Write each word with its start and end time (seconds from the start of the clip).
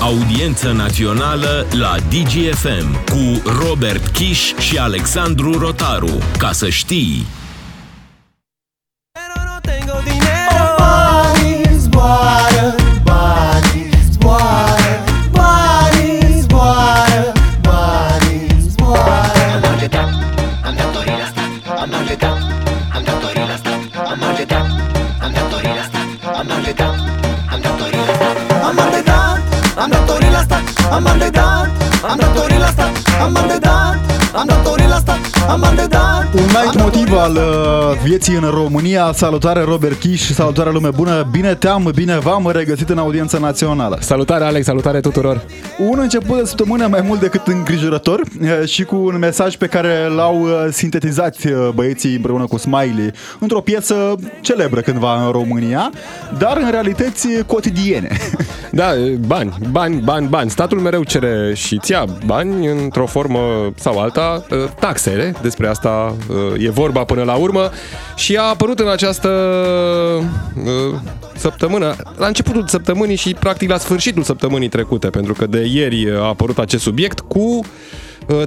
Audiență 0.00 0.72
națională 0.72 1.66
la 1.70 1.96
DGFM 2.08 3.04
cu 3.04 3.42
Robert 3.64 4.06
Kiș 4.06 4.52
și 4.54 4.78
Alexandru 4.78 5.58
Rotaru. 5.58 6.18
Ca 6.36 6.52
să 6.52 6.68
știi! 6.68 7.26
Îndedat, 32.02 32.10
am 32.10 32.34
datorii 32.34 32.58
la 32.58 32.66
stat, 32.66 33.07
am 33.20 33.38
îndedat, 33.42 33.98
am 34.34 34.46
datorii 34.46 34.86
la 34.86 34.96
stat, 34.96 35.18
am 35.48 35.66
îndedat. 35.70 36.34
Un 36.34 36.54
alt 36.56 36.78
motiv 36.82 37.12
al 37.12 37.34
uh, 37.34 37.98
vieții 38.04 38.34
în 38.34 38.50
România. 38.50 39.12
Salutare 39.12 39.62
Robert 39.62 39.98
Kiș, 39.98 40.30
salutare 40.30 40.70
lume 40.70 40.88
bună. 40.94 41.28
Bine 41.30 41.54
te-am, 41.54 41.90
bine 41.94 42.18
v-am 42.18 42.50
regăsit 42.50 42.88
în 42.88 42.98
audiența 42.98 43.38
națională. 43.38 43.98
Salutare 44.00 44.44
Alex, 44.44 44.64
salutare 44.64 45.00
tuturor! 45.00 45.44
Un 45.78 45.98
început 45.98 46.38
de 46.38 46.44
săptămână 46.44 46.86
mai 46.86 47.00
mult 47.00 47.20
decât 47.20 47.46
îngrijorător 47.46 48.20
uh, 48.20 48.68
și 48.68 48.84
cu 48.84 48.96
un 48.96 49.18
mesaj 49.18 49.56
pe 49.56 49.66
care 49.66 50.08
l-au 50.14 50.42
uh, 50.42 50.50
sintetizat 50.70 51.36
uh, 51.44 51.68
băieții 51.74 52.14
împreună 52.14 52.44
cu 52.46 52.56
Smiley 52.56 53.12
într-o 53.38 53.60
piesă 53.60 54.14
celebră 54.40 54.80
cândva 54.80 55.24
în 55.24 55.30
România, 55.30 55.90
dar 56.38 56.56
în 56.56 56.70
realități 56.70 57.28
cotidiene. 57.46 58.16
Da, 58.70 58.90
bani, 59.26 59.52
bani, 59.70 60.00
bani, 60.04 60.26
bani. 60.26 60.50
Statul 60.50 60.78
mereu 60.80 61.02
cere 61.02 61.52
și 61.54 61.74
îți 61.74 61.90
ia 61.90 62.04
bani 62.26 62.66
într-o 62.66 63.06
formă 63.08 63.72
sau 63.74 63.98
alta, 63.98 64.44
taxele, 64.80 65.34
despre 65.42 65.68
asta 65.68 66.16
e 66.58 66.70
vorba 66.70 67.04
până 67.04 67.22
la 67.22 67.34
urmă 67.34 67.70
și 68.16 68.36
a 68.36 68.42
apărut 68.42 68.78
în 68.78 68.88
această 68.88 69.30
săptămână, 71.36 71.94
la 72.16 72.26
începutul 72.26 72.64
săptămânii 72.66 73.16
și 73.16 73.34
practic 73.34 73.70
la 73.70 73.78
sfârșitul 73.78 74.22
săptămânii 74.22 74.68
trecute, 74.68 75.08
pentru 75.08 75.32
că 75.32 75.46
de 75.46 75.68
ieri 75.72 76.10
a 76.10 76.24
apărut 76.24 76.58
acest 76.58 76.82
subiect 76.82 77.20
cu 77.20 77.60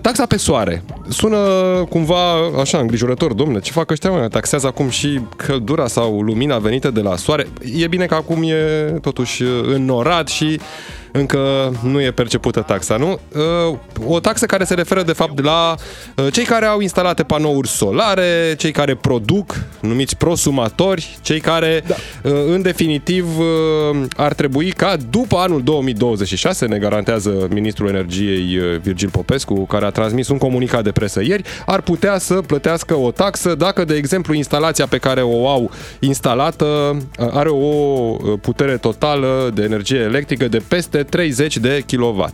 Taxa 0.02 0.26
pe 0.26 0.38
soare. 0.38 0.84
Sună 1.10 1.38
cumva 1.90 2.34
așa 2.60 2.78
îngrijorător, 2.78 3.34
domnule, 3.34 3.60
ce 3.60 3.72
fac 3.72 3.92
ăștia, 3.92 4.10
mă? 4.10 4.28
Taxează 4.28 4.68
acum 4.68 4.90
și 4.90 5.20
căldura 5.36 5.88
sau 5.88 6.22
lumina 6.22 6.58
venită 6.58 6.92
de 6.92 7.02
la 7.02 7.16
soare. 7.16 7.48
E 7.76 7.88
bine 7.88 8.06
că 8.06 8.14
acum 8.14 8.44
e 8.44 8.94
totuși 9.02 9.44
înnorat 9.74 10.28
și 10.28 10.60
încă 11.12 11.72
nu 11.84 12.02
e 12.02 12.12
percepută 12.12 12.62
taxa, 12.62 12.96
nu? 12.98 13.20
O 14.06 14.20
taxă 14.20 14.46
care 14.46 14.64
se 14.64 14.74
referă 14.74 15.04
de 15.04 15.14
fapt 15.14 15.44
la 15.44 15.76
cei 16.32 16.44
care 16.44 16.66
au 16.66 16.80
instalate 16.80 17.24
panouri 17.24 17.68
solare, 17.68 18.56
cei 18.58 18.72
care 18.72 18.96
produc, 18.96 19.64
numiți 19.80 20.18
prosumatori, 20.18 21.18
cei 21.22 21.40
care 21.40 21.84
da. 21.88 21.96
în 22.54 22.62
definitiv 22.62 23.26
ar 24.16 24.34
trebui 24.34 24.72
ca 24.72 24.96
după 25.10 25.38
anul 25.38 25.64
2026, 25.64 26.66
ne 26.66 26.78
garantează 26.78 27.48
Ministrul 27.50 27.90
Energiei 27.90 28.60
Virgil 28.82 29.10
Popescu, 29.10 29.66
care 29.66 29.86
a 29.86 29.90
transmis 29.90 30.28
un 30.28 30.38
comunicat 30.38 30.84
de 30.84 30.92
presă 30.92 31.22
ieri, 31.24 31.44
ar 31.66 31.82
putea 31.82 32.18
să 32.18 32.34
plătească 32.34 32.96
o 32.96 33.12
taxă 33.12 33.56
dacă, 33.56 33.86
de 33.86 33.96
exemplu, 33.96 34.34
instalația 34.34 34.86
pe 34.86 34.98
care 34.98 35.22
o 35.22 35.48
au 35.50 35.72
instalată 36.00 36.98
are 37.32 37.50
o 37.50 37.68
putere 38.42 38.78
totală 38.78 39.52
de 39.54 39.64
energie 39.64 40.00
electrică 40.00 40.48
de 40.48 40.62
peste 40.68 41.01
30 41.04 41.58
de 41.58 41.84
kW. 41.88 42.26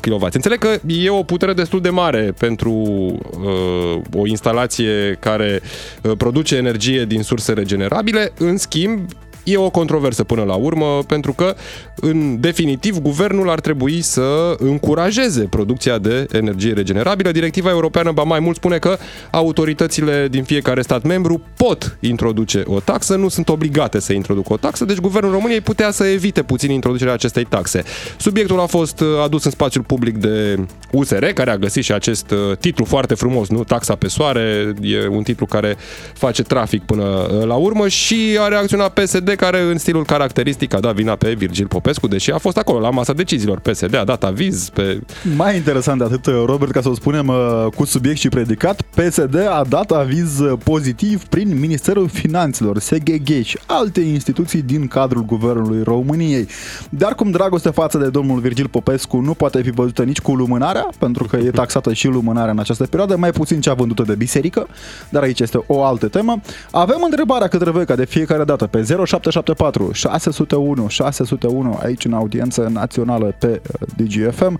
kW. 0.00 0.26
Înțeleg 0.32 0.58
că 0.58 0.78
e 0.86 1.10
o 1.10 1.22
putere 1.22 1.52
destul 1.52 1.80
de 1.80 1.90
mare 1.90 2.34
pentru 2.38 2.72
uh, 2.72 4.00
o 4.14 4.26
instalație 4.26 5.16
care 5.20 5.60
uh, 6.02 6.12
produce 6.16 6.56
energie 6.56 7.04
din 7.04 7.22
surse 7.22 7.52
regenerabile, 7.52 8.32
în 8.38 8.56
schimb, 8.56 9.08
E 9.44 9.56
o 9.56 9.70
controversă 9.70 10.24
până 10.24 10.42
la 10.42 10.54
urmă, 10.54 11.02
pentru 11.06 11.32
că, 11.32 11.54
în 11.94 12.40
definitiv, 12.40 12.98
guvernul 12.98 13.50
ar 13.50 13.60
trebui 13.60 14.00
să 14.00 14.54
încurajeze 14.58 15.40
producția 15.40 15.98
de 15.98 16.26
energie 16.32 16.72
regenerabilă. 16.72 17.30
Directiva 17.30 17.70
europeană, 17.70 18.12
ba 18.12 18.22
mai 18.22 18.40
mult, 18.40 18.56
spune 18.56 18.78
că 18.78 18.96
autoritățile 19.30 20.28
din 20.30 20.42
fiecare 20.42 20.82
stat 20.82 21.02
membru 21.02 21.42
pot 21.56 21.96
introduce 22.00 22.62
o 22.66 22.80
taxă, 22.80 23.16
nu 23.16 23.28
sunt 23.28 23.48
obligate 23.48 24.00
să 24.00 24.12
introducă 24.12 24.52
o 24.52 24.56
taxă, 24.56 24.84
deci 24.84 24.98
guvernul 24.98 25.32
României 25.32 25.60
putea 25.60 25.90
să 25.90 26.04
evite 26.04 26.42
puțin 26.42 26.70
introducerea 26.70 27.12
acestei 27.12 27.44
taxe. 27.44 27.82
Subiectul 28.16 28.60
a 28.60 28.66
fost 28.66 29.02
adus 29.24 29.44
în 29.44 29.50
spațiul 29.50 29.84
public 29.84 30.16
de 30.16 30.58
USR, 30.92 31.24
care 31.24 31.50
a 31.50 31.56
găsit 31.56 31.84
și 31.84 31.92
acest 31.92 32.34
titlu 32.60 32.84
foarte 32.84 33.14
frumos, 33.14 33.48
nu? 33.48 33.64
Taxa 33.64 33.94
pe 33.94 34.08
soare, 34.08 34.74
e 34.80 35.06
un 35.06 35.22
titlu 35.22 35.46
care 35.46 35.76
face 36.14 36.42
trafic 36.42 36.82
până 36.82 37.26
la 37.44 37.54
urmă 37.54 37.88
și 37.88 38.38
a 38.40 38.48
reacționat 38.48 38.92
PSD 38.92 39.31
care 39.34 39.60
în 39.60 39.78
stilul 39.78 40.04
caracteristic 40.04 40.74
a 40.74 40.80
dat 40.80 40.94
vina 40.94 41.16
pe 41.16 41.32
Virgil 41.32 41.66
Popescu, 41.66 42.06
deși 42.06 42.30
a 42.30 42.38
fost 42.38 42.56
acolo 42.56 42.80
la 42.80 42.90
masa 42.90 43.12
deciziilor. 43.12 43.58
PSD 43.58 43.94
a 43.94 44.04
dat 44.04 44.24
aviz 44.24 44.68
pe... 44.68 45.00
Mai 45.36 45.56
interesant 45.56 45.98
de 45.98 46.04
atât, 46.04 46.26
Robert, 46.26 46.70
ca 46.70 46.80
să 46.80 46.88
o 46.88 46.94
spunem 46.94 47.28
uh, 47.28 47.66
cu 47.74 47.84
subiect 47.84 48.18
și 48.18 48.28
predicat, 48.28 48.82
PSD 48.82 49.36
a 49.36 49.64
dat 49.68 49.90
aviz 49.90 50.40
pozitiv 50.64 51.24
prin 51.24 51.58
Ministerul 51.58 52.08
Finanțelor, 52.08 52.78
SGG 52.78 53.42
și 53.42 53.58
alte 53.66 54.00
instituții 54.00 54.62
din 54.62 54.86
cadrul 54.86 55.24
Guvernului 55.24 55.82
României. 55.82 56.48
Dar 56.88 57.14
cum 57.14 57.30
dragoste 57.30 57.70
față 57.70 57.98
de 57.98 58.08
domnul 58.08 58.40
Virgil 58.40 58.68
Popescu 58.68 59.20
nu 59.20 59.34
poate 59.34 59.62
fi 59.62 59.70
văzută 59.70 60.02
nici 60.02 60.20
cu 60.20 60.34
lumânarea, 60.34 60.88
pentru 60.98 61.24
că 61.24 61.36
e 61.36 61.50
taxată 61.50 61.92
și 61.92 62.06
lumânarea 62.06 62.50
în 62.50 62.58
această 62.58 62.84
perioadă, 62.84 63.16
mai 63.16 63.30
puțin 63.30 63.60
cea 63.60 63.74
vândută 63.74 64.02
de 64.02 64.14
biserică, 64.14 64.66
dar 65.08 65.22
aici 65.22 65.40
este 65.40 65.64
o 65.66 65.84
altă 65.84 66.08
temă. 66.08 66.40
Avem 66.70 67.02
întrebarea 67.04 67.48
către 67.48 67.70
voi, 67.70 67.86
ca 67.86 67.94
de 67.94 68.04
fiecare 68.04 68.44
dată, 68.44 68.66
pe 68.66 68.82
0774 69.30 69.92
601 69.92 70.88
601 70.88 71.78
aici 71.82 72.04
în 72.04 72.12
audiență 72.12 72.68
națională 72.72 73.34
pe 73.38 73.62
uh, 73.80 73.88
DGFM. 73.96 74.58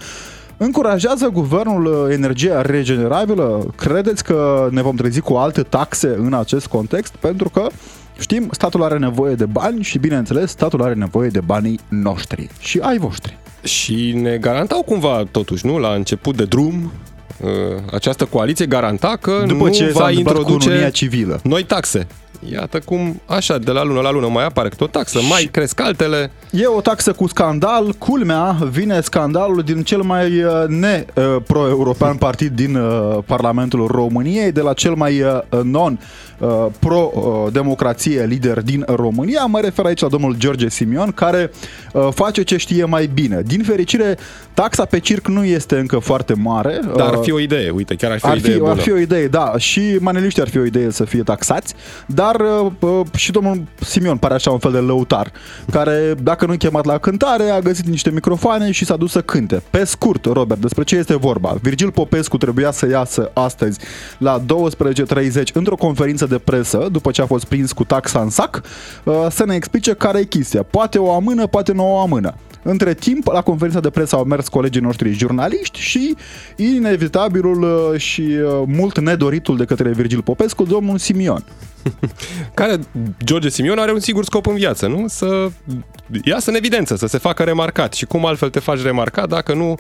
Încurajează 0.57 1.29
guvernul 1.29 1.87
uh, 1.87 2.15
energia 2.15 2.63
regenerabilă? 2.63 3.73
Credeți 3.77 4.25
că 4.25 4.69
ne 4.71 4.83
vom 4.83 4.97
trezi 4.97 5.21
cu 5.21 5.35
alte 5.35 5.63
taxe 5.63 6.15
în 6.19 6.35
acest 6.35 6.67
context? 6.67 7.15
Pentru 7.17 7.49
că 7.49 7.67
știm, 8.19 8.49
statul 8.51 8.83
are 8.83 8.99
nevoie 8.99 9.35
de 9.35 9.47
bani 9.47 9.83
și, 9.83 9.99
bineînțeles, 9.99 10.51
statul 10.51 10.83
are 10.83 10.95
nevoie 10.95 11.29
de 11.29 11.41
banii 11.41 11.81
noștri 11.89 12.49
și 12.59 12.79
ai 12.79 12.99
voștri. 12.99 13.39
Și 13.63 14.13
ne 14.13 14.37
garantau 14.37 14.83
cumva, 14.83 15.23
totuși, 15.31 15.67
nu, 15.67 15.79
la 15.79 15.89
început 15.89 16.37
de 16.37 16.45
drum, 16.45 16.75
uh, 16.85 17.12
această 17.93 18.25
coaliție 18.25 18.67
garanta 18.67 19.17
că 19.21 19.45
După 19.47 19.65
nu 19.65 19.71
ce 19.73 19.91
va 19.93 20.11
introduce 20.11 20.51
introduce 20.53 20.91
civilă. 20.91 21.41
noi 21.43 21.63
taxe. 21.65 22.07
Iată 22.53 22.79
cum, 22.79 23.21
așa, 23.27 23.59
de 23.59 23.71
la 23.71 23.83
lună 23.85 24.01
la 24.01 24.11
lună 24.11 24.29
mai 24.29 24.45
apare 24.45 24.69
câte 24.69 24.85
o 24.85 24.87
taxă, 24.87 25.19
mai 25.31 25.49
cresc 25.51 25.81
altele. 25.81 26.31
E 26.51 26.67
o 26.67 26.81
taxă 26.81 27.13
cu 27.13 27.27
scandal. 27.27 27.93
Culmea 27.99 28.57
vine 28.71 29.01
scandalul 29.01 29.63
din 29.63 29.83
cel 29.83 30.01
mai 30.01 30.43
uh, 30.43 30.53
ne-pro-european 30.67 32.17
partid 32.17 32.53
din 32.53 32.75
uh, 32.75 33.19
Parlamentul 33.27 33.87
României, 33.87 34.53
de 34.53 34.61
la 34.61 34.73
cel 34.73 34.95
mai 34.95 35.23
uh, 36.43 36.49
non 36.49 36.71
pro-democrație 36.79 38.25
lider 38.25 38.63
din 38.63 38.85
România. 38.87 39.45
Mă 39.45 39.61
refer 39.61 39.85
aici 39.85 40.01
la 40.01 40.09
domnul 40.09 40.35
George 40.39 40.69
Simion, 40.69 41.11
care 41.11 41.51
face 42.11 42.43
ce 42.43 42.57
știe 42.57 42.85
mai 42.85 43.11
bine. 43.15 43.43
Din 43.47 43.63
fericire, 43.63 44.19
taxa 44.55 44.85
pe 44.85 44.99
circ 44.99 45.27
nu 45.27 45.45
este 45.45 45.79
încă 45.79 45.99
foarte 45.99 46.35
mare. 46.35 46.81
Dar 46.97 47.09
ar 47.09 47.19
fi 47.23 47.33
o 47.33 47.39
idee, 47.39 47.71
uite, 47.71 47.95
chiar 47.95 48.11
ar 48.11 48.19
fi 48.19 48.27
ar 48.27 48.33
o 48.33 48.37
idee 48.37 48.53
fi, 48.53 48.59
bună. 48.59 48.71
ar 48.71 48.79
fi 48.79 48.93
o 48.93 48.97
idee, 48.97 49.27
da. 49.27 49.53
Și 49.57 49.97
maneliștii 50.01 50.43
ar 50.43 50.49
fi 50.49 50.59
o 50.59 50.65
idee 50.65 50.91
să 50.91 51.05
fie 51.05 51.23
taxați, 51.23 51.75
dar 52.07 52.37
uh, 52.81 53.07
și 53.17 53.31
domnul 53.31 53.63
Simion 53.81 54.17
pare 54.17 54.35
așa 54.35 54.51
un 54.51 54.59
fel 54.59 54.73
de 54.73 54.79
lăutar, 54.79 55.33
care, 55.71 56.15
dacă 56.23 56.47
nu-i 56.47 56.57
chemat 56.57 56.85
la 56.85 56.99
cântare, 56.99 57.51
a 57.51 57.61
găsit 57.61 57.87
niște 57.87 58.11
microfoane 58.11 58.71
și 58.71 58.85
s-a 58.85 58.97
dus 58.97 59.11
să 59.11 59.21
cânte. 59.21 59.63
Pe 59.71 59.85
scurt, 59.85 60.25
Robert, 60.25 60.61
despre 60.61 60.83
ce 60.83 60.97
este 60.97 61.17
vorba? 61.17 61.57
Virgil 61.63 61.91
Popescu 61.91 62.37
trebuia 62.37 62.71
să 62.71 62.89
iasă 62.89 63.31
astăzi 63.35 63.79
la 64.19 64.41
12.30 64.41 65.43
într-o 65.53 65.77
conferință 65.77 66.27
de 66.33 66.39
presă, 66.39 66.89
după 66.93 67.11
ce 67.11 67.23
a 67.23 67.27
fost 67.27 67.45
prins 67.45 67.73
cu 67.73 67.85
taxa 67.85 68.21
în 68.21 68.31
sac, 68.31 68.63
uh, 69.05 69.27
să 69.31 69.45
ne 69.45 69.55
explice 69.55 69.93
care 69.95 70.19
e 70.19 70.25
chestia. 70.25 70.63
Poate 70.63 70.99
o 70.99 71.13
amână, 71.13 71.47
poate 71.47 71.73
nu 71.73 71.95
o 71.95 72.01
amână. 72.01 72.35
Între 72.63 72.95
timp, 72.95 73.27
la 73.27 73.43
conferința 73.43 73.81
de 73.81 73.91
presă 73.91 74.17
au 74.17 74.25
mers 74.25 74.49
colegii 74.49 74.81
noștri 74.81 75.13
jurnaliști 75.13 75.81
și 75.81 76.15
inevitabilul 76.57 77.63
uh, 77.63 78.01
și 78.01 78.21
uh, 78.21 78.63
mult 78.67 78.99
nedoritul 79.01 79.57
de 79.57 79.65
către 79.65 79.91
Virgil 79.91 80.23
Popescu, 80.23 80.65
domnul 80.65 80.99
Simion. 80.99 81.45
care 82.55 82.79
George 83.25 83.49
Simion 83.49 83.79
are 83.79 83.93
un 83.93 84.01
singur 84.01 84.25
scop 84.25 84.47
în 84.47 84.55
viață, 84.55 84.87
nu? 84.87 85.05
Să 85.09 85.51
iasă 86.25 86.51
în 86.51 86.57
evidență, 86.57 86.97
să 86.97 87.07
se 87.07 87.19
facă 87.19 87.43
remarcat. 87.43 87.95
Și 87.95 88.05
cum 88.05 88.27
altfel 88.27 88.51
te 88.51 88.59
faci 88.59 88.83
remarcat 88.83 89.29
dacă 89.29 89.55
nu 89.55 89.75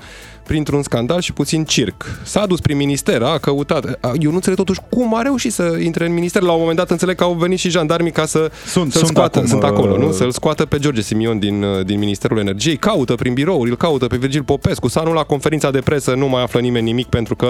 printr-un 0.46 0.82
scandal 0.82 1.20
și 1.20 1.32
puțin 1.32 1.64
circ. 1.64 2.20
S-a 2.24 2.46
dus 2.46 2.60
prin 2.60 2.76
minister, 2.76 3.22
a 3.22 3.38
căutat. 3.38 3.84
Eu 4.20 4.28
nu 4.30 4.34
înțeleg 4.34 4.58
totuși 4.58 4.80
cum 4.90 5.14
a 5.16 5.22
reușit 5.22 5.52
să 5.52 5.76
intre 5.82 6.06
în 6.06 6.12
minister. 6.12 6.42
La 6.42 6.52
un 6.52 6.58
moment 6.60 6.76
dat 6.76 6.90
înțeleg 6.90 7.16
că 7.16 7.24
au 7.24 7.32
venit 7.32 7.58
și 7.58 7.70
jandarmii 7.70 8.12
ca 8.12 8.26
să 8.26 8.50
Sunt- 8.66 8.92
să-l 8.92 9.00
sunt 9.00 9.06
scoată. 9.16 9.38
acum, 9.38 9.50
sunt 9.50 9.62
acolo, 9.62 9.96
nu? 9.98 10.06
uh, 10.08 10.12
Să-l 10.14 10.30
scoată 10.30 10.64
pe 10.64 10.78
George 10.78 11.00
Simion 11.00 11.38
din, 11.38 11.62
uh, 11.62 11.84
din 11.84 11.98
Ministerul 11.98 12.38
Energiei. 12.38 12.76
Caută 12.76 13.14
prin 13.14 13.34
birouri, 13.34 13.70
îl 13.70 13.76
caută 13.76 14.06
pe 14.06 14.16
Virgil 14.16 14.42
Popescu. 14.42 14.88
S-a 14.88 15.00
anul 15.00 15.14
la 15.14 15.22
conferința 15.22 15.70
de 15.70 15.78
presă, 15.80 16.14
nu 16.14 16.28
mai 16.28 16.42
află 16.42 16.60
nimeni 16.60 16.84
nimic 16.84 17.06
pentru 17.06 17.36
că 17.36 17.46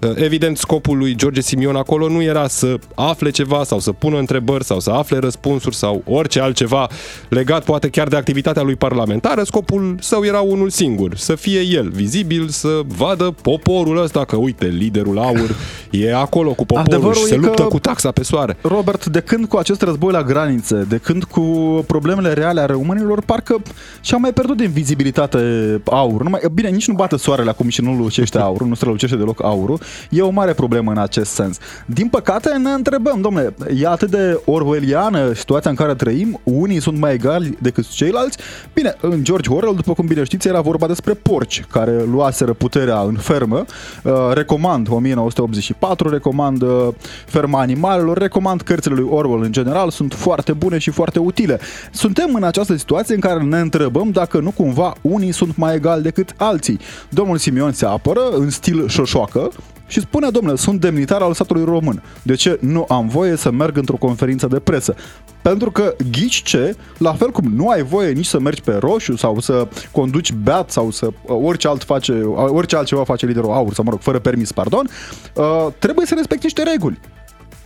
uh, 0.00 0.10
evident 0.14 0.56
scopul 0.58 0.98
lui 0.98 1.14
George 1.14 1.40
Simion 1.40 1.76
acolo 1.76 2.08
nu 2.08 2.22
era 2.22 2.48
să 2.48 2.74
afle 2.94 3.30
ceva 3.30 3.64
sau 3.64 3.78
să 3.80 3.87
pună 3.92 4.18
întrebări 4.18 4.64
sau 4.64 4.80
să 4.80 4.90
afle 4.90 5.18
răspunsuri 5.18 5.74
sau 5.74 6.02
orice 6.06 6.40
altceva 6.40 6.88
legat 7.28 7.64
poate 7.64 7.88
chiar 7.88 8.08
de 8.08 8.16
activitatea 8.16 8.62
lui 8.62 8.76
parlamentară. 8.76 9.42
Scopul 9.42 9.94
său 10.00 10.24
era 10.24 10.40
unul 10.40 10.70
singur, 10.70 11.16
să 11.16 11.34
fie 11.34 11.60
el 11.60 11.88
vizibil, 11.88 12.48
să 12.48 12.80
vadă 12.86 13.34
poporul 13.42 14.02
ăsta 14.02 14.24
că 14.24 14.36
uite, 14.36 14.66
liderul 14.66 15.18
aur 15.18 15.56
e 15.90 16.14
acolo 16.14 16.48
cu 16.52 16.66
poporul 16.66 16.92
Adevărul 16.92 17.14
și 17.14 17.24
se 17.24 17.34
e 17.34 17.38
că- 17.38 17.46
luptă 17.46 17.62
cu 17.62 17.78
taxa 17.78 18.10
pe 18.10 18.22
soare. 18.22 18.56
Robert, 18.62 19.06
de 19.06 19.20
când 19.20 19.46
cu 19.46 19.56
acest 19.56 19.82
război 19.82 20.12
la 20.12 20.22
granițe, 20.22 20.86
de 20.88 20.96
când 20.96 21.24
cu 21.24 21.40
problemele 21.86 22.32
reale 22.32 22.60
ale 22.60 22.72
românilor, 22.72 23.22
parcă 23.24 23.62
și-a 24.00 24.16
mai 24.16 24.32
pierdut 24.32 24.56
din 24.56 24.70
vizibilitate 24.70 25.38
aur. 25.84 26.22
Nu 26.22 26.30
mai, 26.30 26.40
bine, 26.52 26.68
nici 26.68 26.88
nu 26.88 26.94
bate 26.94 27.16
soarele 27.16 27.50
acum 27.50 27.68
și 27.68 27.80
nu 27.80 27.94
lucește 27.94 28.38
aurul, 28.38 28.66
nu 28.66 28.74
strălucește 28.74 29.16
deloc 29.16 29.44
aurul. 29.44 29.80
E 30.10 30.20
o 30.22 30.30
mare 30.30 30.52
problemă 30.52 30.90
în 30.90 30.98
acest 30.98 31.30
sens. 31.30 31.58
Din 31.86 32.08
păcate 32.08 32.48
ne 32.62 32.70
întrebăm, 32.70 33.20
domnule, 33.20 33.54
e 33.80 33.86
atât 33.86 34.10
de 34.10 34.40
orwelliană 34.44 35.32
situația 35.32 35.70
în 35.70 35.76
care 35.76 35.94
trăim, 35.94 36.40
unii 36.42 36.80
sunt 36.80 36.98
mai 36.98 37.12
egali 37.12 37.58
decât 37.60 37.88
ceilalți. 37.88 38.38
Bine, 38.74 38.94
în 39.00 39.24
George 39.24 39.50
Orwell, 39.50 39.76
după 39.76 39.92
cum 39.92 40.06
bine 40.06 40.24
știți, 40.24 40.48
era 40.48 40.60
vorba 40.60 40.86
despre 40.86 41.14
porci 41.14 41.64
care 41.70 42.02
luaseră 42.10 42.52
puterea 42.52 43.00
în 43.00 43.14
fermă. 43.14 43.64
Uh, 44.04 44.12
recomand 44.32 44.88
1984, 44.90 46.08
recomand 46.08 46.62
uh, 46.62 46.88
Ferma 47.26 47.60
Animalelor, 47.60 48.18
recomand 48.18 48.62
cărțile 48.62 48.94
lui 48.94 49.08
Orwell 49.10 49.42
în 49.42 49.52
general, 49.52 49.90
sunt 49.90 50.14
foarte 50.14 50.52
bune 50.52 50.78
și 50.78 50.90
foarte 50.90 51.18
utile. 51.18 51.60
Suntem 51.92 52.34
în 52.34 52.42
această 52.42 52.76
situație 52.76 53.14
în 53.14 53.20
care 53.20 53.42
ne 53.42 53.58
întrebăm 53.60 54.10
dacă 54.10 54.38
nu 54.38 54.50
cumva 54.50 54.92
unii 55.00 55.32
sunt 55.32 55.56
mai 55.56 55.74
egali 55.74 56.02
decât 56.02 56.34
alții. 56.36 56.78
Domnul 57.08 57.36
Simion 57.36 57.72
se 57.72 57.86
apără 57.86 58.20
în 58.30 58.50
stil 58.50 58.88
șoșoacă, 58.88 59.50
și 59.88 60.00
spune, 60.00 60.30
domnule, 60.30 60.56
sunt 60.56 60.80
demnitar 60.80 61.22
al 61.22 61.34
statului 61.34 61.64
român. 61.64 62.02
De 62.22 62.34
ce 62.34 62.58
nu 62.60 62.84
am 62.88 63.08
voie 63.08 63.36
să 63.36 63.50
merg 63.50 63.76
într-o 63.76 63.96
conferință 63.96 64.46
de 64.46 64.58
presă? 64.58 64.94
Pentru 65.42 65.70
că 65.70 65.94
ghici 66.10 66.42
ce, 66.42 66.76
la 66.98 67.12
fel 67.12 67.30
cum 67.30 67.52
nu 67.54 67.68
ai 67.68 67.82
voie 67.82 68.12
nici 68.12 68.26
să 68.26 68.40
mergi 68.40 68.62
pe 68.62 68.72
roșu 68.72 69.16
sau 69.16 69.40
să 69.40 69.68
conduci 69.92 70.32
beat 70.32 70.70
sau 70.70 70.90
să 70.90 71.08
orice, 71.26 71.68
alt 71.68 71.84
face, 71.84 72.12
orice 72.34 72.76
altceva 72.76 73.04
face 73.04 73.26
liderul 73.26 73.50
aur 73.50 73.74
sau 73.74 73.84
mă 73.84 73.90
rog, 73.90 74.00
fără 74.00 74.18
permis, 74.18 74.52
pardon, 74.52 74.88
uh, 75.34 75.66
trebuie 75.78 76.06
să 76.06 76.14
respecti 76.14 76.44
niște 76.44 76.62
reguli. 76.62 76.98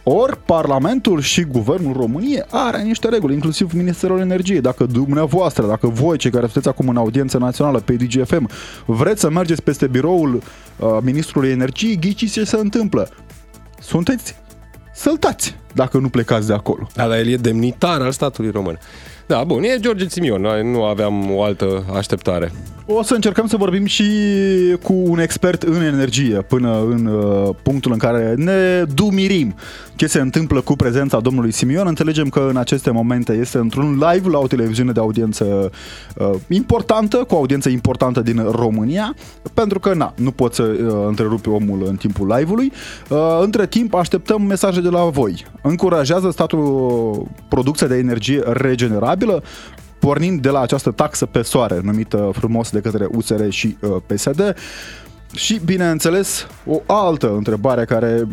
Ori 0.05 0.39
Parlamentul 0.45 1.21
și 1.21 1.43
Guvernul 1.43 1.93
României 1.93 2.43
are 2.51 2.83
niște 2.83 3.09
reguli, 3.09 3.35
inclusiv 3.35 3.73
Ministerul 3.73 4.21
Energiei. 4.21 4.61
Dacă 4.61 4.85
dumneavoastră, 4.85 5.67
dacă 5.67 5.87
voi, 5.87 6.19
cei 6.19 6.31
care 6.31 6.45
sunteți 6.45 6.69
acum 6.69 6.89
în 6.89 6.97
audiență 6.97 7.39
națională 7.39 7.79
pe 7.79 7.93
DGFM, 7.93 8.49
vreți 8.87 9.21
să 9.21 9.31
mergeți 9.31 9.63
peste 9.63 9.87
biroul 9.87 10.35
uh, 10.35 10.99
Ministrului 11.03 11.51
Energiei, 11.51 11.99
ghiciți 11.99 12.33
ce 12.33 12.45
se 12.45 12.57
întâmplă. 12.57 13.09
Sunteți 13.81 14.35
săltați 14.95 15.57
dacă 15.75 15.99
nu 15.99 16.09
plecați 16.09 16.47
de 16.47 16.53
acolo. 16.53 16.87
Dar 16.95 17.11
el 17.11 17.29
e 17.29 17.37
demnitar 17.37 18.01
al 18.01 18.13
statului 18.13 18.51
român. 18.51 18.79
Da, 19.33 19.45
bun, 19.45 19.63
e 19.63 19.79
George 19.81 20.09
Simion, 20.09 20.41
noi 20.41 20.71
nu 20.71 20.85
aveam 20.85 21.31
o 21.31 21.43
altă 21.43 21.85
așteptare. 21.95 22.53
O 22.87 23.03
să 23.03 23.15
încercăm 23.15 23.47
să 23.47 23.57
vorbim 23.57 23.85
și 23.85 24.05
cu 24.83 24.93
un 24.93 25.19
expert 25.19 25.63
în 25.63 25.83
energie 25.83 26.43
până 26.43 26.81
în 26.91 27.07
uh, 27.07 27.55
punctul 27.63 27.93
în 27.93 27.99
care 27.99 28.35
ne 28.37 28.83
dumirim 28.95 29.55
ce 29.95 30.07
se 30.07 30.21
întâmplă 30.21 30.61
cu 30.61 30.77
prezența 30.77 31.21
domnului 31.21 31.53
Simion. 31.53 31.87
Înțelegem 31.87 32.29
că 32.29 32.47
în 32.51 32.57
aceste 32.57 32.91
momente 32.91 33.33
este 33.33 33.59
într-un 33.59 34.03
live 34.11 34.29
la 34.29 34.39
o 34.39 34.47
televiziune 34.47 34.93
de 34.93 35.01
audiență 35.01 35.71
uh, 36.17 36.31
importantă, 36.49 37.17
cu 37.17 37.35
o 37.35 37.37
audiență 37.37 37.69
importantă 37.69 38.21
din 38.21 38.47
România, 38.51 39.15
pentru 39.55 39.79
că 39.79 39.95
na, 39.95 40.15
nu 40.17 40.31
poți 40.31 40.57
să 40.57 40.63
uh, 40.63 41.05
întrerupi 41.07 41.49
omul 41.49 41.85
în 41.87 41.97
timpul 41.97 42.35
live-ului. 42.37 42.73
Uh, 43.09 43.19
între 43.43 43.67
timp 43.67 43.95
așteptăm 43.95 44.43
mesaje 44.43 44.81
de 44.81 44.89
la 44.89 45.05
voi. 45.05 45.45
Încurajează 45.63 46.31
statul 46.31 47.27
producția 47.49 47.87
de 47.87 47.97
energie 47.97 48.43
regenerabilă? 48.47 49.22
Pornind 49.99 50.41
de 50.41 50.49
la 50.49 50.61
această 50.61 50.91
taxă 50.91 51.27
pe 51.27 51.43
soare, 51.43 51.81
numită 51.83 52.31
frumos 52.35 52.71
de 52.71 52.81
către 52.81 53.07
USR 53.11 53.49
și 53.49 53.77
uh, 53.81 53.97
PSD, 54.07 54.55
și, 55.35 55.61
bineînțeles, 55.65 56.47
o 56.67 56.81
altă 56.87 57.33
întrebare 57.33 57.85
care 57.85 58.29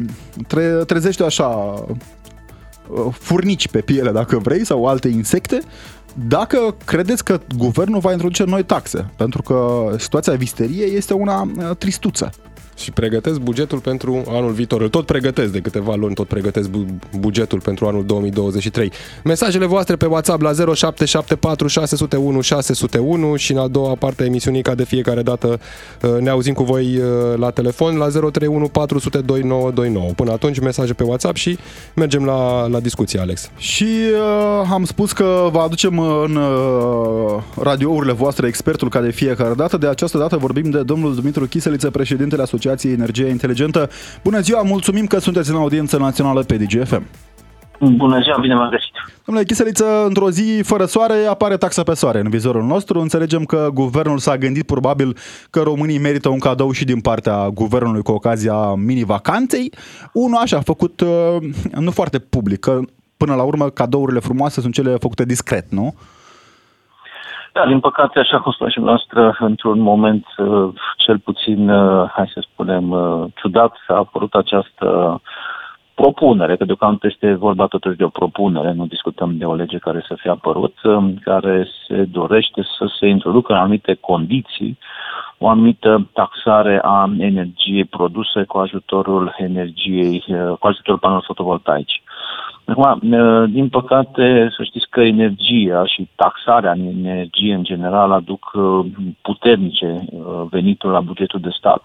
tre- 0.48 0.84
trezește 0.86 1.24
așa 1.24 1.48
uh, 1.48 3.06
furnici 3.12 3.68
pe 3.68 3.82
piele, 3.82 4.12
dacă 4.12 4.38
vrei, 4.38 4.66
sau 4.66 4.86
alte 4.86 5.08
insecte, 5.08 5.62
dacă 6.28 6.76
credeți 6.86 7.24
că 7.24 7.40
guvernul 7.58 8.00
va 8.00 8.12
introduce 8.12 8.44
noi 8.44 8.64
taxe, 8.64 9.10
pentru 9.18 9.42
că 9.42 9.90
situația 9.98 10.34
visteriei 10.34 10.96
este 10.96 11.14
una 11.14 11.42
uh, 11.42 11.76
tristuță. 11.78 12.30
Și 12.80 12.92
pregătesc 12.92 13.40
bugetul 13.40 13.80
pentru 13.80 14.24
anul 14.28 14.52
viitor. 14.52 14.82
Îl 14.82 14.90
tot 14.90 15.06
pregătesc 15.06 15.52
de 15.52 15.60
câteva 15.60 15.96
luni, 15.96 16.14
tot 16.14 16.28
pregătesc 16.28 16.70
bu- 16.70 16.86
bugetul 17.20 17.60
pentru 17.60 17.86
anul 17.88 18.06
2023. 18.06 18.92
Mesajele 19.24 19.66
voastre 19.66 19.96
pe 19.96 20.06
WhatsApp 20.06 20.42
la 20.42 20.54
0774 20.54 21.68
601 21.68 22.42
601 22.42 23.36
și 23.36 23.52
în 23.52 23.58
a 23.58 23.68
doua 23.68 23.94
parte 23.96 24.24
a 24.24 24.26
emisiunii, 24.26 24.62
ca 24.62 24.76
de 24.76 24.84
fiecare 24.84 25.22
dată, 25.22 25.60
uh, 26.02 26.18
ne 26.20 26.30
auzim 26.30 26.54
cu 26.54 26.64
voi 26.64 26.98
uh, 26.98 27.38
la 27.38 27.50
telefon 27.50 27.98
la 27.98 28.08
031 28.10 28.68
400 28.68 29.18
2929. 29.18 30.12
Până 30.16 30.32
atunci, 30.32 30.60
mesaje 30.60 30.94
pe 30.94 31.04
WhatsApp 31.04 31.36
și 31.36 31.58
mergem 31.96 32.26
la, 32.26 32.68
la 32.68 32.80
discuție, 32.80 33.20
Alex. 33.20 33.50
Și 33.58 33.88
uh, 34.14 34.70
am 34.72 34.86
spus 34.86 35.12
că 35.12 35.50
vă 35.52 35.60
aducem 35.60 36.00
în 36.00 36.36
uh, 36.36 37.42
radiourile 37.62 38.12
voastre 38.14 38.48
expertul 38.48 38.90
ca 38.90 39.02
de 39.02 39.12
fiecare 39.12 39.54
dată. 39.54 39.78
De 39.78 39.88
această 39.88 40.18
dată 40.18 40.38
vorbim 40.38 40.70
de 40.70 40.82
domnul 40.82 41.16
Dumitru 41.16 41.46
Chiseliță, 41.48 41.90
președintele 41.90 42.42
Asociației 42.42 42.69
Energie 42.78 43.28
Inteligentă. 43.28 43.90
Bună 44.24 44.40
ziua, 44.40 44.62
mulțumim 44.62 45.06
că 45.06 45.20
sunteți 45.20 45.50
în 45.50 45.56
audiență 45.56 45.98
națională 45.98 46.44
pe 46.44 46.56
DGFM. 46.58 47.04
Bună 47.80 48.22
ziua, 48.22 48.38
bine 48.42 48.54
m-am 48.54 48.70
găsit. 48.70 48.94
Domnule 49.26 49.48
Chiseliță, 49.48 50.06
într-o 50.06 50.32
zi 50.32 50.62
fără 50.64 50.86
soare 50.86 51.26
apare 51.30 51.58
taxa 51.58 51.84
pe 51.84 51.94
soare 51.94 52.20
în 52.20 52.30
vizorul 52.30 52.64
nostru. 52.64 53.00
Înțelegem 53.00 53.44
că 53.44 53.70
guvernul 53.74 54.18
s-a 54.18 54.38
gândit 54.38 54.66
probabil 54.66 55.18
că 55.50 55.62
românii 55.62 55.98
merită 55.98 56.30
un 56.30 56.40
cadou 56.40 56.72
și 56.72 56.86
din 56.86 57.00
partea 57.00 57.50
guvernului 57.50 58.02
cu 58.02 58.12
ocazia 58.12 58.74
mini-vacanței. 58.74 59.74
Unul 60.14 60.38
așa 60.38 60.58
a 60.58 60.62
făcut, 60.62 61.02
uh, 61.02 61.38
nu 61.80 61.92
foarte 61.92 62.20
public, 62.20 62.60
că 62.60 62.80
până 63.18 63.36
la 63.36 63.44
urmă 63.44 63.70
cadourile 63.70 64.20
frumoase 64.20 64.62
sunt 64.62 64.74
cele 64.74 64.96
făcute 65.00 65.26
discret, 65.26 65.72
nu? 65.72 65.96
Da, 67.54 67.66
din 67.68 67.80
păcate, 67.80 68.20
așa 68.20 68.40
cum 68.40 68.52
spunea 68.52 68.72
și 68.72 68.80
noastră, 68.80 69.36
într-un 69.40 69.80
moment 69.80 70.26
uh, 70.38 70.70
cel 70.98 71.20
puțin, 71.20 71.70
uh, 71.70 72.10
hai 72.10 72.32
să 72.34 72.46
spunem, 72.52 72.90
uh, 72.90 73.26
ciudat, 73.36 73.74
a 73.88 73.94
apărut 73.94 74.34
această 74.34 75.22
propunere, 76.02 76.56
că 76.56 76.66
deocamdată 76.66 77.08
este 77.08 77.34
vorba 77.34 77.66
totuși 77.66 77.98
de 77.98 78.04
o 78.04 78.18
propunere, 78.20 78.72
nu 78.72 78.86
discutăm 78.86 79.38
de 79.38 79.46
o 79.46 79.56
lege 79.56 79.78
care 79.78 80.04
să 80.08 80.16
fie 80.18 80.32
apărut, 80.32 80.76
um, 80.84 81.14
care 81.24 81.68
se 81.88 82.04
dorește 82.04 82.62
să 82.78 82.86
se 83.00 83.08
introducă 83.08 83.54
în 83.54 83.60
anumite 83.60 83.94
condiții 83.94 84.78
o 85.38 85.48
anumită 85.48 86.10
taxare 86.14 86.80
a 86.84 87.10
energiei 87.18 87.86
produse 87.86 88.44
cu 88.44 88.58
ajutorul 88.58 89.36
energiei, 89.38 90.24
uh, 90.28 90.58
cu 90.60 90.68
ajutorul 90.68 91.00
panelor 91.00 91.24
fotovoltaici. 91.26 92.02
Acum, 92.70 93.10
din 93.52 93.70
păcate, 93.70 94.50
să 94.58 94.64
știți 94.64 94.88
că 94.90 95.02
energia 95.02 95.86
și 95.86 96.10
taxarea 96.16 96.72
în 96.72 96.86
energie 96.86 97.54
în 97.54 97.64
general 97.64 98.12
aduc 98.12 98.52
uh, 98.54 98.86
puternice 99.22 100.06
uh, 100.12 100.42
venituri 100.50 100.94
la 100.94 101.00
bugetul 101.00 101.40
de 101.40 101.50
stat. 101.58 101.84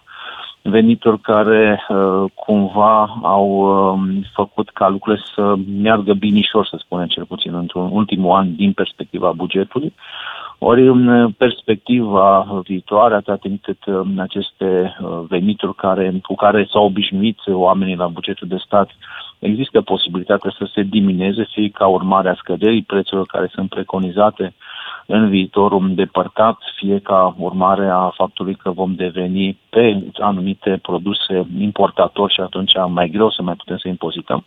Venituri 0.62 1.20
care 1.20 1.86
uh, 1.88 2.24
cumva 2.34 3.18
au 3.22 3.48
um, 3.48 4.24
făcut 4.34 4.70
ca 4.70 4.88
lucrurile 4.88 5.22
să 5.34 5.54
meargă 5.82 6.12
binișor, 6.12 6.66
să 6.66 6.76
spunem 6.78 7.06
cel 7.06 7.24
puțin, 7.24 7.54
într-un 7.54 7.88
ultimul 7.92 8.36
an 8.36 8.56
din 8.56 8.72
perspectiva 8.72 9.32
bugetului. 9.32 9.94
Ori 10.58 10.88
în 10.88 11.30
perspectiva 11.30 12.46
viitoare, 12.62 13.14
atâta 13.14 13.36
timp 13.36 13.62
cât 13.62 13.84
um, 13.86 14.18
aceste 14.18 14.96
venituri 15.28 15.74
care, 15.74 16.14
cu 16.22 16.34
care 16.34 16.68
s-au 16.70 16.84
obișnuit 16.84 17.38
oamenii 17.46 17.96
la 17.96 18.06
bugetul 18.06 18.48
de 18.48 18.56
stat 18.64 18.90
există 19.38 19.80
posibilitatea 19.80 20.54
să 20.58 20.68
se 20.74 20.82
diminueze, 20.82 21.48
fie 21.50 21.68
ca 21.68 21.86
urmare 21.86 22.28
a 22.28 22.34
scăderii 22.34 22.82
prețurilor 22.82 23.26
care 23.26 23.50
sunt 23.52 23.68
preconizate 23.68 24.54
în 25.06 25.28
viitorul 25.28 25.82
îndepărtat, 25.82 26.58
fie 26.76 26.98
ca 26.98 27.34
urmare 27.38 27.88
a 27.88 28.12
faptului 28.14 28.54
că 28.54 28.70
vom 28.70 28.94
deveni 28.94 29.58
pe 29.70 30.02
anumite 30.14 30.78
produse 30.82 31.46
importatori 31.58 32.32
și 32.32 32.40
atunci 32.40 32.72
mai 32.88 33.08
greu 33.08 33.30
să 33.30 33.42
mai 33.42 33.54
putem 33.54 33.76
să 33.76 33.88
impozităm. 33.88 34.44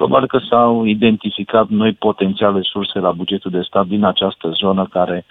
Probabil 0.00 0.28
că 0.28 0.38
s-au 0.50 0.84
identificat 0.84 1.68
noi 1.68 1.92
potențiale 1.92 2.60
surse 2.62 2.98
la 2.98 3.10
bugetul 3.10 3.50
de 3.50 3.60
stat 3.62 3.86
din 3.86 4.04
această 4.04 4.50
zonă 4.60 4.86
care 4.90 5.24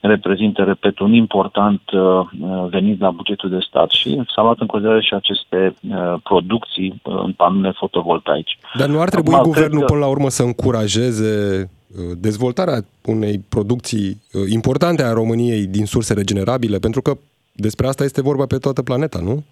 reprezintă, 0.00 0.62
repet, 0.62 0.98
un 0.98 1.12
important 1.12 1.80
uh, 1.92 2.26
venit 2.70 3.00
la 3.00 3.10
bugetul 3.10 3.50
de 3.50 3.58
stat 3.68 3.90
și 3.90 4.22
s-au 4.34 4.44
luat 4.44 4.58
în 4.58 4.66
considerare 4.66 5.02
și 5.02 5.14
aceste 5.14 5.74
uh, 5.88 6.14
producții 6.22 7.00
uh, 7.02 7.22
în 7.24 7.32
panele 7.32 7.72
fotovoltaice. 7.76 8.54
Dar 8.78 8.88
nu 8.88 9.00
ar 9.00 9.08
trebui 9.08 9.34
Acum, 9.34 9.50
guvernul 9.50 9.78
cred 9.78 9.86
că- 9.88 9.92
până 9.92 10.04
la 10.04 10.10
urmă 10.10 10.28
să 10.28 10.42
încurajeze 10.42 11.34
uh, 11.62 12.16
dezvoltarea 12.18 12.78
unei 13.04 13.44
producții 13.48 14.08
uh, 14.32 14.42
importante 14.52 15.02
a 15.02 15.12
României 15.12 15.66
din 15.66 15.86
surse 15.86 16.14
regenerabile? 16.14 16.78
Pentru 16.78 17.02
că 17.02 17.12
despre 17.52 17.86
asta 17.86 18.04
este 18.04 18.22
vorba 18.22 18.46
pe 18.46 18.56
toată 18.56 18.82
planeta, 18.82 19.18
nu? 19.22 19.44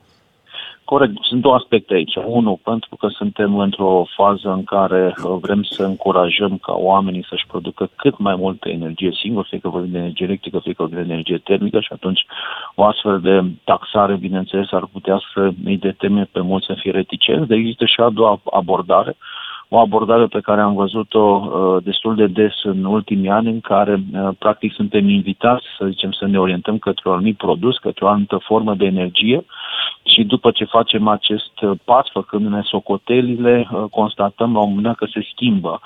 Corect. 0.85 1.13
Sunt 1.21 1.41
două 1.41 1.55
aspecte 1.55 1.95
aici. 1.95 2.15
Unul, 2.27 2.59
pentru 2.63 2.97
că 2.97 3.09
suntem 3.09 3.59
într-o 3.59 4.07
fază 4.17 4.53
în 4.53 4.65
care 4.65 5.15
uh, 5.25 5.37
vrem 5.41 5.63
să 5.63 5.83
încurajăm 5.83 6.59
ca 6.59 6.73
oamenii 6.73 7.27
să-și 7.29 7.47
producă 7.47 7.91
cât 7.97 8.19
mai 8.19 8.35
multă 8.35 8.69
energie 8.69 9.13
singur, 9.21 9.47
fie 9.49 9.59
că 9.59 9.69
vorbim 9.69 9.91
de 9.91 9.99
energie 9.99 10.27
electrică, 10.27 10.59
fie 10.59 10.73
că 10.73 10.83
vorbim 10.83 11.07
de 11.07 11.13
energie 11.13 11.39
termică 11.39 11.81
și 11.81 11.93
atunci 11.93 12.27
o 12.75 12.85
astfel 12.85 13.21
de 13.21 13.45
taxare, 13.65 14.15
bineînțeles, 14.17 14.73
ar 14.73 14.87
putea 14.93 15.21
să 15.35 15.51
îi 15.65 15.77
determine 15.77 16.29
pe 16.33 16.41
mulți 16.41 16.67
să 16.67 16.75
fie 16.79 16.91
reticenți. 16.91 17.49
Dar 17.49 17.57
există 17.57 17.85
și 17.85 18.01
a 18.01 18.09
doua 18.09 18.41
abordare, 18.51 19.17
o 19.69 19.79
abordare 19.79 20.27
pe 20.27 20.41
care 20.41 20.61
am 20.61 20.75
văzut-o 20.75 21.21
uh, 21.21 21.83
destul 21.85 22.15
de 22.15 22.27
des 22.27 22.55
în 22.63 22.85
ultimii 22.85 23.31
ani, 23.31 23.49
în 23.51 23.61
care 23.61 23.93
uh, 23.93 24.29
practic 24.39 24.73
suntem 24.73 25.09
invitați, 25.09 25.65
să 25.79 25.87
zicem, 25.87 26.13
să 26.13 26.27
ne 26.27 26.39
orientăm 26.39 26.79
către 26.79 27.03
un 27.09 27.15
anumit 27.15 27.37
produs, 27.37 27.79
către 27.79 28.05
o 28.05 28.09
anumită 28.09 28.37
formă 28.37 28.75
de 28.75 28.85
energie 28.85 29.45
și 30.03 30.25
după 30.25 30.51
ce 30.51 30.65
facem 30.65 31.09
acest 31.09 31.61
uh, 31.61 31.71
pas, 31.85 32.07
făcându-ne 32.13 32.61
socotelile, 32.63 33.69
uh, 33.73 33.85
constatăm 33.91 34.53
la 34.53 34.61
un 34.61 34.69
moment 34.69 34.85
dat 34.85 34.97
că 34.97 35.07
se 35.13 35.29
schimbă 35.33 35.81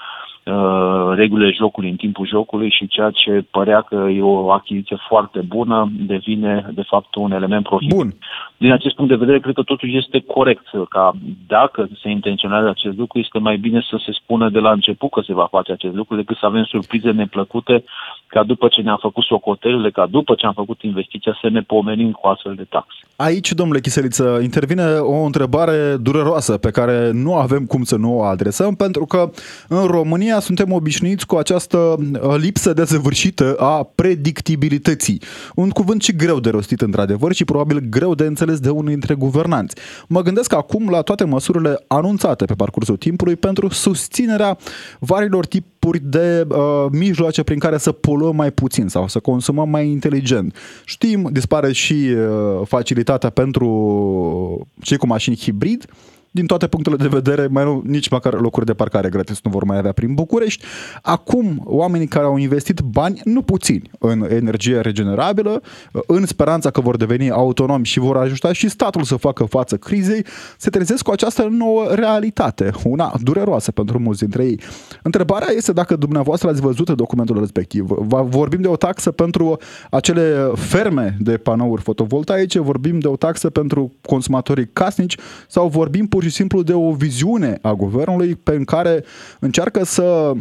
uh, 0.48 1.14
regulile 1.14 1.50
jocului 1.50 1.90
în 1.90 1.96
timpul 1.96 2.26
jocului 2.26 2.70
și 2.70 2.86
ceea 2.86 3.10
ce 3.10 3.44
părea 3.50 3.80
că 3.80 3.94
e 3.94 4.22
o 4.22 4.50
achiziție 4.50 4.96
foarte 5.08 5.40
bună 5.40 5.90
devine 6.06 6.70
de 6.74 6.82
fapt 6.82 7.14
un 7.14 7.32
element 7.32 7.64
profit. 7.64 7.94
Bun. 7.94 8.14
Din 8.56 8.72
acest 8.72 8.94
punct 8.94 9.10
de 9.10 9.16
vedere, 9.16 9.40
cred 9.40 9.54
că 9.54 9.62
totuși 9.62 9.96
este 9.96 10.20
corect 10.20 10.66
ca 10.88 11.12
dacă 11.46 11.88
se 12.02 12.08
intenționează 12.08 12.68
acest 12.68 12.96
lucru, 12.96 13.18
este 13.18 13.38
mai 13.38 13.56
bine 13.56 13.80
să 13.90 14.00
se 14.04 14.12
spună 14.12 14.48
de 14.48 14.58
la 14.58 14.70
început 14.72 15.10
că 15.10 15.20
se 15.20 15.34
va 15.34 15.46
face 15.50 15.72
acest 15.72 15.94
lucru 15.94 16.16
decât 16.16 16.36
să 16.36 16.46
avem 16.46 16.64
surprize 16.64 17.10
neplăcute 17.10 17.84
ca 18.26 18.42
după 18.42 18.68
ce 18.68 18.80
ne-am 18.80 18.98
făcut 19.00 19.24
socotelele, 19.24 19.90
ca 19.90 20.06
după 20.06 20.34
ce 20.34 20.46
am 20.46 20.52
făcut 20.52 20.82
investiția 20.82 21.38
să 21.40 21.48
ne 21.48 21.60
pomenim 21.60 22.12
cu 22.12 22.26
astfel 22.26 22.54
de 22.54 22.66
taxe. 22.68 23.07
Aici, 23.20 23.52
domnule 23.52 23.80
Chiseliță, 23.80 24.38
intervine 24.42 24.84
o 24.84 25.22
întrebare 25.22 25.96
dureroasă 26.00 26.56
pe 26.56 26.70
care 26.70 27.10
nu 27.10 27.34
avem 27.34 27.64
cum 27.64 27.84
să 27.84 27.96
nu 27.96 28.16
o 28.16 28.22
adresăm, 28.22 28.74
pentru 28.74 29.04
că 29.04 29.30
în 29.68 29.84
România 29.84 30.40
suntem 30.40 30.72
obișnuiți 30.72 31.26
cu 31.26 31.36
această 31.36 31.76
uh, 31.76 32.34
lipsă 32.36 32.72
desăvârșită 32.72 33.54
a 33.54 33.90
predictibilității. 33.94 35.22
Un 35.54 35.70
cuvânt 35.70 36.02
și 36.02 36.16
greu 36.16 36.40
de 36.40 36.50
rostit, 36.50 36.80
într-adevăr, 36.80 37.32
și 37.32 37.44
probabil 37.44 37.78
greu 37.90 38.14
de 38.14 38.24
înțeles 38.24 38.60
de 38.60 38.68
unul 38.68 38.88
dintre 38.88 39.14
guvernanți. 39.14 39.76
Mă 40.08 40.22
gândesc 40.22 40.52
acum 40.52 40.88
la 40.90 41.00
toate 41.00 41.24
măsurile 41.24 41.84
anunțate 41.86 42.44
pe 42.44 42.54
parcursul 42.54 42.96
timpului 42.96 43.36
pentru 43.36 43.68
susținerea 43.68 44.58
varilor 44.98 45.46
tipuri 45.46 45.77
de 45.96 46.46
uh, 46.48 46.86
mijloace 46.92 47.42
prin 47.42 47.58
care 47.58 47.78
să 47.78 47.92
poluăm 47.92 48.36
mai 48.36 48.50
puțin 48.50 48.88
sau 48.88 49.08
să 49.08 49.20
consumăm 49.20 49.68
mai 49.68 49.88
inteligent. 49.88 50.56
Știm, 50.84 51.28
dispare 51.32 51.72
și 51.72 51.92
uh, 51.92 52.66
facilitatea 52.66 53.30
pentru 53.30 54.68
cei 54.80 54.96
cu 54.96 55.06
mașini 55.06 55.36
hibrid, 55.36 55.86
din 56.30 56.46
toate 56.46 56.66
punctele 56.66 56.96
de 56.96 57.08
vedere, 57.08 57.46
mai 57.46 57.64
nu, 57.64 57.82
nici 57.84 58.08
măcar 58.08 58.40
locuri 58.40 58.66
de 58.66 58.74
parcare 58.74 59.08
gratis 59.08 59.40
nu 59.42 59.50
vor 59.50 59.64
mai 59.64 59.78
avea 59.78 59.92
prin 59.92 60.14
București. 60.14 60.64
Acum, 61.02 61.62
oamenii 61.64 62.06
care 62.06 62.24
au 62.24 62.36
investit 62.36 62.80
bani, 62.80 63.20
nu 63.24 63.42
puțini, 63.42 63.90
în 63.98 64.26
energie 64.30 64.80
regenerabilă, 64.80 65.62
în 66.06 66.26
speranța 66.26 66.70
că 66.70 66.80
vor 66.80 66.96
deveni 66.96 67.30
autonomi 67.30 67.84
și 67.84 67.98
vor 67.98 68.16
ajuta 68.16 68.52
și 68.52 68.68
statul 68.68 69.02
să 69.02 69.16
facă 69.16 69.44
față 69.44 69.76
crizei, 69.76 70.24
se 70.58 70.70
trezesc 70.70 71.02
cu 71.02 71.10
această 71.10 71.48
nouă 71.50 71.86
realitate, 71.94 72.70
una 72.84 73.14
dureroasă 73.22 73.70
pentru 73.70 73.98
mulți 73.98 74.20
dintre 74.20 74.44
ei. 74.44 74.60
Întrebarea 75.02 75.48
este 75.56 75.72
dacă 75.72 75.96
dumneavoastră 75.96 76.48
ați 76.48 76.60
văzut 76.60 76.90
documentul 76.90 77.38
respectiv. 77.38 77.84
Va- 77.86 78.22
Vorbim 78.22 78.60
de 78.60 78.68
o 78.68 78.76
taxă 78.76 79.10
pentru 79.10 79.58
acele 79.90 80.50
ferme 80.54 81.16
de 81.20 81.36
panouri 81.36 81.82
fotovoltaice, 81.82 82.60
vorbim 82.60 82.98
de 82.98 83.08
o 83.08 83.16
taxă 83.16 83.50
pentru 83.50 83.92
consumatorii 84.06 84.68
casnici 84.72 85.16
sau 85.48 85.68
vorbim 85.68 86.06
pur 86.06 86.17
și 86.22 86.30
simplu 86.30 86.62
de 86.62 86.72
o 86.72 86.92
viziune 86.92 87.58
a 87.62 87.72
guvernului 87.72 88.34
pe 88.34 88.62
care 88.64 89.04
încearcă 89.38 89.84
să 89.84 90.32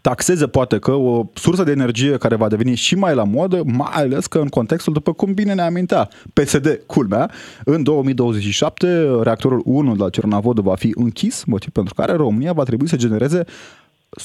taxeze 0.00 0.46
poate 0.46 0.78
că 0.78 0.90
o 0.90 1.26
sursă 1.34 1.62
de 1.62 1.70
energie 1.70 2.16
care 2.16 2.36
va 2.36 2.48
deveni 2.48 2.74
și 2.74 2.94
mai 2.94 3.14
la 3.14 3.24
modă, 3.24 3.62
mai 3.64 3.90
ales 3.92 4.26
că 4.26 4.38
în 4.38 4.48
contextul, 4.48 4.92
după 4.92 5.12
cum 5.12 5.34
bine 5.34 5.54
ne 5.54 5.62
amintea 5.62 6.08
PSD, 6.32 6.80
culmea, 6.86 7.30
în 7.64 7.82
2027 7.82 8.86
reactorul 9.22 9.62
1 9.64 9.96
de 9.96 10.02
la 10.02 10.10
Cernavodă 10.10 10.60
va 10.60 10.74
fi 10.74 10.92
închis, 10.94 11.44
motiv 11.44 11.70
pentru 11.70 11.94
care 11.94 12.12
România 12.12 12.52
va 12.52 12.62
trebui 12.62 12.88
să 12.88 12.96
genereze 12.96 13.44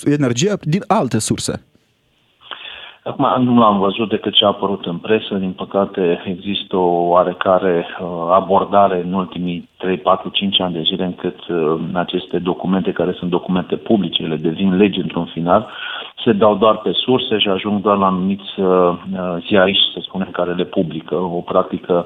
energie 0.06 0.54
din 0.62 0.84
alte 0.88 1.20
surse. 1.20 1.62
Acum 3.08 3.44
nu 3.44 3.60
l-am 3.60 3.80
văzut 3.80 4.10
decât 4.10 4.34
ce 4.34 4.46
a 4.46 4.48
apărut 4.48 4.86
în 4.86 4.98
presă. 4.98 5.36
Din 5.36 5.52
păcate 5.52 6.22
există 6.26 6.76
o 6.76 7.08
oarecare 7.08 7.86
uh, 7.86 8.08
abordare 8.32 9.02
în 9.06 9.14
ultimii 9.14 9.70
3, 9.78 9.98
4, 9.98 10.30
5 10.30 10.62
ani 10.62 10.74
de 10.74 10.82
zile 10.82 11.06
încât 11.06 11.48
uh, 11.48 11.80
aceste 11.94 12.40
documente 12.40 12.92
care 12.92 13.12
sunt 13.12 13.30
documente 13.30 13.76
publice, 13.76 14.24
ele 14.24 14.36
devin 14.36 14.76
legi 14.76 15.00
într-un 15.00 15.26
final, 15.26 15.68
se 16.24 16.32
dau 16.32 16.56
doar 16.56 16.78
pe 16.78 16.92
surse 16.94 17.38
și 17.38 17.50
ajung 17.50 17.82
doar 17.82 17.98
la 17.98 18.06
anumiți 18.06 18.60
uh, 18.60 18.68
uh, 18.68 19.36
ziariști, 19.48 19.92
să 19.94 20.00
spunem, 20.02 20.30
care 20.32 20.54
le 20.54 20.64
publică. 20.64 21.16
O 21.16 21.42
practică 21.42 22.06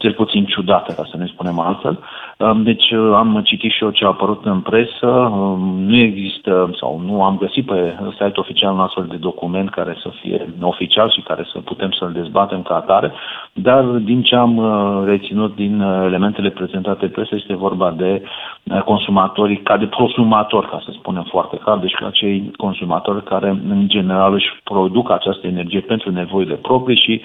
cel 0.00 0.12
puțin 0.12 0.44
ciudată, 0.44 0.92
ca 0.92 1.04
să 1.10 1.16
ne 1.16 1.26
spunem 1.26 1.58
altfel. 1.58 1.98
Um, 2.38 2.62
Deci 2.62 2.90
uh, 2.90 3.12
am 3.14 3.40
citit 3.44 3.72
și 3.72 3.84
eu 3.84 3.90
ce 3.90 4.04
a 4.04 4.08
apărut 4.08 4.44
în 4.44 4.60
presă. 4.60 5.06
Um, 5.06 5.60
Nu 5.88 5.96
există 5.96 6.70
sau 6.80 7.00
nu 7.04 7.24
am 7.24 7.36
găsit 7.36 7.66
pe 7.66 7.98
site 8.10 8.40
oficial 8.40 8.72
un 8.72 8.80
astfel 8.80 9.06
de 9.06 9.16
document 9.16 9.70
care 9.70 9.96
să 10.02 10.10
fie 10.20 10.54
oficial 10.60 11.10
și 11.10 11.20
care 11.20 11.44
să 11.52 11.58
putem 11.58 11.90
să-l 11.90 12.12
dezbatem 12.12 12.62
ca 12.62 12.74
atare, 12.74 13.12
dar 13.52 13.84
din 13.84 14.22
ce 14.22 14.36
am 14.36 14.56
uh, 14.56 15.02
reținut 15.04 15.54
din 15.54 15.80
uh, 15.80 16.02
elementele 16.04 16.50
prezentate 16.50 17.04
în 17.04 17.10
presă 17.10 17.34
este 17.34 17.54
vorba 17.54 17.90
de 17.90 18.22
uh, 18.22 18.82
consumatorii, 18.82 19.62
ca 19.62 19.76
de 19.76 19.86
prosumatori, 19.86 20.68
ca 20.68 20.82
să 20.84 20.90
spunem 20.92 21.22
foarte 21.22 21.56
clar, 21.56 21.78
deci 21.78 21.98
la 21.98 22.10
cei 22.10 22.52
consumatori 22.56 23.24
care 23.24 23.48
în 23.48 23.88
general 23.88 24.32
își 24.32 24.60
produc 24.64 25.10
această 25.10 25.46
energie 25.46 25.80
pentru 25.80 26.10
nevoile 26.10 26.54
proprii 26.54 26.96
și 26.96 27.22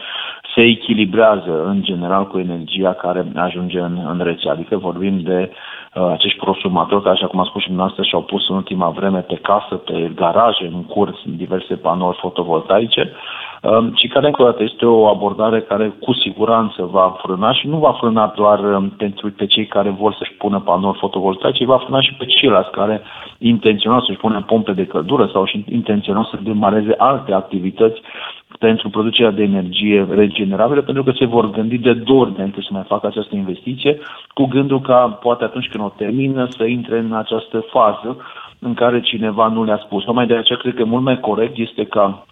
se 0.55 0.61
echilibrează 0.61 1.65
în 1.65 1.83
general 1.83 2.27
cu 2.27 2.39
energia 2.39 2.93
care 2.93 3.25
ajunge 3.35 3.79
în, 3.79 3.99
în 4.09 4.19
rețea. 4.23 4.51
Adică 4.51 4.77
vorbim 4.77 5.19
de 5.19 5.51
uh, 5.93 6.09
acești 6.11 6.39
prosumatori 6.39 7.03
care, 7.03 7.15
așa 7.15 7.27
cum 7.27 7.39
a 7.39 7.45
spus 7.45 7.61
și 7.61 7.67
dumneavoastră, 7.67 8.03
și-au 8.03 8.21
pus 8.21 8.49
în 8.49 8.55
ultima 8.55 8.89
vreme 8.89 9.19
pe 9.19 9.35
casă, 9.35 9.75
pe 9.75 10.11
garaje, 10.15 10.65
în 10.73 10.83
curs, 10.83 11.17
în 11.25 11.35
diverse 11.37 11.75
panouri 11.75 12.17
fotovoltaice 12.21 13.01
um, 13.01 13.54
și 13.93 14.07
care, 14.07 14.25
încă 14.25 14.41
o 14.41 14.45
dată, 14.45 14.63
este 14.63 14.85
o 14.85 15.07
abordare 15.07 15.61
care 15.61 15.93
cu 15.99 16.13
siguranță 16.13 16.83
va 16.91 17.15
frâna 17.21 17.53
și 17.53 17.67
nu 17.67 17.77
va 17.77 17.91
frâna 17.91 18.33
doar 18.35 18.59
um, 18.59 18.89
pentru 18.89 19.31
pe 19.31 19.45
cei 19.45 19.65
care 19.65 19.89
vor 19.89 20.13
să-și 20.13 20.33
pună 20.33 20.59
panouri 20.59 20.97
fotovoltaice, 20.97 21.63
ci 21.63 21.67
va 21.67 21.77
frâna 21.77 22.01
și 22.01 22.13
pe 22.13 22.25
ceilalți 22.25 22.71
care 22.71 23.01
intenționau 23.37 24.01
să-și 24.01 24.17
pună 24.17 24.43
pompe 24.47 24.71
de 24.71 24.85
căldură 24.85 25.29
sau 25.33 25.45
și 25.45 25.65
intenționau 25.69 26.23
să 26.23 26.37
demareze 26.43 26.93
alte 26.97 27.33
activități 27.33 28.01
pentru 28.59 28.89
producerea 28.89 29.31
de 29.31 29.43
energie 29.43 30.07
regenerabilă, 30.09 30.81
pentru 30.81 31.03
că 31.03 31.11
se 31.11 31.25
vor 31.25 31.49
gândi 31.49 31.77
de 31.77 31.93
două 31.93 32.21
ori 32.21 32.33
înainte 32.35 32.61
să 32.61 32.69
mai 32.71 32.83
facă 32.87 33.07
această 33.07 33.35
investiție, 33.35 33.97
cu 34.33 34.45
gândul 34.45 34.81
ca 34.81 35.17
poate 35.21 35.43
atunci 35.43 35.69
când 35.69 35.83
o 35.83 35.93
termină 35.97 36.47
să 36.49 36.63
intre 36.63 36.97
în 36.97 37.13
această 37.13 37.65
fază 37.69 38.17
în 38.59 38.73
care 38.73 39.01
cineva 39.01 39.47
nu 39.47 39.63
le-a 39.63 39.81
spus. 39.85 40.05
Numai 40.05 40.27
de 40.27 40.35
aceea 40.35 40.57
cred 40.57 40.75
că 40.75 40.85
mult 40.85 41.03
mai 41.03 41.19
corect 41.19 41.57
este 41.57 41.85
ca 41.85 42.25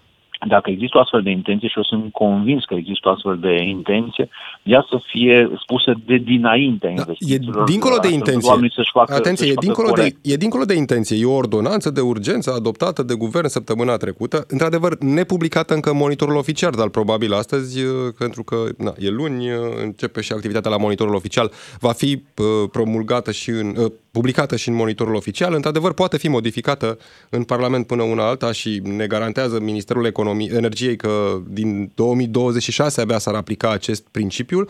dacă 0.48 0.70
există 0.70 0.98
o 0.98 1.02
astfel 1.02 1.22
de 1.22 1.30
intenție 1.30 1.68
și 1.68 1.78
eu 1.78 1.84
sunt 1.84 2.12
convins 2.12 2.66
că 2.66 2.74
există 2.74 3.10
o 3.10 3.12
astfel 3.12 3.38
de 3.40 3.62
intenție, 3.64 4.30
ea 4.64 4.86
să 4.90 5.02
fie 5.12 5.50
spusă 5.62 5.94
de 6.06 6.18
dinainte 6.18 6.88
Da, 6.88 6.94
e 6.94 6.96
investițiilor. 6.98 7.64
dincolo 7.64 7.94
de 7.94 8.00
astfel 8.00 8.14
încât 8.14 8.28
intenție. 8.28 8.50
oamenii 8.50 8.72
să-și 8.76 8.90
facă, 8.94 9.14
Atenție, 9.14 9.36
să-și 9.46 9.50
e 9.50 9.54
facă 9.54 9.66
dincolo, 9.66 9.88
de, 9.88 9.94
corect. 9.94 10.18
e 10.22 10.36
dincolo 10.36 10.64
de 10.64 10.74
intenție. 10.74 11.18
E 11.20 11.26
o 11.26 11.34
ordonanță 11.34 11.90
de 11.90 12.02
urgență 12.02 12.52
adoptată 12.52 13.04
de 13.04 13.14
guvern 13.14 13.48
săptămâna 13.48 13.96
trecută, 13.98 14.46
într-adevăr 14.48 14.98
nepublicată 15.00 15.74
încă 15.74 15.90
în 15.90 15.98
monitorul 15.98 16.36
oficial, 16.36 16.72
dar 16.78 16.90
probabil 16.90 17.34
astăzi, 17.34 17.84
uh, 17.84 17.92
pentru 18.18 18.44
că 18.44 18.56
na, 18.78 18.94
e 18.98 19.10
luni, 19.10 19.52
uh, 19.52 19.58
începe 19.84 20.22
și 20.22 20.32
activitatea 20.34 20.72
la 20.72 20.78
monitorul 20.78 21.16
oficial, 21.16 21.52
va 21.80 21.92
fi 21.92 22.12
uh, 22.38 22.70
promulgată 22.72 23.32
și 23.32 23.50
în, 23.50 23.76
uh, 23.78 23.92
publicată 24.14 24.56
și 24.56 24.70
în 24.70 24.76
monitorul 24.76 25.16
oficial, 25.16 25.54
într-adevăr 25.54 25.94
poate 25.94 26.18
fi 26.18 26.28
modificată 26.28 26.98
în 27.30 27.44
Parlament 27.44 27.88
până 27.88 28.04
una 28.04 28.28
alta 28.28 28.52
și 28.52 28.82
ne 28.84 29.08
garantează 29.08 29.60
Ministerul 29.60 30.06
Economie, 30.06 30.52
Energiei 30.56 30.96
că 30.96 31.42
din 31.48 31.92
2026 31.96 33.02
abia 33.02 33.18
s-ar 33.18 33.34
aplica 33.34 33.72
acest 33.72 34.04
principiu. 34.12 34.60
Uh, 34.60 34.66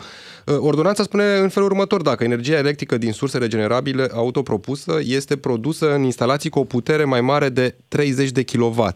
ordonanța 0.58 1.02
spune 1.02 1.24
în 1.36 1.48
felul 1.48 1.68
următor, 1.70 2.02
dacă 2.02 2.24
energia 2.24 2.56
electrică 2.56 2.98
din 2.98 3.12
surse 3.12 3.38
regenerabile 3.38 4.08
autopropusă 4.14 4.98
este 5.02 5.36
produsă 5.36 5.94
în 5.94 6.02
instalații 6.02 6.50
cu 6.50 6.58
o 6.58 6.64
putere 6.64 7.04
mai 7.04 7.20
mare 7.20 7.48
de 7.48 7.76
30 7.88 8.30
de 8.30 8.42
kW. 8.44 8.86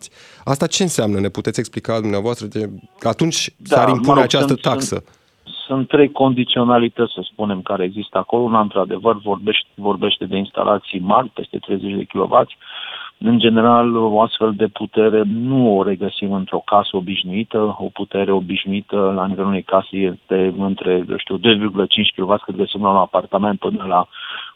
Asta 0.45 0.67
ce 0.67 0.83
înseamnă? 0.83 1.21
Ne 1.21 1.28
puteți 1.28 1.59
explica 1.61 2.00
dumneavoastră? 2.00 2.47
De... 2.47 2.71
Atunci 3.02 3.55
Da, 3.57 3.76
s-ar 3.76 3.88
impune 3.88 4.07
mă 4.07 4.14
rog, 4.14 4.23
această 4.23 4.47
sunt- 4.47 4.61
taxă. 4.61 4.87
Sunt 4.87 5.05
trei 5.88 6.10
condiționalități, 6.10 7.12
să 7.12 7.20
spunem, 7.32 7.62
care 7.62 7.84
există 7.84 8.18
acolo. 8.18 8.42
Una, 8.42 8.60
într-adevăr, 8.60 9.16
vorbește, 9.16 9.68
vorbește 9.75 10.25
de 10.25 10.37
instalații 10.37 11.00
mari, 11.00 11.28
peste 11.28 11.58
30 11.58 11.96
de 11.96 12.04
kW. 12.04 12.46
În 13.20 13.38
general, 13.38 13.96
o 13.96 14.20
astfel 14.20 14.52
de 14.56 14.66
putere 14.66 15.22
nu 15.26 15.76
o 15.76 15.82
regăsim 15.82 16.32
într-o 16.32 16.62
casă 16.64 16.96
obișnuită. 16.96 17.76
O 17.78 17.88
putere 17.92 18.32
obișnuită 18.32 18.96
la 18.96 19.26
nivelul 19.26 19.48
unei 19.48 19.62
case 19.62 19.96
este 19.96 20.54
între, 20.58 21.04
eu 21.08 21.16
știu, 21.16 21.38
2,5 21.38 21.42
kW, 22.16 22.34
cât 22.44 22.56
găsim 22.56 22.82
la 22.82 22.90
un 22.90 22.96
apartament, 22.96 23.58
până 23.58 23.84
la 23.88 24.08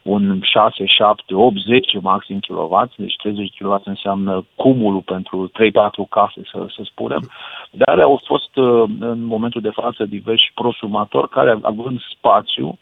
un 0.03 0.39
6, 0.41 0.85
7, 0.85 1.35
8, 1.35 1.57
10 1.57 1.99
maxim 2.01 2.39
kW. 2.39 2.89
Deci 2.95 3.15
30 3.15 3.57
kW 3.57 3.81
înseamnă 3.83 4.45
cumulul 4.55 5.01
pentru 5.01 5.49
3-4 5.49 5.51
case, 6.09 6.41
să, 6.51 6.65
să 6.75 6.81
spunem. 6.83 7.29
Dar 7.71 7.99
au 7.99 8.21
fost 8.25 8.55
uh, 8.55 8.83
în 8.99 9.25
momentul 9.25 9.61
de 9.61 9.71
față 9.73 10.05
diversi 10.05 10.51
prosumatori 10.53 11.29
care, 11.29 11.59
având 11.61 11.99
spațiu, 12.17 12.67
uh, 12.67 12.77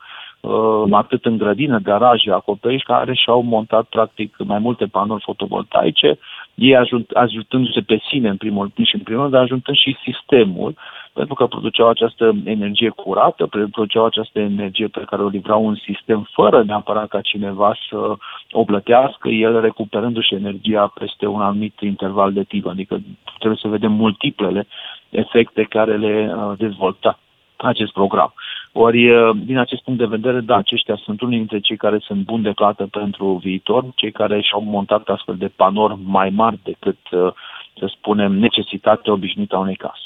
atât 0.91 1.25
în 1.25 1.38
grădină, 1.38 1.79
garaje, 1.79 2.31
acoperiș, 2.31 2.81
care 2.81 3.13
și-au 3.13 3.41
montat 3.41 3.86
practic 3.86 4.36
mai 4.38 4.60
multe 4.60 4.86
panouri 4.86 5.24
fotovoltaice, 5.24 6.19
ei 6.55 6.75
ajut, 6.75 7.12
ajutându-se 7.12 7.81
pe 7.81 8.01
sine 8.10 8.29
în 8.29 8.38
primul 8.38 8.71
rând 8.75 8.88
și 8.88 8.95
în 8.95 9.01
primul 9.01 9.21
rând, 9.21 9.33
dar 9.33 9.43
ajutând 9.43 9.77
și 9.77 9.98
sistemul, 10.03 10.75
pentru 11.13 11.33
că 11.33 11.45
produceau 11.45 11.89
această 11.89 12.36
energie 12.43 12.89
curată, 12.89 13.48
produceau 13.48 14.05
această 14.05 14.39
energie 14.39 14.88
pe 14.88 15.03
care 15.05 15.21
o 15.21 15.27
livrau 15.27 15.65
un 15.65 15.75
sistem 15.75 16.27
fără 16.31 16.63
neapărat 16.63 17.07
ca 17.07 17.21
cineva 17.21 17.75
să 17.89 18.15
o 18.51 18.63
plătească, 18.63 19.29
el 19.29 19.62
recuperându-și 19.62 20.36
energia 20.36 20.91
peste 21.00 21.25
un 21.25 21.41
anumit 21.41 21.79
interval 21.79 22.33
de 22.33 22.43
timp, 22.43 22.67
adică 22.67 23.00
trebuie 23.38 23.60
să 23.62 23.67
vedem 23.67 23.91
multiplele 23.91 24.67
efecte 25.10 25.63
care 25.63 25.98
le 25.98 26.33
uh, 26.36 26.57
dezvolta 26.57 27.19
acest 27.68 27.91
program. 27.91 28.34
Ori, 28.72 29.10
uh, 29.10 29.38
din 29.46 29.58
acest 29.58 29.82
punct 29.84 30.00
de 30.00 30.06
vedere, 30.06 30.39
da, 30.39 30.56
aceștia 30.56 31.00
sunt 31.03 31.22
unii 31.22 31.38
dintre 31.38 31.60
cei 31.60 31.77
care 31.77 32.00
sunt 32.01 32.25
buni 32.25 32.44
de 32.44 32.51
plată 32.56 32.88
pentru 32.91 33.39
viitor, 33.44 33.86
cei 33.96 34.12
care 34.12 34.41
și-au 34.41 34.63
montat 34.63 35.08
astfel 35.08 35.36
de 35.38 35.51
panouri 35.56 35.98
mai 36.03 36.30
mari 36.30 36.60
decât, 36.63 36.98
uh, 37.12 37.34
să 37.77 37.94
spunem, 37.98 38.32
necesitatea 38.32 39.13
obișnuită 39.13 39.56
a 39.56 39.60
unei 39.60 39.75
case. 39.75 40.01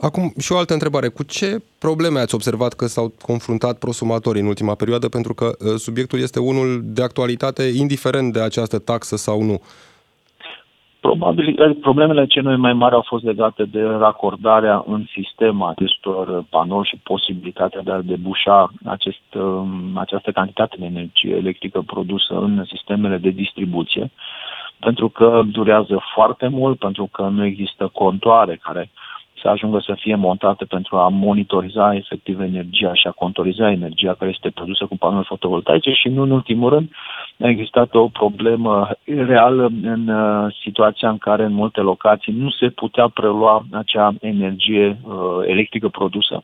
Acum, 0.00 0.32
și 0.38 0.52
o 0.52 0.56
altă 0.58 0.72
întrebare. 0.72 1.08
Cu 1.08 1.22
ce 1.22 1.62
probleme 1.78 2.18
ați 2.18 2.34
observat 2.34 2.72
că 2.72 2.86
s-au 2.86 3.14
confruntat 3.22 3.78
prosumatorii 3.78 4.40
în 4.40 4.46
ultima 4.46 4.74
perioadă? 4.74 5.08
Pentru 5.08 5.34
că 5.34 5.44
uh, 5.44 5.74
subiectul 5.76 6.18
este 6.20 6.38
unul 6.38 6.80
de 6.82 7.02
actualitate, 7.02 7.62
indiferent 7.62 8.32
de 8.32 8.40
această 8.40 8.78
taxă 8.78 9.16
sau 9.16 9.42
nu. 9.42 9.60
Probabil 11.00 11.60
eh, 11.60 11.76
problemele 11.80 12.26
cele 12.26 12.56
mai 12.56 12.72
mari 12.72 12.94
au 12.94 13.04
fost 13.06 13.24
legate 13.24 13.64
de 13.64 13.82
racordarea 13.82 14.84
în 14.86 15.04
sistem 15.12 15.62
a 15.62 15.68
acestor 15.68 16.44
panouri 16.50 16.88
și 16.88 17.00
posibilitatea 17.02 17.80
de 17.82 17.90
a 17.90 18.00
debușa 18.00 18.72
acest, 18.84 19.34
um, 19.34 19.96
această 19.98 20.30
cantitate 20.30 20.76
de 20.78 20.84
energie 20.84 21.36
electrică 21.36 21.82
produsă 21.86 22.34
în 22.38 22.64
sistemele 22.64 23.16
de 23.16 23.30
distribuție, 23.30 24.10
pentru 24.78 25.08
că 25.08 25.42
durează 25.46 26.00
foarte 26.14 26.48
mult, 26.48 26.78
pentru 26.78 27.08
că 27.12 27.22
nu 27.22 27.44
există 27.44 27.90
contoare 27.92 28.58
care 28.62 28.90
să 29.42 29.48
ajungă 29.48 29.82
să 29.86 29.94
fie 29.98 30.14
montate 30.14 30.64
pentru 30.64 30.96
a 30.96 31.08
monitoriza 31.08 31.94
efectiv 31.94 32.40
energia 32.40 32.94
și 32.94 33.06
a 33.06 33.10
contoriza 33.10 33.70
energia 33.70 34.14
care 34.14 34.30
este 34.30 34.50
produsă 34.50 34.86
cu 34.86 34.96
panouri 34.96 35.26
fotovoltaice 35.26 35.92
și 35.92 36.08
nu 36.08 36.22
în 36.22 36.30
ultimul 36.30 36.70
rând 36.70 36.90
a 37.40 37.48
existat 37.48 37.94
o 37.94 38.08
problemă 38.08 38.88
reală 39.04 39.70
în 39.82 40.08
uh, 40.08 40.54
situația 40.62 41.08
în 41.08 41.18
care 41.18 41.44
în 41.44 41.52
multe 41.52 41.80
locații 41.80 42.32
nu 42.32 42.50
se 42.50 42.68
putea 42.68 43.08
prelua 43.08 43.64
acea 43.72 44.14
energie 44.20 45.00
uh, 45.02 45.14
electrică 45.46 45.88
produsă, 45.88 46.42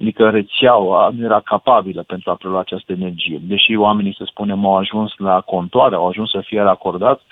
adică 0.00 0.30
rețeaua 0.30 1.10
nu 1.16 1.24
era 1.24 1.40
capabilă 1.40 2.02
pentru 2.02 2.30
a 2.30 2.34
prelua 2.34 2.60
această 2.60 2.92
energie. 2.92 3.40
Deși 3.42 3.74
oamenii, 3.74 4.14
să 4.18 4.24
spunem, 4.26 4.66
au 4.66 4.76
ajuns 4.76 5.12
la 5.16 5.40
contoare, 5.40 5.94
au 5.94 6.08
ajuns 6.08 6.30
să 6.30 6.40
fie 6.44 6.60
racordați, 6.60 7.22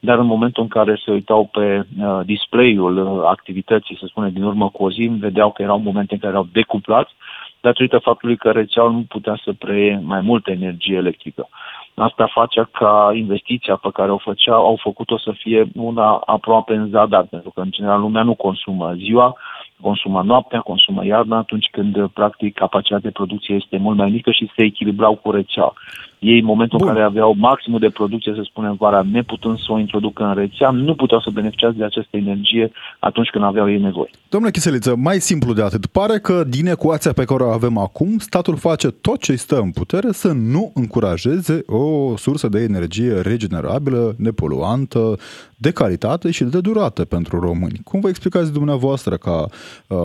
dar 0.00 0.18
în 0.18 0.26
momentul 0.26 0.62
în 0.62 0.68
care 0.68 1.00
se 1.04 1.10
uitau 1.10 1.48
pe 1.52 1.86
uh, 2.00 2.20
display-ul 2.24 2.96
uh, 2.96 3.22
activității, 3.26 3.96
să 4.00 4.06
spune, 4.08 4.30
din 4.30 4.42
urmă 4.42 4.68
cu 4.68 4.84
o 4.84 4.90
zi, 4.90 5.10
vedeau 5.20 5.52
că 5.52 5.62
erau 5.62 5.78
momente 5.78 6.14
în 6.14 6.20
care 6.20 6.32
erau 6.32 6.48
decuplați, 6.52 7.12
datorită 7.60 7.98
faptului 7.98 8.36
că 8.36 8.50
rețeaua 8.50 8.90
nu 8.90 9.04
putea 9.08 9.40
să 9.44 9.52
preie 9.58 10.00
mai 10.04 10.20
multă 10.20 10.50
energie 10.50 10.96
electrică. 10.96 11.48
Asta 11.94 12.26
face 12.26 12.68
ca 12.72 13.10
investiția 13.14 13.76
pe 13.76 13.88
care 13.92 14.10
o 14.10 14.18
făcea, 14.18 14.54
au 14.54 14.78
făcut-o 14.82 15.18
să 15.18 15.32
fie 15.36 15.68
una 15.74 16.22
aproape 16.26 16.74
în 16.74 16.88
zadar, 16.88 17.26
pentru 17.30 17.50
că 17.50 17.60
în 17.60 17.70
general 17.70 18.00
lumea 18.00 18.22
nu 18.22 18.34
consumă 18.34 18.92
ziua, 18.96 19.36
consumă 19.80 20.22
noaptea, 20.22 20.60
consumă 20.60 21.04
iarna, 21.04 21.36
atunci 21.36 21.68
când 21.70 22.08
practic 22.08 22.54
capacitatea 22.54 23.08
de 23.08 23.10
producție 23.10 23.54
este 23.54 23.76
mult 23.76 23.96
mai 23.96 24.10
mică 24.10 24.30
și 24.30 24.50
se 24.56 24.62
echilibrau 24.62 25.14
cu 25.16 25.30
rețeaua. 25.30 25.74
Ei, 26.20 26.38
în 26.38 26.44
momentul 26.44 26.78
Bun. 26.78 26.88
în 26.88 26.94
care 26.94 27.06
aveau 27.06 27.34
maximul 27.38 27.78
de 27.78 27.88
producție, 27.88 28.32
să 28.34 28.42
spunem, 28.44 28.74
vara, 28.78 29.02
neputând 29.12 29.58
să 29.58 29.66
o 29.68 29.78
introducă 29.78 30.24
în 30.24 30.34
rețea, 30.34 30.70
nu 30.70 30.94
puteau 30.94 31.20
să 31.20 31.30
beneficiați 31.30 31.76
de 31.76 31.84
această 31.84 32.16
energie 32.16 32.72
atunci 32.98 33.28
când 33.28 33.44
aveau 33.44 33.70
ei 33.70 33.78
nevoie. 33.78 34.10
Domnule 34.28 34.52
Chiseliță, 34.52 34.96
mai 34.96 35.18
simplu 35.18 35.52
de 35.52 35.62
atât. 35.62 35.86
Pare 35.86 36.18
că 36.18 36.44
din 36.44 36.66
ecuația 36.66 37.12
pe 37.12 37.24
care 37.24 37.42
o 37.42 37.50
avem 37.50 37.78
acum, 37.78 38.18
statul 38.18 38.56
face 38.56 38.88
tot 38.88 39.20
ce 39.20 39.34
stă 39.36 39.60
în 39.60 39.70
putere 39.70 40.12
să 40.12 40.32
nu 40.32 40.70
încurajeze 40.74 41.62
o 41.66 42.16
sursă 42.16 42.48
de 42.48 42.60
energie 42.60 43.20
regenerabilă, 43.20 44.14
nepoluantă, 44.18 45.18
de 45.56 45.70
calitate 45.70 46.30
și 46.30 46.44
de 46.44 46.60
durată 46.60 47.04
pentru 47.04 47.40
români. 47.40 47.80
Cum 47.84 48.00
vă 48.00 48.08
explicați 48.08 48.52
dumneavoastră 48.52 49.16
ca 49.16 49.46
uh, 49.88 49.98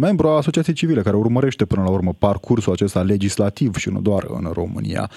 membru 0.00 0.28
a 0.28 0.36
asociației 0.36 0.74
civile 0.74 1.02
care 1.02 1.16
urmărește 1.16 1.64
până 1.64 1.82
la 1.82 1.90
urmă 1.90 2.12
parcursul 2.18 2.72
acesta 2.72 3.02
legislativ 3.02 3.76
și 3.76 3.90
nu 3.90 4.00
doar 4.00 4.24
în 4.28 4.50
România? 4.52 5.10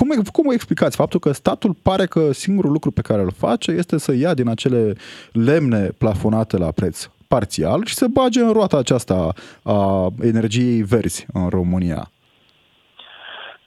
Cum, 0.00 0.22
cum 0.32 0.46
o 0.46 0.52
explicați 0.52 0.96
faptul 0.96 1.20
că 1.20 1.32
statul 1.32 1.74
pare 1.82 2.06
că 2.06 2.32
singurul 2.32 2.72
lucru 2.72 2.90
pe 2.90 3.00
care 3.00 3.22
îl 3.22 3.32
face 3.36 3.70
este 3.70 3.98
să 3.98 4.14
ia 4.14 4.34
din 4.34 4.48
acele 4.48 4.92
lemne 5.32 5.88
plafonate 5.98 6.56
la 6.56 6.70
preț 6.70 7.10
parțial 7.28 7.84
și 7.84 7.94
să 7.94 8.06
bage 8.06 8.40
în 8.40 8.52
roata 8.52 8.76
aceasta 8.76 9.32
a 9.62 10.06
energiei 10.22 10.82
verzi 10.82 11.26
în 11.32 11.48
România? 11.48 12.10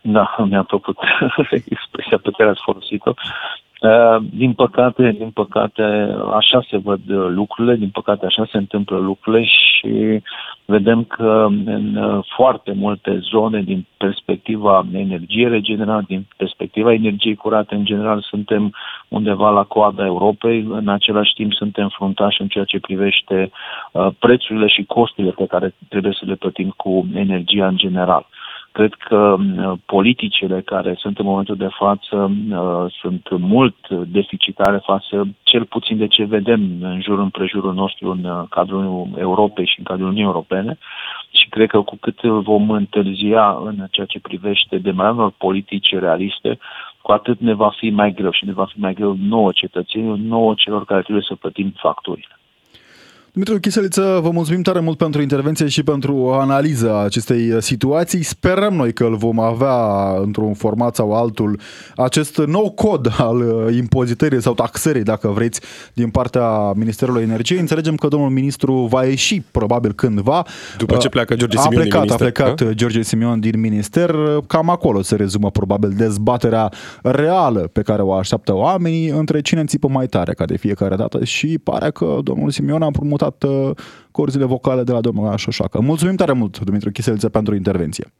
Da, 0.02 0.36
mi-a 0.50 0.63
plăcut 0.63 0.98
expresia 1.76 2.17
pe 2.17 2.32
care 2.38 2.50
ați 2.50 2.62
folosit-o. 2.63 3.13
Uh, 3.84 4.24
Din 4.34 4.54
păcate, 4.54 5.15
din 5.17 5.30
păcate, 5.30 5.84
așa 6.34 6.65
se 6.69 6.78
văd 6.78 7.10
uh, 7.10 7.28
lucrurile, 7.30 7.76
din 7.76 7.89
păcate 7.89 8.26
așa 8.26 8.48
se 8.52 8.58
întâmplă 8.58 8.98
lucrurile 8.98 9.43
și 9.43 10.22
vedem 10.65 11.04
că 11.04 11.48
în 11.65 11.96
uh, 11.96 12.26
foarte 12.36 12.74
multe 12.76 13.19
zone, 13.22 13.62
din 13.62 13.86
perspectiva 13.98 14.86
energiei 14.93 15.50
regenerate, 15.50 16.06
din 16.08 16.28
perspectiva 16.38 16.93
energiei 16.93 17.36
curate, 17.36 17.76
în 17.76 17.86
general, 17.86 18.22
suntem 18.22 18.74
undeva 19.08 19.50
la 19.50 19.63
coada 19.63 20.06
Europei, 20.06 20.65
în 20.69 20.88
același 20.88 21.34
timp 21.34 21.54
suntem 21.54 21.88
fruntași 21.88 22.41
în 22.41 22.48
ceea 22.48 22.65
ce 22.65 22.80
privește 22.80 23.52
uh, 23.91 24.08
prețurile 24.19 24.67
și 24.67 24.84
costurile 24.84 25.34
pe 25.38 25.46
care 25.46 25.74
trebuie 25.89 26.13
să 26.19 26.26
le 26.26 26.36
plătim 26.36 26.74
cu 26.78 27.08
energia 27.13 27.67
în 27.67 27.78
general. 27.78 28.26
Cred 28.74 28.94
că 28.94 29.36
uh, 29.40 29.74
politicile 29.86 30.62
care 30.62 30.96
sunt 30.98 31.20
în 31.20 31.26
momentul 31.26 31.56
de 31.56 31.68
față 31.70 32.32
uh, 32.52 32.94
sunt 33.02 33.28
mult 33.30 33.76
deficitare 33.90 34.78
față 34.86 35.28
cel 35.44 35.66
puțin 35.66 35.98
de 35.98 36.08
ce 36.08 36.24
vedem 36.24 36.62
în 36.82 37.02
jur 37.02 37.20
împrejurul 37.20 37.74
nostru 37.74 38.12
în 38.12 38.24
uh, 38.24 38.44
cadrul 38.50 39.08
Europei 39.18 39.66
și 39.66 39.80
în 39.80 39.84
cadrul 39.84 40.06
Uniunii 40.06 40.32
Europene 40.32 40.78
și 41.32 41.50
cred 41.50 41.70
că 41.70 41.82
cu 41.82 41.96
cât 42.02 42.22
vom 42.22 42.70
întârzia 42.70 43.58
în 43.64 43.88
ceea 43.92 44.06
ce 44.06 44.20
privește 44.20 44.78
demararea 44.78 45.18
unor 45.18 45.34
politici 45.38 45.96
realiste, 46.00 46.58
cu 47.02 47.12
atât 47.12 47.40
ne 47.40 47.54
va 47.54 47.70
fi 47.78 47.90
mai 47.90 48.12
greu 48.12 48.32
și 48.32 48.46
ne 48.46 48.54
va 48.54 48.66
fi 48.66 48.80
mai 48.80 48.94
greu 48.94 49.16
nouă 49.20 49.52
cetățenilor, 49.52 50.18
nouă 50.18 50.54
celor 50.58 50.86
care 50.86 51.02
trebuie 51.02 51.26
să 51.28 51.36
plătim 51.36 51.74
facturile. 51.76 52.38
Dumitru 53.36 53.60
Chiseliță, 53.60 54.19
vă 54.22 54.30
mulțumim 54.30 54.62
tare 54.62 54.80
mult 54.80 54.98
pentru 54.98 55.22
intervenție 55.22 55.67
și 55.67 55.84
pentru 55.84 56.32
analiza 56.32 57.04
acestei 57.04 57.62
situații. 57.62 58.24
Sperăm 58.24 58.74
noi 58.74 58.93
că 58.93 59.04
îl 59.04 59.15
vom 59.15 59.39
avea 59.39 59.76
într-un 60.22 60.54
format 60.54 60.96
sau 60.96 61.13
altul 61.13 61.60
acest 61.96 62.38
nou 62.38 62.72
cod 62.72 63.13
al 63.17 63.38
uh, 63.38 63.76
impozitării 63.76 64.41
sau 64.41 64.54
taxării, 64.54 65.04
dacă 65.04 65.28
vreți, 65.28 65.62
din 65.93 66.10
partea 66.10 66.72
Ministerului 66.76 67.22
Energiei. 67.22 67.60
Înțelegem 67.60 67.96
că 67.96 68.08
domnul 68.08 68.30
ministru 68.30 68.74
va 68.74 69.04
ieși 69.06 69.41
probabil 69.52 69.93
cândva. 69.93 70.46
După 70.78 70.98
ce 70.98 71.10
pleacă 71.10 71.36
George 71.36 71.58
a 71.58 71.62
Simion 71.62 71.82
din 71.82 71.89
plecat, 71.89 72.02
minister, 72.02 72.28
A 72.28 72.32
plecat 72.32 72.67
da? 72.67 72.74
George 72.74 73.02
Simion 73.02 73.39
din 73.39 73.60
minister. 73.60 74.15
Cam 74.48 74.69
acolo 74.69 75.02
se 75.02 75.15
rezumă 75.15 75.52
probabil 75.52 75.93
dezbaterea 75.98 76.72
reală 77.02 77.60
pe 77.60 77.82
care 77.82 78.02
o 78.02 78.13
așteaptă 78.13 78.56
oamenii 78.56 79.08
între 79.08 79.41
cine 79.41 79.63
țipă 79.65 79.88
mai 79.88 80.08
tare 80.08 80.34
ca 80.34 80.46
de 80.46 80.58
fiecare 80.58 80.96
dată 80.96 81.24
și 81.24 81.60
pare 81.63 81.91
că 81.91 82.17
domnul 82.24 82.50
Simion 82.50 82.82
a 82.82 82.86
împrumutat 82.86 83.22
uh, 83.44 83.70
corzile 84.12 84.46
vocale 84.46 84.84
de 84.84 84.92
la 84.92 85.02
domnul 85.02 85.38
Șoșoacă. 85.38 85.82
Mulțumim 85.82 86.16
tare 86.16 86.32
mult, 86.32 86.60
Dumitru 86.60 86.92
Chiseliță, 86.92 87.30
pentru 87.30 87.56
intervenție. 87.56 88.12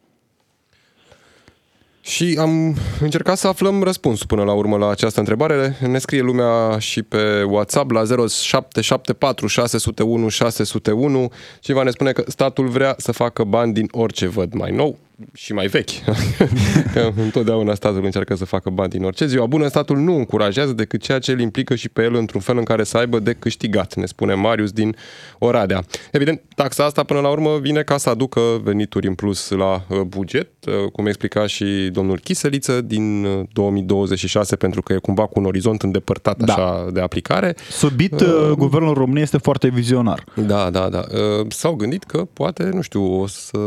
Și 2.06 2.38
am 2.40 2.76
încercat 3.00 3.38
să 3.38 3.48
aflăm 3.48 3.84
răspunsul 3.84 4.28
până 4.28 4.44
la 4.44 4.54
urmă 4.54 4.78
la 4.78 4.90
această 4.90 5.20
întrebare. 5.20 5.78
Ne 5.88 5.98
scrie 5.98 6.22
lumea 6.22 6.78
și 6.80 7.02
pe 7.02 7.44
WhatsApp 7.44 7.92
la 7.92 8.04
0774 8.04 9.48
601 9.48 10.28
601. 10.28 11.32
Cineva 11.60 11.84
ne 11.84 11.90
spune 11.90 12.12
că 12.12 12.24
statul 12.28 12.68
vrea 12.68 12.96
să 12.98 13.12
facă 13.12 13.44
bani 13.44 13.74
din 13.74 13.88
orice 13.92 14.28
văd 14.28 14.54
mai 14.54 14.72
nou 14.72 14.98
și 15.34 15.54
mai 15.54 15.68
vechi. 15.68 15.90
că 16.94 17.12
întotdeauna 17.16 17.74
statul 17.74 18.06
încearcă 18.06 18.36
să 18.36 18.46
facă 18.46 18.70
bani 18.70 18.90
din 18.90 19.04
orice. 19.04 19.26
Ziua 19.26 19.46
bună, 19.46 19.68
statul 19.68 19.98
nu 19.98 20.16
încurajează 20.16 20.74
decât 20.74 21.02
ceea 21.02 21.20
ce 21.20 21.32
îl 21.32 21.40
implică 21.40 21.76
și 21.76 21.90
pe 21.90 22.04
el 22.04 22.16
într-un 22.16 22.42
fel 22.42 22.58
în 22.58 22.64
care 22.64 22.84
să 22.84 22.98
aibă 22.98 23.20
de 23.20 23.34
câștigat, 23.34 23.96
ne 23.96 24.06
spune 24.06 24.34
Marius 24.34 24.72
din 24.72 24.96
Oradea. 25.38 25.84
Evident, 26.12 26.42
taxa 26.56 26.86
asta 26.86 27.04
până 27.04 27.20
la 27.20 27.30
urmă 27.30 27.58
vine 27.62 27.82
ca 27.82 27.98
să 27.98 28.10
aducă 28.10 28.40
venituri 28.64 29.08
în 29.08 29.14
plus 29.14 29.50
la 29.50 29.86
uh, 29.88 30.00
buget, 30.02 30.50
uh, 30.66 30.92
cum 30.92 31.06
explica 31.06 31.48
și 31.48 31.90
domnul 31.92 32.20
Chiseliță 32.20 32.82
din 32.82 33.24
uh, 33.24 33.44
2026, 33.54 34.56
pentru 34.56 34.82
că 34.82 34.94
e 34.94 34.98
cumva 34.98 35.26
cu 35.26 35.40
un 35.40 35.46
orizont 35.46 35.82
îndepărtat 35.82 36.38
Da. 36.44 36.54
așa 36.54 36.88
de 36.92 37.02
aplicare. 37.02 37.56
Subit, 37.70 38.22
uh, 38.22 38.52
guvernul 38.58 38.94
României 38.94 39.24
este 39.24 39.38
foarte 39.38 39.68
vizionar. 39.68 40.24
Da, 40.36 40.70
da, 40.70 40.90
da. 40.90 41.04
Uh, 41.12 41.46
S-au 41.50 41.74
gândit 41.74 42.04
că 42.04 42.26
poate, 42.34 42.70
nu 42.74 42.82
știu, 42.82 43.22
o 43.22 43.28
să 43.28 43.58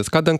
scadă 0.00 0.30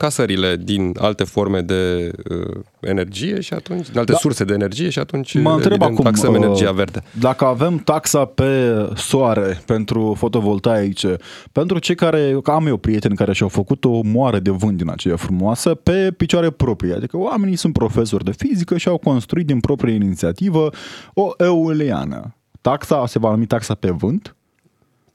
încasările 0.42 0.56
din 0.64 0.94
alte 0.98 1.24
forme 1.24 1.60
de 1.60 2.10
uh, 2.30 2.60
energie 2.80 3.40
și 3.40 3.54
atunci, 3.54 3.88
din 3.88 3.98
alte 3.98 4.12
Da. 4.12 4.18
surse 4.18 4.44
de 4.44 4.52
energie 4.52 4.88
și 4.88 4.98
atunci 4.98 5.34
Mă 5.34 5.50
întreb 5.50 5.70
evident, 5.72 5.92
acum, 5.92 6.04
taxăm 6.04 6.32
uh, 6.32 6.36
energia 6.42 6.72
verde. 6.72 7.02
Dacă 7.20 7.44
avem 7.44 7.76
taxa 7.78 8.24
pe 8.24 8.72
soare 8.96 9.62
pentru 9.66 10.14
fotovoltaice, 10.18 11.16
pentru 11.52 11.78
cei 11.78 11.94
care, 11.94 12.38
că 12.42 12.50
am 12.50 12.66
eu 12.66 12.76
prieteni 12.76 13.16
care 13.16 13.32
și-au 13.32 13.48
făcut 13.48 13.84
o 13.84 14.00
moară 14.02 14.38
de 14.38 14.50
vânt 14.50 14.76
din 14.76 14.90
aceea 14.90 15.16
frumoasă 15.16 15.74
pe 15.74 16.12
picioare 16.16 16.50
proprii, 16.50 16.94
adică 16.94 17.16
oamenii 17.16 17.56
sunt 17.56 17.72
profesori 17.72 18.24
de 18.24 18.32
fizică 18.36 18.76
și 18.76 18.88
au 18.88 18.98
construit 18.98 19.46
din 19.46 19.60
proprie 19.60 19.94
inițiativă 19.94 20.70
o 21.14 21.30
euleană. 21.38 22.34
Taxa 22.60 23.06
se 23.06 23.18
va 23.18 23.30
numi 23.30 23.46
taxa 23.46 23.74
pe 23.74 23.90
vânt, 23.90 24.36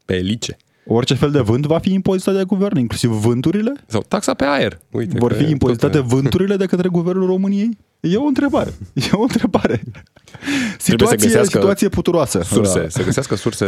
Pe 0.06 0.16
elice. 0.16 0.58
Orice 0.88 1.14
fel 1.14 1.32
de 1.32 1.40
vânt 1.40 1.66
va 1.66 1.78
fi 1.78 1.94
impozitat 1.94 2.36
de 2.36 2.44
guvern, 2.44 2.78
inclusiv 2.78 3.10
vânturile. 3.12 3.74
Sau 3.88 4.04
taxa 4.08 4.34
pe 4.34 4.46
aer. 4.46 4.80
Uite 4.92 5.18
Vor 5.20 5.32
că 5.32 5.38
fi 5.44 5.50
impozitate 5.50 5.98
tot- 5.98 6.06
vânturile 6.08 6.56
de 6.56 6.66
către 6.66 6.88
guvernul 6.90 7.26
României? 7.28 7.78
E 8.00 8.16
o 8.16 8.24
întrebare. 8.26 8.74
E 8.94 9.10
o 9.12 9.22
întrebare. 9.22 9.84
Situație, 10.78 11.18
găsească 11.18 11.58
situație 11.60 11.90
puturoasă. 11.90 12.42
Surse, 12.44 12.80
Da. 12.82 12.90
să 12.90 13.04
găsească 13.04 13.36
surse 13.36 13.66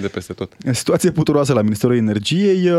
de 0.00 0.08
peste 0.08 0.32
tot. 0.32 0.52
Situație 0.70 1.10
puturoasă 1.10 1.52
la 1.52 1.62
Ministerul 1.62 1.96
Energiei. 1.96 2.70
Uh, 2.70 2.78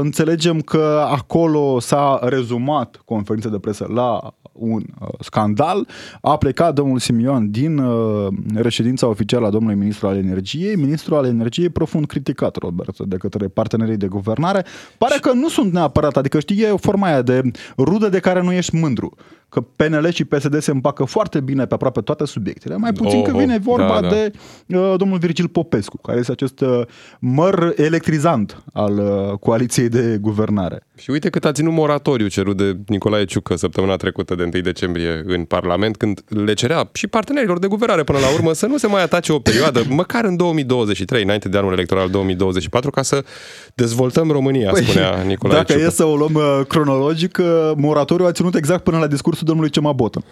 Înțelegem 0.00 0.60
că 0.60 1.06
acolo 1.10 1.78
s-a 1.80 2.18
rezumat 2.22 3.02
conferința 3.04 3.48
de 3.48 3.58
presă 3.58 3.86
la 3.94 4.34
un 4.54 4.82
uh, 5.00 5.08
scandal. 5.20 5.88
A 6.20 6.36
plecat 6.36 6.74
domnul 6.74 6.98
Simion 6.98 7.50
din 7.50 7.78
uh, 7.78 8.26
reședința 8.54 9.06
oficială 9.06 9.46
a 9.46 9.50
domnului 9.50 9.78
ministru 9.78 10.06
al 10.06 10.16
energiei. 10.16 10.76
Ministrul 10.76 11.16
al 11.16 11.24
energiei 11.24 11.68
profund 11.68 12.06
criticat, 12.06 12.56
Robert, 12.56 12.98
de 12.98 13.16
către 13.16 13.48
partenerii 13.48 13.96
de 13.96 14.06
guvernare. 14.06 14.64
Pare 14.98 15.18
că 15.20 15.32
nu 15.32 15.48
sunt 15.48 15.72
neapărat, 15.72 16.16
adică 16.16 16.40
știi, 16.40 16.62
e 16.62 16.74
forma 16.80 17.06
aia 17.06 17.22
de 17.22 17.42
rudă 17.78 18.08
de 18.08 18.18
care 18.18 18.42
nu 18.42 18.52
ești 18.52 18.76
mândru. 18.76 19.16
Că 19.54 19.60
PNL 19.60 20.10
și 20.10 20.24
PSD 20.24 20.60
se 20.60 20.70
împacă 20.70 21.04
foarte 21.04 21.40
bine 21.40 21.66
pe 21.66 21.74
aproape 21.74 22.00
toate 22.00 22.24
subiectele. 22.24 22.76
Mai 22.76 22.92
puțin 22.92 23.18
Oh, 23.18 23.24
că 23.24 23.30
oh, 23.34 23.40
vine 23.40 23.58
vorba 23.58 24.00
da, 24.00 24.00
da. 24.00 24.08
de 24.08 24.32
uh, 24.66 24.94
domnul 24.96 25.18
Virgil 25.18 25.48
Popescu, 25.48 25.98
care 26.00 26.18
este 26.18 26.32
acest 26.32 26.60
uh, 26.60 26.80
măr 27.18 27.72
electrizant 27.76 28.62
al 28.72 28.98
uh, 28.98 29.38
coaliției 29.38 29.88
de 29.88 30.18
guvernare. 30.20 30.86
Și 30.96 31.10
uite 31.10 31.30
cât 31.30 31.44
a 31.44 31.52
ținut 31.52 31.72
moratoriu 31.72 32.26
cerut 32.26 32.56
de 32.56 32.76
Nicolae 32.86 33.24
Ciucă 33.24 33.56
săptămâna 33.56 33.96
trecută 33.96 34.34
de 34.34 34.42
1 34.42 34.50
decembrie 34.50 35.22
în 35.26 35.44
Parlament, 35.44 35.96
când 35.96 36.20
le 36.26 36.54
cerea 36.54 36.88
și 36.92 37.06
partenerilor 37.06 37.58
de 37.58 37.66
guvernare 37.66 38.02
până 38.02 38.18
la 38.18 38.32
urmă 38.34 38.52
să 38.52 38.66
nu 38.66 38.76
se 38.76 38.86
mai 38.86 39.02
atace 39.02 39.32
o 39.32 39.38
perioadă, 39.38 39.82
măcar 40.00 40.24
în 40.24 40.36
2023, 40.36 41.22
înainte 41.22 41.48
de 41.48 41.58
anul 41.58 41.72
electoral 41.72 42.10
2024, 42.10 42.90
ca 42.90 43.02
să 43.02 43.24
dezvoltăm 43.74 44.30
România, 44.30 44.72
spunea 44.74 45.22
Nicolae 45.22 45.56
Păi, 45.56 45.64
dacă 45.64 45.72
Ciucă. 45.72 45.84
e 45.84 45.90
să 45.90 46.04
o 46.04 46.16
luăm 46.16 46.34
uh, 46.34 46.60
cronologic, 46.68 47.38
uh, 47.40 47.72
moratoriul 47.76 48.28
a 48.28 48.32
ținut 48.32 48.54
exact 48.54 48.82
până 48.82 48.98
la 48.98 49.06
discursul 49.06 49.43
domnului 49.44 49.70
Cema 49.70 49.92
Botă. 49.92 50.22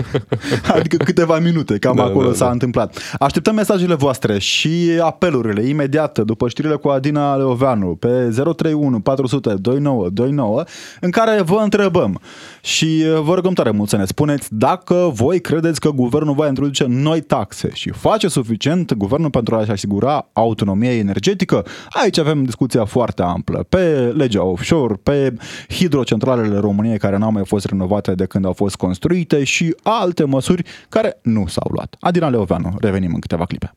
adică 0.76 0.96
câteva 0.96 1.38
minute, 1.38 1.78
cam 1.78 1.96
Da, 1.96 2.02
acolo 2.02 2.28
da, 2.28 2.34
s-a 2.34 2.44
da. 2.44 2.50
întâmplat. 2.50 2.98
Așteptăm 3.18 3.54
mesajele 3.54 3.94
voastre 3.94 4.38
și 4.38 4.98
apelurile 5.00 5.62
imediat 5.68 6.18
după 6.18 6.48
știrile 6.48 6.74
cu 6.74 6.88
Adina 6.88 7.36
Leoveanu 7.36 7.86
pe 7.86 8.08
031 8.08 9.00
400 9.00 9.54
2929 9.54 10.64
în 11.00 11.10
care 11.10 11.42
vă 11.42 11.60
întrebăm 11.62 12.20
și 12.62 13.04
uh, 13.14 13.20
vă 13.20 13.34
rugăm 13.34 13.52
tare 13.52 13.70
mult 13.70 13.88
să 13.88 13.96
ne 13.96 14.04
spuneți 14.04 14.48
dacă 14.50 15.10
voi 15.14 15.40
credeți 15.40 15.80
că 15.80 15.90
guvernul 15.90 16.34
va 16.34 16.46
introduce 16.46 16.84
noi 16.88 17.20
taxe 17.20 17.70
și 17.72 17.90
face 17.90 18.28
suficient 18.28 18.94
guvernul 18.94 19.30
pentru 19.30 19.54
a-și 19.56 19.70
asigura 19.70 20.28
autonomia 20.32 20.96
energetică. 20.96 21.64
Aici 21.90 22.18
avem 22.18 22.44
discuția 22.44 22.84
foarte 22.84 23.22
amplă 23.22 23.66
pe 23.68 24.12
legea 24.16 24.44
offshore, 24.44 24.94
pe 25.02 25.34
hidrocentralele 25.68 26.58
României 26.58 26.98
care 26.98 27.16
n-au 27.16 27.32
mai 27.32 27.44
fost 27.44 27.64
renovate 27.64 28.12
de 28.12 28.24
când 28.24 28.39
au 28.46 28.52
fost 28.52 28.76
construite 28.76 29.44
și 29.44 29.74
alte 29.82 30.24
măsuri 30.24 30.62
care 30.88 31.18
nu 31.22 31.46
s-au 31.46 31.70
luat. 31.72 31.96
Adina 32.00 32.28
Leoveanu, 32.28 32.76
revenim 32.80 33.14
în 33.14 33.20
câteva 33.20 33.44
clipe. 33.44 33.72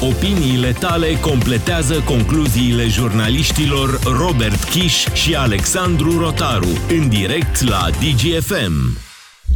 Opiniile 0.00 0.72
tale 0.72 1.06
completează 1.20 2.00
concluziile 2.00 2.86
jurnaliștilor 2.86 3.98
Robert 4.02 4.64
Kiș 4.64 5.06
și 5.12 5.34
Alexandru 5.34 6.18
Rotaru 6.18 6.68
în 6.88 7.08
direct 7.08 7.68
la 7.68 7.90
DGFM. 7.90 9.09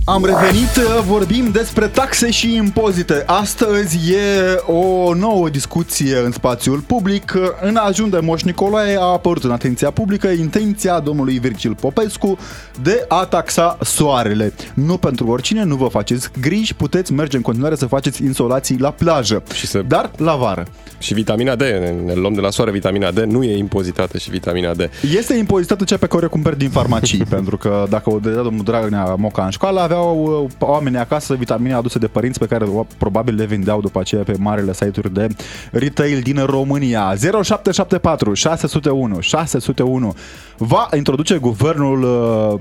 Am 0.07 0.25
revenit, 0.25 0.69
vorbim 1.07 1.51
despre 1.53 1.87
taxe 1.87 2.31
și 2.31 2.55
impozite. 2.57 3.23
Astăzi 3.27 3.97
e 4.13 4.55
o 4.67 5.15
nouă 5.15 5.49
discuție 5.49 6.17
în 6.25 6.33
spațiul 6.33 6.79
public. 6.79 7.35
În 7.63 7.77
ajun 7.77 8.11
de 8.11 8.19
Moș 8.23 8.43
Nicolae 8.43 8.97
a 8.97 9.03
apărut 9.05 9.45
în 9.45 9.51
atenția 9.51 9.91
publică 9.91 10.29
intenția 10.29 11.01
domnului 11.01 11.39
Virgil 11.39 11.75
Popescu 11.81 12.39
de 12.83 13.05
a 13.09 13.25
taxa 13.25 13.79
soarele. 13.83 14.53
Nu 14.75 14.97
pentru 14.97 15.27
oricine, 15.29 15.65
nu 15.65 15.77
vă 15.77 15.87
faceți 15.89 16.29
griji, 16.41 16.75
puteți 16.75 17.13
merge 17.13 17.37
în 17.37 17.43
continuare 17.43 17.75
să 17.75 17.87
faceți 17.87 18.23
insolații 18.25 18.79
la 18.79 18.91
plajă, 18.91 19.43
Și 19.55 19.67
să- 19.67 19.83
dar 19.89 20.11
la 20.17 20.35
vară. 20.35 20.67
Și 20.99 21.15
vitamina 21.15 21.55
D, 21.55 21.61
ne, 21.61 21.95
ne 22.05 22.15
luăm 22.15 22.33
de 22.33 22.41
la 22.41 22.51
soare 22.51 22.71
vitamina 22.71 23.11
D, 23.11 23.19
nu 23.19 23.43
e 23.45 23.57
impozitată 23.57 24.19
și 24.19 24.31
vitamina 24.31 24.75
D. 24.75 24.81
Este 25.17 25.35
impozitată 25.37 25.85
cea 25.85 25.97
pe 25.97 26.07
care 26.07 26.25
o 26.27 26.29
cumperi 26.29 26.59
din 26.59 26.71
farmacii, 26.71 27.25
pentru 27.37 27.57
că 27.57 27.87
dacă 27.89 28.11
o 28.11 28.19
dădea 28.19 28.43
domnul 28.43 28.65
Dragnea 28.65 29.15
Moca 29.19 29.45
în 29.45 29.51
școală, 29.51 29.84
aveau 29.85 30.45
uh, 30.45 30.51
oamenii 30.59 30.99
acasă 30.99 31.35
vitamine 31.35 31.75
aduse 31.75 31.99
de 31.99 32.07
părinți 32.07 32.39
pe 32.39 32.47
care 32.47 32.65
uh, 32.65 32.87
probabil 32.99 33.35
le 33.35 33.45
vindeau 33.45 33.81
după 33.81 34.01
aceea 34.01 34.23
pe 34.23 34.35
marele 34.39 34.73
site-uri 34.73 35.13
de 35.13 35.27
retail 35.71 36.21
din 36.21 36.45
România. 36.45 37.15
0774 37.17 38.35
601 38.35 39.21
601 39.21 40.15
va 40.57 40.89
introduce 40.97 41.37
guvernul 41.37 42.03
uh, 42.03 42.61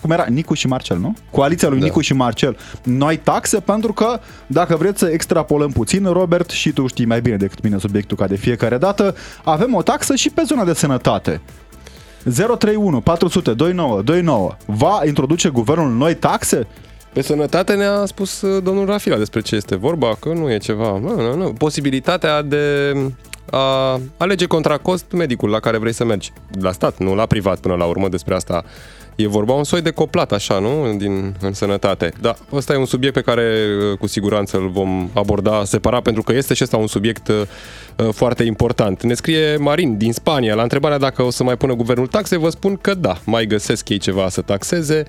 cum 0.00 0.10
era, 0.10 0.24
Nicu 0.28 0.54
și 0.54 0.66
Marcel, 0.66 0.98
nu? 0.98 1.14
Coaliția 1.30 1.68
lui 1.68 1.78
Da. 1.78 1.84
Nicu 1.84 2.00
și 2.00 2.14
Marcel. 2.14 2.56
Noi 2.82 3.16
taxe 3.16 3.60
pentru 3.60 3.92
că, 3.92 4.20
dacă 4.46 4.76
vreți 4.76 4.98
să 4.98 5.06
extrapolăm 5.06 5.70
puțin, 5.70 6.04
Robert, 6.04 6.50
și 6.50 6.72
tu 6.72 6.86
știi 6.86 7.04
mai 7.04 7.20
bine 7.20 7.36
decât 7.36 7.62
mine 7.62 7.78
subiectul 7.78 8.16
ca 8.16 8.26
de 8.26 8.36
fiecare 8.36 8.78
dată, 8.78 9.14
avem 9.44 9.74
o 9.74 9.82
taxă 9.82 10.14
și 10.14 10.30
pe 10.30 10.42
zona 10.46 10.64
de 10.64 10.74
sănătate. 10.74 11.40
031 12.22 13.00
400 13.00 13.54
29 13.54 14.02
29 14.02 14.56
va 14.66 15.00
introduce 15.06 15.48
guvernul 15.48 15.90
noi 15.90 16.14
taxe? 16.14 16.66
Pe 17.12 17.22
sănătate 17.22 17.74
ne-a 17.74 18.04
spus 18.06 18.40
uh, 18.40 18.62
domnul 18.62 18.86
Rafila 18.86 19.16
despre 19.16 19.40
ce 19.40 19.54
este 19.54 19.76
vorba, 19.76 20.16
că 20.20 20.28
nu 20.28 20.52
e 20.52 20.58
ceva... 20.58 20.98
Nu, 20.98 21.20
nu, 21.20 21.36
nu. 21.36 21.52
Posibilitatea 21.52 22.42
de 22.42 22.94
a 23.50 24.00
alege 24.16 24.46
contra 24.46 24.76
cost 24.76 25.04
medicul 25.12 25.50
la 25.50 25.60
care 25.60 25.78
vrei 25.78 25.92
să 25.92 26.04
mergi. 26.04 26.32
La 26.60 26.72
stat, 26.72 26.98
nu 26.98 27.14
la 27.14 27.26
privat 27.26 27.58
până 27.58 27.74
la 27.74 27.84
urmă, 27.84 28.08
despre 28.08 28.34
asta 28.34 28.64
e 29.20 29.26
vorba. 29.26 29.52
Un 29.52 29.64
soi 29.64 29.82
de 29.82 29.90
coplat, 29.90 30.32
așa, 30.32 30.58
nu? 30.58 30.94
Din, 30.96 31.34
în 31.40 31.52
sănătate. 31.52 32.12
Da, 32.20 32.34
ăsta 32.52 32.72
e 32.72 32.76
un 32.76 32.86
subiect 32.86 33.14
pe 33.14 33.20
care 33.20 33.42
uh, 33.90 33.98
cu 33.98 34.06
siguranță 34.06 34.56
îl 34.56 34.68
vom 34.68 35.10
aborda 35.12 35.64
separat, 35.64 36.02
pentru 36.02 36.22
că 36.22 36.32
este 36.32 36.54
și 36.54 36.64
ăsta 36.64 36.76
un 36.76 36.86
subiect 36.86 37.28
uh, 37.28 37.42
uh, 37.96 38.08
foarte 38.12 38.44
important. 38.44 39.02
Ne 39.02 39.14
scrie 39.14 39.56
Marin 39.56 39.96
din 39.96 40.12
Spania 40.12 40.54
la 40.54 40.62
întrebarea 40.62 40.98
dacă 40.98 41.22
o 41.22 41.30
să 41.30 41.42
mai 41.42 41.56
pună 41.56 41.74
guvernul 41.74 42.06
taxe, 42.06 42.38
vă 42.38 42.48
spun 42.48 42.76
că 42.76 42.94
da, 42.94 43.18
mai 43.24 43.46
găsesc 43.46 43.88
ei 43.88 43.98
ceva 43.98 44.28
să 44.28 44.40
taxeze, 44.40 45.04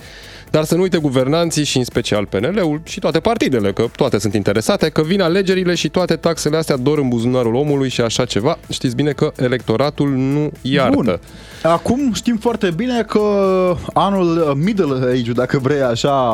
dar 0.49 0.63
să 0.63 0.75
nu 0.75 0.81
uite 0.81 0.97
guvernanții 0.97 1.63
și 1.63 1.77
în 1.77 1.83
special 1.83 2.25
PNL-ul 2.25 2.81
și 2.83 2.99
toate 2.99 3.19
partidele, 3.19 3.71
că 3.71 3.85
toate 3.95 4.19
sunt 4.19 4.33
interesate, 4.33 4.89
că 4.89 5.01
vin 5.01 5.21
alegerile 5.21 5.75
și 5.75 5.89
toate 5.89 6.15
taxele 6.15 6.57
astea 6.57 6.77
dor 6.77 6.97
în 6.97 7.07
buzunarul 7.07 7.55
omului 7.55 7.89
și 7.89 8.01
așa 8.01 8.25
ceva. 8.25 8.57
Știți 8.69 8.95
bine 8.95 9.11
că 9.11 9.31
electoratul 9.37 10.09
nu 10.09 10.51
iartă. 10.61 10.95
Bun. 10.95 11.19
Acum 11.63 12.13
știm 12.13 12.37
foarte 12.37 12.71
bine 12.75 13.03
că 13.03 13.19
anul 13.99 14.53
middle 14.55 15.09
age, 15.11 15.31
dacă 15.31 15.59
vrei 15.59 15.81
așa, 15.81 16.31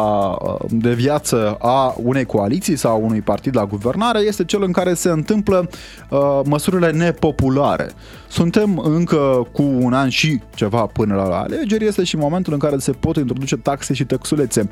de 0.69 0.93
viață 0.93 1.57
a 1.59 1.95
unei 1.97 2.25
coaliții 2.25 2.75
sau 2.75 3.03
unui 3.03 3.21
partid 3.21 3.55
la 3.55 3.65
guvernare 3.65 4.19
este 4.19 4.45
cel 4.45 4.63
în 4.63 4.71
care 4.71 4.93
se 4.93 5.09
întâmplă 5.09 5.69
uh, 6.09 6.39
măsurile 6.45 6.91
nepopulare. 6.91 7.91
Suntem 8.35 8.77
încă 8.77 9.47
cu 9.51 9.61
un 9.61 9.93
an 9.93 10.09
și 10.09 10.39
ceva 10.55 10.85
până 10.85 11.15
la 11.15 11.39
alegeri, 11.39 11.85
este 11.85 12.03
și 12.03 12.15
momentul 12.15 12.53
în 12.53 12.59
care 12.59 12.77
se 12.77 12.91
pot 12.91 13.15
introduce 13.15 13.55
taxe 13.57 13.93
și 13.93 14.05
tăxulețe. 14.05 14.69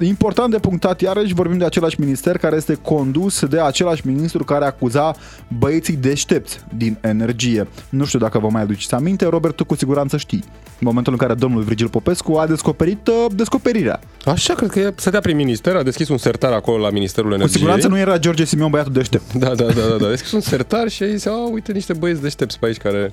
Important 0.00 0.50
de 0.50 0.58
punctat, 0.58 1.00
iarăși 1.00 1.34
vorbim 1.34 1.58
de 1.58 1.64
același 1.64 2.00
minister 2.00 2.38
care 2.38 2.56
este 2.56 2.74
condus 2.74 3.44
de 3.44 3.60
același 3.60 4.06
ministru 4.06 4.44
care 4.44 4.64
acuza 4.64 5.14
băieții 5.58 5.96
deștepți 5.96 6.60
din 6.76 6.96
energie. 7.00 7.68
Nu 7.88 8.04
știu 8.04 8.18
dacă 8.18 8.38
vă 8.38 8.48
mai 8.48 8.62
aduceți 8.62 8.94
aminte, 8.94 9.26
Robert, 9.26 9.56
tu 9.56 9.64
cu 9.64 9.74
siguranță 9.74 10.16
știi. 10.16 10.44
În 10.82 10.88
momentul 10.88 11.12
în 11.12 11.18
care 11.18 11.34
domnul 11.34 11.62
Virgil 11.62 11.88
Popescu 11.88 12.34
a 12.34 12.46
descoperit 12.46 13.06
uh, 13.06 13.26
descoperirea. 13.34 14.00
Așa, 14.24 14.54
cred 14.54 14.70
că 14.70 14.78
e- 14.78 14.92
stătea 14.96 15.20
prin 15.20 15.36
minister, 15.36 15.76
a 15.76 15.82
deschis 15.82 16.08
un 16.08 16.16
sertar 16.18 16.52
acolo 16.52 16.78
la 16.78 16.90
Ministerul 16.90 17.28
Cu 17.28 17.34
Energiei. 17.34 17.58
siguranță 17.58 17.88
nu 17.88 17.98
era 17.98 18.18
George 18.18 18.44
Simion 18.44 18.70
băiatul 18.70 18.92
deștept. 18.92 19.32
Da, 19.32 19.54
da, 19.54 19.64
da, 19.64 19.72
da, 19.90 19.96
da. 19.96 20.06
A 20.06 20.08
deschis 20.08 20.32
un 20.32 20.40
sertar 20.40 20.88
și 20.88 21.02
a 21.02 21.06
zis, 21.06 21.26
a, 21.26 21.48
uite 21.52 21.72
niște 21.72 21.92
băieți 21.92 22.22
deștepți 22.22 22.58
pe 22.58 22.66
aici 22.66 22.76
care 22.76 23.10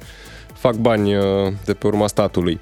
fac 0.53 0.75
bani 0.75 1.15
uh, 1.15 1.23
de 1.65 1.73
pe 1.73 1.87
urma 1.87 2.07
statului. 2.07 2.59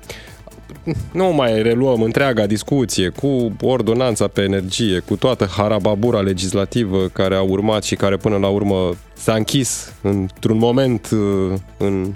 Nu 1.12 1.26
mai 1.28 1.62
reluăm 1.62 2.02
întreaga 2.02 2.46
discuție 2.46 3.10
cu 3.10 3.52
ordonanța 3.62 4.28
pe 4.28 4.42
energie, 4.42 5.00
cu 5.00 5.16
toată 5.16 5.46
harababura 5.46 6.20
legislativă 6.20 7.08
care 7.14 7.36
a 7.36 7.42
urmat 7.42 7.84
și 7.84 7.96
care 7.96 8.18
până 8.18 8.38
la 8.38 8.48
urmă 8.48 8.96
s-a 9.14 9.34
închis 9.34 9.94
într-un 10.02 10.58
moment 10.58 11.10
uh, 11.12 11.54
în 11.78 12.14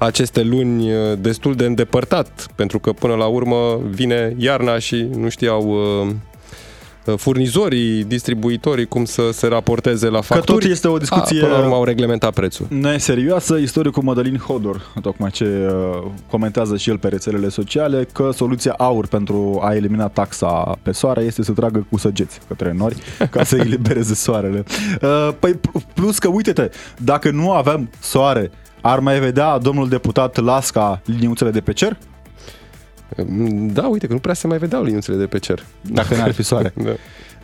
aceste 0.00 0.42
luni 0.42 0.92
uh, 0.92 0.98
destul 1.18 1.54
de 1.54 1.64
îndepărtat, 1.64 2.46
pentru 2.54 2.78
că 2.78 2.92
până 2.92 3.14
la 3.14 3.26
urmă 3.26 3.80
vine 3.90 4.34
iarna 4.38 4.78
și 4.78 5.06
nu 5.16 5.28
știau 5.28 5.62
uh, 6.04 6.10
furnizorii, 7.16 8.04
distribuitorii 8.04 8.86
cum 8.86 9.04
să 9.04 9.22
se 9.32 9.46
raporteze 9.46 10.08
la 10.08 10.20
facturi. 10.20 10.58
tot 10.60 10.70
este 10.70 10.88
o 10.88 10.98
discuție- 10.98 11.40
A, 11.40 11.44
până 11.44 11.56
la 11.56 11.62
urmă 11.62 11.74
au 11.74 11.84
reglementat 11.84 12.32
prețul. 12.32 12.66
Neserioasă, 12.68 13.56
istoricul 13.56 14.02
Mădălin 14.02 14.36
Hodor, 14.38 14.80
tocmai 15.02 15.30
ce 15.30 15.44
uh, 15.44 16.06
comentează 16.30 16.76
și 16.76 16.90
el 16.90 16.98
pe 16.98 17.08
rețelele 17.08 17.48
sociale, 17.48 18.06
că 18.12 18.30
soluția 18.34 18.74
aur 18.78 19.06
pentru 19.06 19.60
a 19.62 19.74
elimina 19.74 20.08
taxa 20.08 20.78
pe 20.82 20.92
soare 20.92 21.22
este 21.22 21.42
să 21.42 21.52
tragă 21.52 21.86
cu 21.90 21.98
săgeți 21.98 22.38
către 22.48 22.72
nori 22.76 22.96
ca 23.30 23.44
să 23.44 23.56
elibereze 23.56 24.14
soarele. 24.14 24.64
Uh, 25.02 25.28
Păi 25.38 25.60
plus 25.94 26.18
că, 26.18 26.28
uite-te, 26.28 26.70
dacă 26.98 27.30
nu 27.30 27.52
aveam 27.52 27.90
soare, 28.00 28.50
ar 28.82 28.98
mai 28.98 29.20
vedea 29.20 29.58
domnul 29.58 29.88
deputat 29.88 30.36
Lasca 30.36 31.00
liniuțele 31.04 31.50
de 31.50 31.60
pe 31.60 31.72
cer? 31.72 31.98
Da, 33.72 33.86
uite 33.86 34.06
că 34.06 34.12
nu 34.12 34.18
prea 34.18 34.34
se 34.34 34.46
mai 34.46 34.58
vedeau 34.58 34.82
liniuțele 34.82 35.16
de 35.16 35.26
pe 35.26 35.38
cer. 35.38 35.64
Dacă 35.80 36.16
n-ar 36.16 36.32
fi 36.32 36.42
soare. 36.42 36.74
Da. 36.84 36.90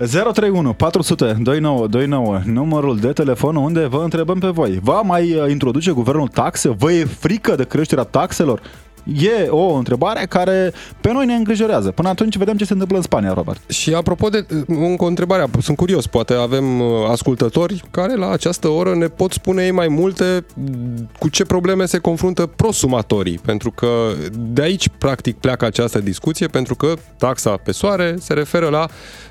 031 0.07 0.73
400 0.73 1.25
2929 1.25 2.41
numărul 2.45 2.99
de 2.99 3.13
telefon 3.13 3.57
unde 3.57 3.87
vă 3.87 4.01
întrebăm 4.03 4.39
pe 4.39 4.49
voi. 4.49 4.79
Va 4.83 5.01
mai 5.01 5.35
uh, 5.35 5.51
introduce 5.51 5.91
guvernul 5.91 6.29
taxe? 6.29 6.69
Vă 6.69 6.93
e 6.93 7.05
frică 7.05 7.55
de 7.55 7.65
creșterea 7.65 8.05
taxelor? 8.05 8.61
E 9.15 9.49
o 9.49 9.75
întrebare 9.75 10.27
care 10.29 10.73
pe 11.01 11.13
noi 11.13 11.27
ne 11.27 11.35
îngrijorează. 11.35 11.91
Până 11.91 12.09
atunci 12.09 12.37
vedem 12.37 12.57
ce 12.57 12.65
se 12.65 12.73
întâmplă 12.73 12.97
în 12.97 13.03
Spania, 13.03 13.33
Robert. 13.33 13.71
Și 13.71 13.95
apropo 13.95 14.29
de 14.29 14.47
încă 14.67 15.05
o 15.05 15.07
întrebare, 15.07 15.45
sunt 15.63 15.77
curios, 15.77 16.07
poate 16.07 16.35
avem 16.35 16.81
uh, 16.81 16.87
ascultători 17.11 17.83
care 17.91 18.15
la 18.15 18.31
această 18.31 18.69
oră 18.69 18.95
ne 18.95 19.07
pot 19.07 19.33
spune 19.33 19.65
ei 19.65 19.71
mai 19.71 19.89
multe 19.89 20.45
cu 21.19 21.29
ce 21.29 21.45
probleme 21.45 21.87
se 21.87 21.99
confruntă 21.99 22.47
prosumatorii, 22.47 23.39
pentru 23.45 23.71
că 23.71 23.89
de 24.39 24.63
aici 24.63 24.89
practic 24.99 25.37
pleacă 25.37 25.65
această 25.65 25.99
discuție, 25.99 26.47
pentru 26.47 26.75
că 26.75 26.95
taxa 27.19 27.57
pe 27.57 27.73
soare 27.73 28.15
se 28.19 28.33
referă 28.33 28.69
la 28.69 28.89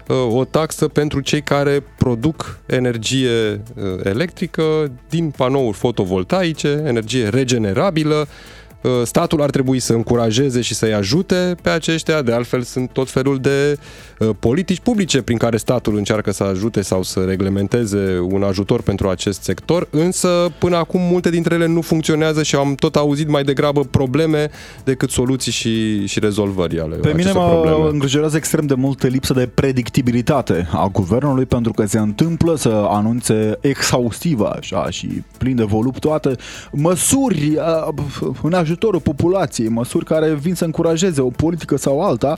uh, 0.08 0.36
o 0.36 0.46
taxă 0.46 0.88
pentru 0.88 1.20
cei 1.20 1.42
care 1.42 1.84
produc 1.98 2.60
energie 2.66 3.62
uh, 3.76 3.84
electrică 4.04 4.64
din 5.10 5.30
panouri 5.30 5.78
fotovoltaice, 5.78 6.84
energie 6.86 7.28
regenerabilă, 7.28 8.16
Uh, 8.16 8.65
statul 9.04 9.42
ar 9.42 9.50
trebui 9.50 9.80
să 9.80 9.94
încurajeze 9.94 10.62
și 10.62 10.74
să-i 10.74 10.94
ajute 10.94 11.56
pe 11.62 11.70
aceștia, 11.70 12.22
de 12.22 12.32
altfel 12.32 12.62
sunt 12.62 12.90
tot 12.90 13.10
felul 13.10 13.40
de 13.40 13.78
uh, 14.20 14.30
politici 14.40 14.80
publice 14.80 15.22
prin 15.22 15.38
care 15.38 15.58
statul 15.58 15.98
încearcă 15.98 16.32
să 16.32 16.44
ajute 16.44 16.82
sau 16.82 17.04
să 17.04 17.20
reglementeze 17.20 18.20
un 18.22 18.44
ajutor 18.44 18.82
pentru 18.82 19.10
acest 19.10 19.44
sector, 19.44 19.88
însă 19.90 20.48
până 20.60 20.78
acum 20.78 21.02
multe 21.02 21.30
dintre 21.30 21.56
ele 21.56 21.68
nu 21.68 21.82
funcționează 21.82 22.44
și 22.44 22.56
am 22.56 22.76
tot 22.76 22.96
auzit 22.96 23.28
mai 23.30 23.44
degrabă 23.44 23.82
probleme 23.84 24.50
decât 24.84 25.10
soluții 25.10 25.52
și, 25.52 26.06
și 26.06 26.20
rezolvări 26.20 26.80
ale 26.80 26.96
Pe 26.96 27.08
mine 27.08 27.22
acestor 27.22 27.42
mă 27.42 27.62
probleme. 27.62 27.90
îngrijorează 27.90 28.38
extrem 28.38 28.66
de 28.66 28.74
mult 28.74 29.08
lipsa 29.08 29.34
de 29.34 29.50
predictibilitate 29.54 30.68
a 30.72 30.88
guvernului 30.92 31.46
pentru 31.46 31.74
că 31.74 31.86
se 31.86 32.00
întâmplă 32.00 32.56
să 32.56 32.86
anunțe 32.90 33.58
exhaustiv 33.62 34.40
așa 34.42 34.90
și 34.90 35.24
plin 35.38 35.56
de 35.56 35.64
voluptoate 35.64 36.36
măsuri 36.72 37.58
uh, 37.88 37.94
în 38.42 38.54
ajutorul 38.76 39.00
populației, 39.00 39.70
măsuri 39.70 40.06
care 40.06 40.34
vin 40.34 40.54
să 40.54 40.66
încurajeze 40.66 41.22
o 41.22 41.30
politică 41.30 41.76
sau 41.78 42.02
alta 42.02 42.38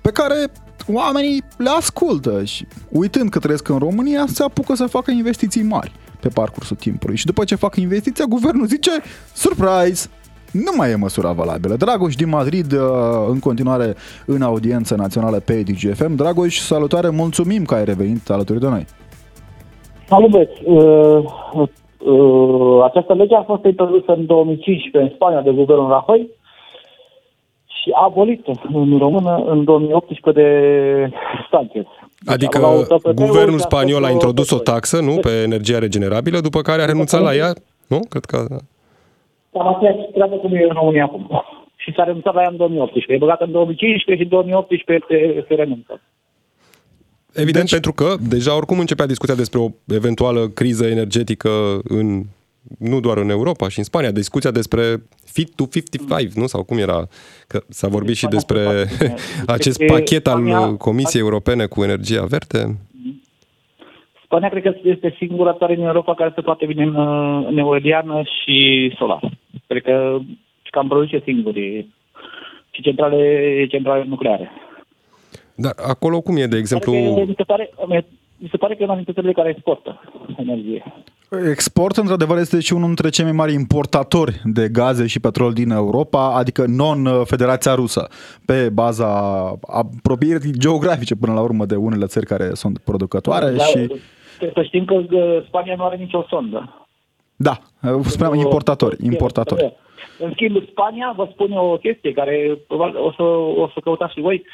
pe 0.00 0.10
care 0.10 0.46
oamenii 0.92 1.42
le 1.56 1.70
ascultă 1.78 2.44
și 2.44 2.66
uitând 2.88 3.30
că 3.30 3.38
trăiesc 3.38 3.68
în 3.68 3.78
România 3.78 4.24
se 4.26 4.42
apucă 4.42 4.74
să 4.74 4.86
facă 4.86 5.10
investiții 5.10 5.62
mari 5.62 5.92
pe 6.20 6.28
parcursul 6.28 6.76
timpului 6.76 7.16
și 7.16 7.26
după 7.26 7.44
ce 7.44 7.54
fac 7.54 7.76
investiția, 7.76 8.24
guvernul 8.24 8.66
zice 8.66 8.90
surprise, 9.32 10.08
nu 10.52 10.72
mai 10.76 10.90
e 10.90 10.94
măsura 10.94 11.32
valabilă. 11.32 11.76
Dragoș 11.76 12.14
din 12.14 12.28
Madrid, 12.28 12.72
uh, 12.72 12.80
în 13.28 13.38
continuare 13.38 13.94
în 14.26 14.42
audiență 14.42 14.94
națională 14.94 15.38
pe 15.38 15.62
DGFM. 15.62 16.14
Dragoș, 16.14 16.58
salutare, 16.58 17.08
mulțumim 17.08 17.64
că 17.64 17.74
ai 17.74 17.84
revenit 17.84 18.30
alături 18.30 18.60
de 18.60 18.68
noi. 18.68 18.86
Salut, 20.08 20.30
băieți. 20.30 20.62
Uh, 22.00 22.12
uh, 22.12 22.82
această 22.84 23.14
lege 23.14 23.34
a 23.34 23.42
fost 23.42 23.64
introdusă 23.64 24.12
în 24.12 24.26
2015 24.26 25.10
în 25.10 25.16
Spania 25.16 25.40
de 25.40 25.50
guvernul 25.50 25.88
Rajoy 25.88 26.28
și 27.66 27.90
a 27.92 28.04
abolit 28.04 28.46
în 28.72 28.98
română 28.98 29.44
în 29.46 29.64
2018 29.64 30.42
de 30.42 30.48
Sanchez. 31.50 31.84
Deci 32.18 32.34
Adică 32.34 32.58
la 32.58 32.68
o 32.68 32.82
TPP-uri 32.82 33.14
guvernul 33.14 33.58
și 33.58 33.64
a 33.64 33.68
spaniol 33.68 34.04
a 34.04 34.06
fost 34.06 34.12
introdus 34.12 34.50
o 34.50 34.54
TPP-uri. 34.54 34.74
taxă, 34.74 35.00
nu, 35.00 35.16
pe 35.20 35.42
energia 35.44 35.78
regenerabilă, 35.78 36.38
după 36.40 36.60
care 36.60 36.82
a 36.82 36.84
renunțat 36.84 37.22
la 37.22 37.34
ea, 37.34 37.52
nu? 37.86 37.98
Cred 38.08 38.24
că 38.24 38.38
Cam 39.52 39.68
aceeași 39.74 40.10
treabă 40.12 40.36
cum 40.36 40.54
e 40.54 40.62
în 40.62 40.74
România 40.80 41.04
acum. 41.04 41.44
Și 41.76 41.92
s-a 41.96 42.04
renunțat 42.04 42.34
la 42.34 42.42
ea 42.42 42.48
în 42.48 42.56
2018. 42.56 43.12
E 43.12 43.24
băgat 43.26 43.40
în 43.40 43.50
2015 43.50 44.24
și 44.24 44.30
în 44.30 44.36
2018 44.36 45.06
se, 45.08 45.44
se 45.48 45.54
renunță. 45.54 46.00
Evident, 47.34 47.64
deci... 47.64 47.70
pentru 47.70 47.92
că 47.92 48.14
deja 48.28 48.56
oricum 48.56 48.78
începea 48.78 49.06
discuția 49.06 49.34
despre 49.34 49.58
o 49.58 49.68
eventuală 49.86 50.48
criză 50.48 50.86
energetică 50.86 51.80
în 51.84 52.24
nu 52.78 53.00
doar 53.00 53.16
în 53.16 53.30
Europa 53.30 53.68
și 53.68 53.78
în 53.78 53.84
Spania, 53.84 54.10
discuția 54.10 54.50
despre 54.50 54.82
Fit 55.24 55.54
to 55.54 55.64
55, 55.70 56.32
nu? 56.32 56.46
Sau 56.46 56.62
cum 56.62 56.78
era? 56.78 57.06
Că 57.46 57.60
s-a 57.68 57.88
vorbit 57.88 58.16
și 58.16 58.26
despre 58.26 58.60
acest 59.56 59.78
Deci, 59.78 59.88
pachet 59.88 60.26
al 60.26 60.40
Spania- 60.40 60.76
Comisiei 60.78 61.22
Europene 61.22 61.66
cu 61.66 61.82
energia 61.82 62.24
verde. 62.24 62.78
Spania 64.24 64.48
cred 64.48 64.62
că 64.62 64.74
este 64.82 65.14
singura 65.18 65.54
țară 65.54 65.74
din 65.74 65.84
Europa 65.84 66.14
care 66.14 66.32
se 66.34 66.40
poate 66.40 66.66
vine 66.66 66.82
în, 66.82 66.94
uh, 66.94 67.46
în 67.48 67.58
eoliană 67.58 68.22
și 68.22 68.56
solar. 68.98 69.30
Cred 69.66 69.82
că 69.82 70.18
cam 70.70 70.88
produce 70.88 71.22
singuri 71.24 71.86
și 72.70 72.82
centrale, 72.82 73.66
centrale 73.68 74.04
nucleare. 74.08 74.50
Dar 75.60 75.74
acolo 75.88 76.20
cum 76.20 76.36
e, 76.36 76.46
de 76.46 76.56
exemplu... 76.56 76.92
Pare 76.92 77.14
că, 77.14 77.24
mi, 77.24 77.34
se 77.36 77.42
pare, 77.42 77.70
mi 78.36 78.48
se 78.50 78.56
pare 78.56 78.74
că 78.74 78.82
e 78.82 78.84
una 78.84 78.94
dintre 78.94 79.12
țările 79.12 79.32
care 79.32 79.48
exportă 79.48 80.00
energie. 80.36 80.82
Export, 81.50 81.96
într-adevăr, 81.96 82.38
este 82.38 82.60
și 82.60 82.72
unul 82.72 82.86
dintre 82.86 83.08
cei 83.08 83.24
mai 83.24 83.32
mari 83.32 83.52
importatori 83.52 84.40
de 84.44 84.68
gaze 84.68 85.06
și 85.06 85.20
petrol 85.20 85.52
din 85.52 85.70
Europa, 85.70 86.34
adică 86.36 86.64
non-Federația 86.66 87.74
Rusă, 87.74 88.08
pe 88.44 88.68
baza 88.72 89.08
apropierii 89.60 90.58
geografice 90.58 91.14
până 91.14 91.32
la 91.32 91.40
urmă 91.40 91.64
de 91.64 91.76
unele 91.76 92.06
țări 92.06 92.26
care 92.26 92.50
sunt 92.52 92.78
producătoare 92.78 93.50
Dar 93.50 93.66
și... 93.66 93.86
Trebuie 94.38 94.64
să 94.64 94.68
știm 94.68 94.84
că 94.84 94.94
uh, 94.94 95.44
Spania 95.46 95.74
nu 95.76 95.84
are 95.84 95.96
nicio 95.96 96.24
sondă. 96.28 96.86
Da, 97.36 97.58
spuneam 98.02 98.34
importatori, 98.34 98.96
importatori. 99.02 99.72
În 100.18 100.30
schimb, 100.32 100.56
Spania, 100.70 101.12
vă 101.16 101.28
spun 101.32 101.52
eu 101.52 101.64
o 101.64 101.76
chestie 101.76 102.12
care 102.12 102.58
probabil 102.66 102.96
o 102.96 103.12
să, 103.12 103.22
o 103.62 103.68
să 103.68 103.80
căutați 103.84 104.12
și 104.12 104.20
voi. 104.20 104.44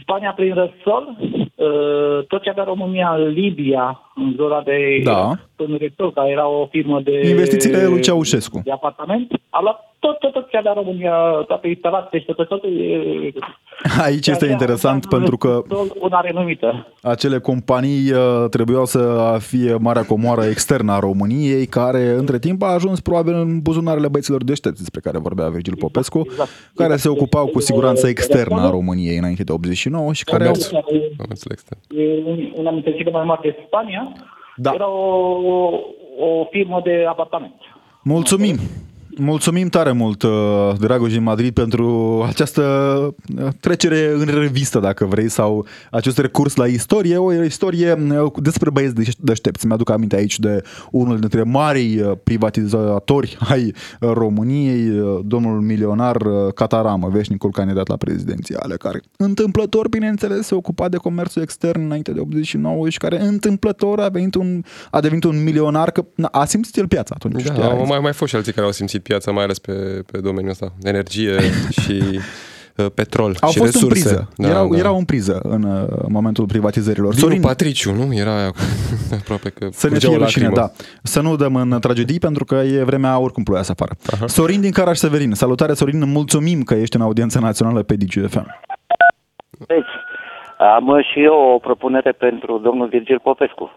Spania, 0.00 0.32
prin 0.32 0.54
răsol, 0.54 1.16
uh, 1.20 2.24
tot 2.28 2.42
ce 2.42 2.50
avea 2.50 2.64
România 2.64 3.14
în 3.18 3.28
Libia, 3.28 4.00
în 4.14 4.32
zona 4.36 4.62
de 4.62 5.00
Da. 5.04 5.32
în 5.56 5.76
Repsol, 5.78 6.12
care 6.12 6.30
era 6.30 6.48
o 6.48 6.66
firmă 6.66 7.00
de... 7.00 7.28
Investițiile 7.28 7.86
lui 7.86 8.00
Ceaușescu. 8.00 8.60
De 8.64 8.72
apartament, 8.72 9.32
a 9.50 9.60
luat 9.62 9.96
tot, 9.98 10.18
tot, 10.18 10.32
tot 10.32 10.50
ce 10.50 10.56
avea 10.56 10.72
România, 10.72 11.14
toate 11.46 11.68
instalații, 11.68 12.20
tot, 12.20 12.36
tot, 12.36 12.48
tot, 12.48 12.64
e- 12.64 13.32
Aici 14.00 14.26
este 14.26 14.44
avea 14.44 14.50
interesant 14.50 15.04
un- 15.04 15.10
pentru 15.18 15.36
că 15.36 15.62
Una 16.00 16.20
renumită. 16.20 16.86
acele 17.02 17.38
companii 17.38 18.10
uh, 18.12 18.44
trebuiau 18.50 18.84
să 18.84 19.36
fie 19.40 19.74
marea 19.80 20.04
comoară 20.04 20.44
externă 20.44 20.92
a 20.92 20.98
României, 20.98 21.66
care 21.66 22.08
între 22.08 22.38
timp 22.38 22.62
a 22.62 22.66
ajuns 22.66 23.00
probabil 23.00 23.34
în 23.34 23.60
buzunarele 23.60 24.08
băieților 24.08 24.44
deștepți 24.44 24.80
despre 24.80 25.00
care 25.00 25.18
vorbea 25.18 25.48
Virgil 25.48 25.76
Popescu, 25.76 26.18
exact. 26.24 26.50
care 26.74 26.96
se 26.96 27.08
ocupau 27.08 27.46
cu 27.46 27.60
siguranță 27.60 28.06
externă 28.08 28.60
a 28.60 28.70
României 28.70 29.16
înainte 29.18 29.42
de 29.44 29.52
89 29.52 30.12
și 30.12 30.24
care 30.24 30.46
au... 30.46 30.52
Comerț. 30.52 30.70
Comerțul 31.16 31.50
extern. 31.52 31.80
E 31.88 32.22
una 32.54 32.70
dintre 32.70 32.92
cele 32.96 33.10
mai 33.10 33.24
mari 33.24 33.40
de 33.42 33.56
Spania, 33.66 34.12
Da. 34.56 34.70
era 34.74 34.88
o, 34.90 35.70
o 36.18 36.44
firmă 36.50 36.80
de 36.84 37.04
apartament. 37.08 37.54
Mulțumim! 38.02 38.56
Mulțumim 39.18 39.68
tare 39.68 39.92
mult, 39.92 40.22
uh, 40.22 40.30
Dragoș 40.78 41.12
din 41.12 41.22
Madrid, 41.22 41.54
pentru 41.54 42.24
această 42.28 42.62
uh, 43.38 43.48
trecere 43.60 44.12
în 44.12 44.24
revistă, 44.24 44.78
dacă 44.78 45.04
vrei, 45.04 45.28
sau 45.28 45.66
acest 45.90 46.18
recurs 46.18 46.54
la 46.54 46.66
istorie. 46.66 47.16
O 47.16 47.44
istorie 47.44 47.92
uh, 47.92 48.32
despre 48.36 48.70
băieți 48.70 48.94
deș- 48.94 49.18
deștepți. 49.18 49.66
Mi-aduc 49.66 49.90
aminte 49.90 50.16
aici 50.16 50.38
de 50.38 50.62
unul 50.90 51.18
dintre 51.18 51.42
marii 51.42 52.00
uh, 52.00 52.12
privatizatori 52.24 53.38
ai 53.48 53.64
uh, 54.00 54.10
României, 54.12 54.98
uh, 54.98 55.20
domnul 55.24 55.60
milionar 55.60 56.16
uh, 56.16 56.52
Cataramă, 56.54 57.08
veșnicul 57.08 57.50
candidat 57.50 57.88
la 57.88 57.96
prezidențiale, 57.96 58.76
care 58.76 59.00
întâmplător, 59.16 59.88
bineînțeles, 59.88 60.46
se 60.46 60.54
ocupa 60.54 60.88
de 60.88 60.96
comerțul 60.96 61.42
extern 61.42 61.84
înainte 61.84 62.12
de 62.12 62.20
89 62.20 62.88
și 62.88 62.98
care 62.98 63.20
întâmplător 63.20 64.00
a, 64.00 64.08
venit 64.08 64.34
un, 64.34 64.62
a 64.90 65.00
devenit 65.00 65.24
un 65.24 65.42
milionar, 65.42 65.90
că 65.90 66.04
na, 66.14 66.28
a 66.32 66.44
simțit 66.44 66.76
el 66.76 66.88
piața 66.88 67.14
atunci. 67.14 67.40
știa, 67.40 67.54
Da, 67.54 67.66
au 67.66 67.86
mai, 67.86 67.98
mai 67.98 68.12
fost 68.12 68.30
și 68.30 68.36
alții 68.36 68.52
care 68.52 68.66
au 68.66 68.72
simțit 68.72 69.04
piața, 69.08 69.30
mai 69.30 69.44
ales 69.44 69.58
pe, 69.58 69.72
pe 70.12 70.18
domeniul 70.18 70.50
ăsta. 70.50 70.72
Energie 70.82 71.36
și 71.82 72.02
uh, 72.76 72.86
petrol 72.94 73.36
Au 73.40 73.50
și 73.50 73.58
fost 73.58 73.72
resurse. 73.72 73.84
în 73.84 73.88
priză. 73.88 74.28
Da, 74.36 74.48
erau, 74.48 74.68
da. 74.70 74.78
erau 74.78 74.96
în 74.96 75.04
priză 75.04 75.40
în 75.42 75.62
uh, 75.62 75.88
momentul 76.08 76.46
privatizărilor. 76.46 77.12
Sorin 77.12 77.28
Sorin, 77.28 77.40
Patriciu, 77.40 77.92
nu? 77.92 78.14
Era 78.14 78.38
aia 78.38 78.50
cu... 78.56 78.58
aproape 79.20 79.48
că 79.48 79.68
să 79.70 79.86
ne 79.86 79.92
curgea 79.92 80.08
o 80.08 80.12
fie 80.12 80.20
rușine, 80.22 80.44
lacrimă. 80.48 80.66
da. 80.66 80.84
Să 81.02 81.20
nu 81.20 81.36
dăm 81.36 81.54
în 81.56 81.80
tragedii 81.80 82.18
pentru 82.18 82.44
că 82.44 82.54
e 82.54 82.84
vremea 82.84 83.18
oricum 83.18 83.42
ploioasă 83.42 83.70
afară. 83.70 83.92
Aha. 84.12 84.26
Sorin 84.26 84.60
din 84.60 84.70
Caraș 84.70 84.96
Severin. 84.96 85.32
Salutare 85.32 85.72
Sorin, 85.74 86.10
mulțumim 86.10 86.62
că 86.62 86.74
ești 86.74 86.96
în 86.96 87.02
audiență 87.02 87.38
națională 87.38 87.82
pe 87.82 87.94
DGFM. 87.94 88.60
Deci, 89.66 89.92
am 90.58 91.02
și 91.12 91.22
eu 91.22 91.34
o 91.54 91.58
propunere 91.58 92.12
pentru 92.12 92.58
domnul 92.58 92.88
Virgil 92.88 93.20
Popescu. 93.22 93.70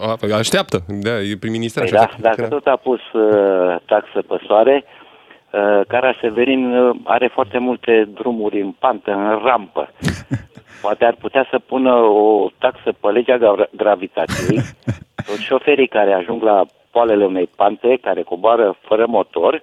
A, 0.00 0.16
păi 0.20 0.32
așteaptă, 0.32 0.78
da, 0.86 1.20
e 1.20 1.36
prim-ministru. 1.40 1.82
Păi 1.82 1.90
da, 1.90 2.08
dacă 2.18 2.42
tot 2.42 2.66
a 2.66 2.76
pus 2.76 3.00
uh, 3.12 3.76
taxă 3.84 4.22
pe 4.28 4.36
soare, 4.46 4.84
uh, 4.84 5.80
Cara 5.88 6.14
Severin 6.20 6.76
uh, 6.76 6.96
are 7.04 7.30
foarte 7.32 7.58
multe 7.58 8.08
drumuri 8.14 8.60
în 8.60 8.72
pantă, 8.78 9.10
în 9.10 9.40
rampă. 9.44 9.90
Poate 10.82 11.04
ar 11.04 11.16
putea 11.20 11.46
să 11.50 11.58
pună 11.58 11.94
o 11.94 12.48
taxă 12.58 12.92
pe 13.00 13.08
legea 13.08 13.38
gra- 13.38 13.70
gravitației. 13.76 14.60
Toți 15.26 15.42
șoferii 15.42 15.88
care 15.88 16.12
ajung 16.12 16.42
la 16.42 16.66
poalele 16.90 17.24
unei 17.24 17.50
pante, 17.56 17.98
care 18.02 18.22
coboară 18.22 18.76
fără 18.80 19.04
motor, 19.08 19.62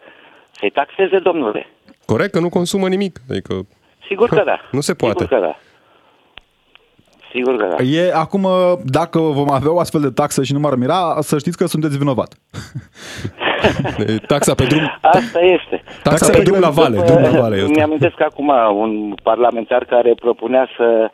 să-i 0.51 0.69
taxeze, 0.69 1.19
domnule. 1.19 1.67
Corect, 2.05 2.31
că 2.31 2.39
nu 2.39 2.49
consumă 2.49 2.87
nimic. 2.87 3.19
Adică 3.29 3.53
Sigur 4.07 4.29
că 4.29 4.43
da. 4.45 4.59
Nu 4.77 4.81
se 4.81 4.93
poate. 4.93 5.23
Sigur 5.23 5.39
că 5.39 5.45
da. 5.45 5.55
Sigur 7.33 7.55
că 7.55 7.75
da. 7.77 7.83
E 7.83 8.11
acum, 8.13 8.47
dacă 8.85 9.19
vom 9.19 9.51
avea 9.51 9.73
o 9.73 9.79
astfel 9.79 10.01
de 10.01 10.09
taxă 10.09 10.43
și 10.43 10.53
nu 10.53 10.59
m-ar 10.59 10.75
mira, 10.75 11.15
să 11.19 11.37
știți 11.37 11.57
că 11.57 11.65
sunteți 11.65 11.97
vinovat. 11.97 12.33
e 14.07 14.17
taxa 14.27 14.53
pe 14.53 14.63
drum, 14.63 14.97
Asta 15.01 15.39
este. 15.39 15.83
taxa 16.03 16.25
Taxa 16.25 16.31
pe 16.37 16.41
drum 16.43 16.59
la 16.59 16.67
După- 16.69 16.81
vale, 16.81 17.01
drum 17.05 17.21
la 17.21 17.39
vale. 17.41 17.55
e 17.55 17.59
asta. 17.61 17.71
Mi-amintesc 17.75 18.21
acum 18.21 18.47
un 18.83 19.13
parlamentar 19.23 19.85
care 19.85 20.13
propunea 20.19 20.67
să 20.77 21.09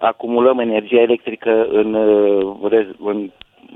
acumulăm 0.00 0.58
energia 0.58 1.00
electrică 1.00 1.50
în, 1.72 1.94
uh, 1.94 2.70
rez- 2.72 2.96
în, 3.04 3.30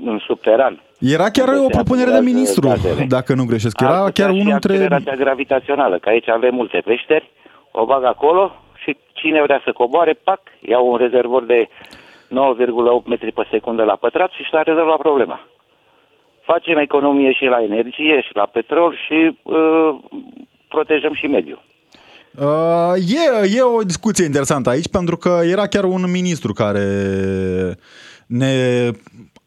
în 0.05 0.19
subteran. 0.27 0.81
Era 0.99 1.29
chiar 1.29 1.47
Unde 1.47 1.59
o 1.59 1.63
se 1.63 1.69
propunere 1.79 2.09
de 2.09 2.15
acumulează 2.15 2.37
ministru, 2.37 2.67
gazele. 2.67 3.05
dacă 3.09 3.33
nu 3.33 3.45
greșesc. 3.45 3.81
Ar 3.81 3.89
Era 3.89 3.97
putea 4.03 4.11
chiar 4.25 4.33
și 4.35 4.39
unul 4.41 4.51
dintre... 4.51 4.73
accelerația 4.73 5.15
gravitațională, 5.15 5.97
că 5.97 6.09
aici 6.09 6.29
avem 6.29 6.53
multe 6.55 6.81
peșteri, 6.85 7.31
o 7.71 7.85
bag 7.85 8.03
acolo 8.05 8.51
și 8.83 8.97
cine 9.13 9.41
vrea 9.41 9.61
să 9.63 9.71
coboare, 9.71 10.13
pac, 10.23 10.41
iau 10.59 10.91
un 10.91 10.97
rezervor 10.97 11.45
de 11.45 11.67
9,8 11.67 13.05
metri 13.05 13.31
pe 13.31 13.47
secundă 13.51 13.83
la 13.83 13.95
pătrat 13.95 14.31
și 14.31 14.47
s-a 14.51 14.61
rezolvat 14.61 14.97
problema. 14.97 15.47
Facem 16.41 16.77
economie 16.77 17.31
și 17.31 17.45
la 17.45 17.63
energie 17.63 18.21
și 18.21 18.35
la 18.35 18.45
petrol 18.45 18.97
și 19.05 19.39
uh, 19.43 19.95
protejăm 20.67 21.13
și 21.13 21.27
mediul. 21.27 21.61
Uh, 22.39 22.93
e, 22.95 23.57
e 23.57 23.61
o 23.61 23.83
discuție 23.83 24.25
interesantă 24.25 24.69
aici 24.69 24.89
pentru 24.89 25.17
că 25.17 25.39
era 25.43 25.67
chiar 25.67 25.83
un 25.83 26.11
ministru 26.11 26.53
care 26.53 26.87
ne 28.27 28.53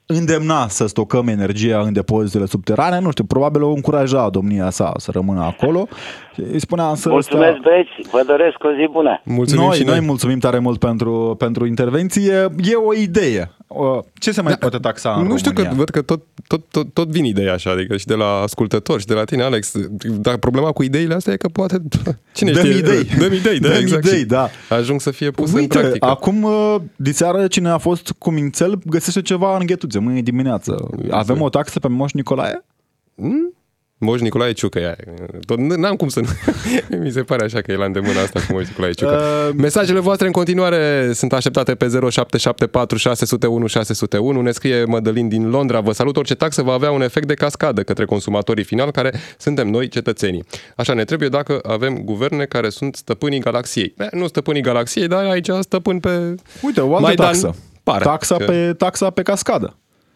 îndemna 0.06 0.68
să 0.68 0.86
stocăm 0.86 1.28
energia 1.28 1.80
în 1.80 1.92
depozitele 1.92 2.46
subterane, 2.46 3.00
nu 3.00 3.10
știu, 3.10 3.24
probabil 3.24 3.62
o 3.62 3.68
încuraja 3.72 4.28
domnia 4.28 4.70
sa 4.70 4.92
să 4.96 5.10
rămână 5.10 5.40
acolo. 5.42 5.88
Îi 6.52 6.60
spunea 6.60 6.92
să 6.94 7.08
Mulțumesc, 7.08 7.56
băieți, 7.58 8.10
vă 8.10 8.22
doresc 8.26 8.56
o 8.64 8.68
zi 8.68 8.88
bună. 8.92 9.20
Mulțumim 9.24 9.64
noi, 9.64 9.76
și 9.76 9.82
noi. 9.82 9.96
noi 9.96 10.06
mulțumim 10.06 10.38
tare 10.38 10.58
mult 10.58 10.78
pentru, 10.78 11.34
pentru 11.38 11.66
intervenție. 11.66 12.32
E 12.62 12.74
o 12.74 12.94
idee. 12.94 13.50
Uh, 13.66 13.98
Ce 14.18 14.32
se 14.32 14.40
mai 14.42 14.52
da, 14.52 14.58
poate 14.58 14.76
taxa 14.78 15.14
în 15.18 15.26
Nu 15.26 15.36
știu 15.36 15.50
că 15.50 15.56
România? 15.62 15.78
văd 15.78 15.88
că 15.88 16.02
tot, 16.02 16.22
tot, 16.46 16.64
tot, 16.70 16.92
tot 16.92 17.08
vin 17.08 17.24
ideea 17.24 17.52
așa, 17.52 17.70
adică 17.70 17.96
și 17.96 18.06
de 18.06 18.14
la 18.14 18.40
ascultători 18.42 19.00
și 19.00 19.06
de 19.06 19.14
la 19.14 19.24
tine, 19.24 19.42
Alex. 19.42 19.72
Dar 20.20 20.36
problema 20.36 20.72
cu 20.72 20.82
ideile 20.82 21.14
astea 21.14 21.32
e 21.32 21.36
că 21.36 21.48
poate, 21.48 21.82
cine 22.34 22.50
Dăm 22.50 22.64
știe, 22.64 22.76
idei. 22.78 23.04
Dăm 23.20 23.32
idei, 23.32 23.58
da, 23.58 23.68
Dăm 23.68 23.76
exact. 23.80 24.04
idei, 24.04 24.18
și 24.18 24.24
da. 24.24 24.48
Ajung 24.68 25.00
să 25.00 25.10
fie 25.10 25.30
pus 25.30 25.52
în 25.52 25.58
Uite, 25.58 25.78
practică. 25.78 26.06
acum 26.06 26.42
uh, 26.42 26.74
diseară 26.96 27.46
cine 27.46 27.68
a 27.68 27.78
fost 27.78 28.14
cu 28.18 28.30
mințel 28.30 28.78
găsește 28.86 29.22
ceva 29.22 29.56
în 29.56 29.66
ghetuțe, 29.94 29.98
mâine 29.98 30.20
dimineață. 30.20 30.90
Avem 31.10 31.40
o 31.40 31.48
taxă 31.48 31.78
pe 31.78 31.88
Moș 31.88 32.12
Nicolae? 32.12 32.64
Moș 33.98 34.20
Nicolae 34.20 34.52
Ciucă, 34.52 34.78
ea. 34.78 34.96
Tot, 35.46 35.58
n-am 35.58 35.96
cum 35.96 36.08
să 36.08 36.20
nu... 36.20 36.26
Mi 37.02 37.10
se 37.10 37.22
pare 37.22 37.44
așa 37.44 37.60
că 37.60 37.72
e 37.72 37.76
la 37.76 37.84
îndemână 37.84 38.18
asta 38.18 38.40
cu 38.40 38.52
Moș 38.52 38.68
Nicolae 38.68 38.92
Ciucă. 38.92 39.22
Uh, 39.48 39.54
Mesajele 39.56 39.98
voastre 39.98 40.26
în 40.26 40.32
continuare 40.32 41.10
sunt 41.12 41.32
așteptate 41.32 41.74
pe 41.74 41.84
0774 41.88 42.96
601 42.96 43.66
601. 43.66 44.40
Ne 44.40 44.50
scrie 44.50 44.84
Mădălin 44.84 45.28
din 45.28 45.50
Londra. 45.50 45.80
Vă 45.80 45.92
salut, 45.92 46.16
orice 46.16 46.34
taxă 46.34 46.62
va 46.62 46.72
avea 46.72 46.90
un 46.90 47.02
efect 47.02 47.26
de 47.26 47.34
cascadă 47.34 47.82
către 47.82 48.04
consumatorii 48.04 48.64
finali, 48.64 48.92
care 48.92 49.12
suntem 49.38 49.68
noi, 49.68 49.88
cetățenii. 49.88 50.44
Așa 50.76 50.94
ne 50.94 51.04
trebuie 51.04 51.28
dacă 51.28 51.60
avem 51.62 51.98
guverne 51.98 52.44
care 52.44 52.68
sunt 52.68 52.96
stăpânii 52.96 53.40
galaxiei. 53.40 53.94
Eh, 53.98 54.06
nu 54.10 54.26
stăpânii 54.26 54.62
galaxiei, 54.62 55.06
dar 55.08 55.24
aici 55.24 55.50
stăpân 55.60 55.98
pe... 56.00 56.34
Uite, 56.62 56.80
o 56.80 56.90
altă 56.90 57.00
Maidan 57.06 57.26
taxă. 57.26 57.54
Pare 57.82 58.04
taxa, 58.04 58.36
că- 58.36 58.44
pe, 58.44 58.72
taxa 58.72 59.10
pe 59.10 59.22
cascadă. 59.22 59.76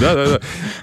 Da, 0.00 0.14
da, 0.14 0.22
da. 0.22 0.38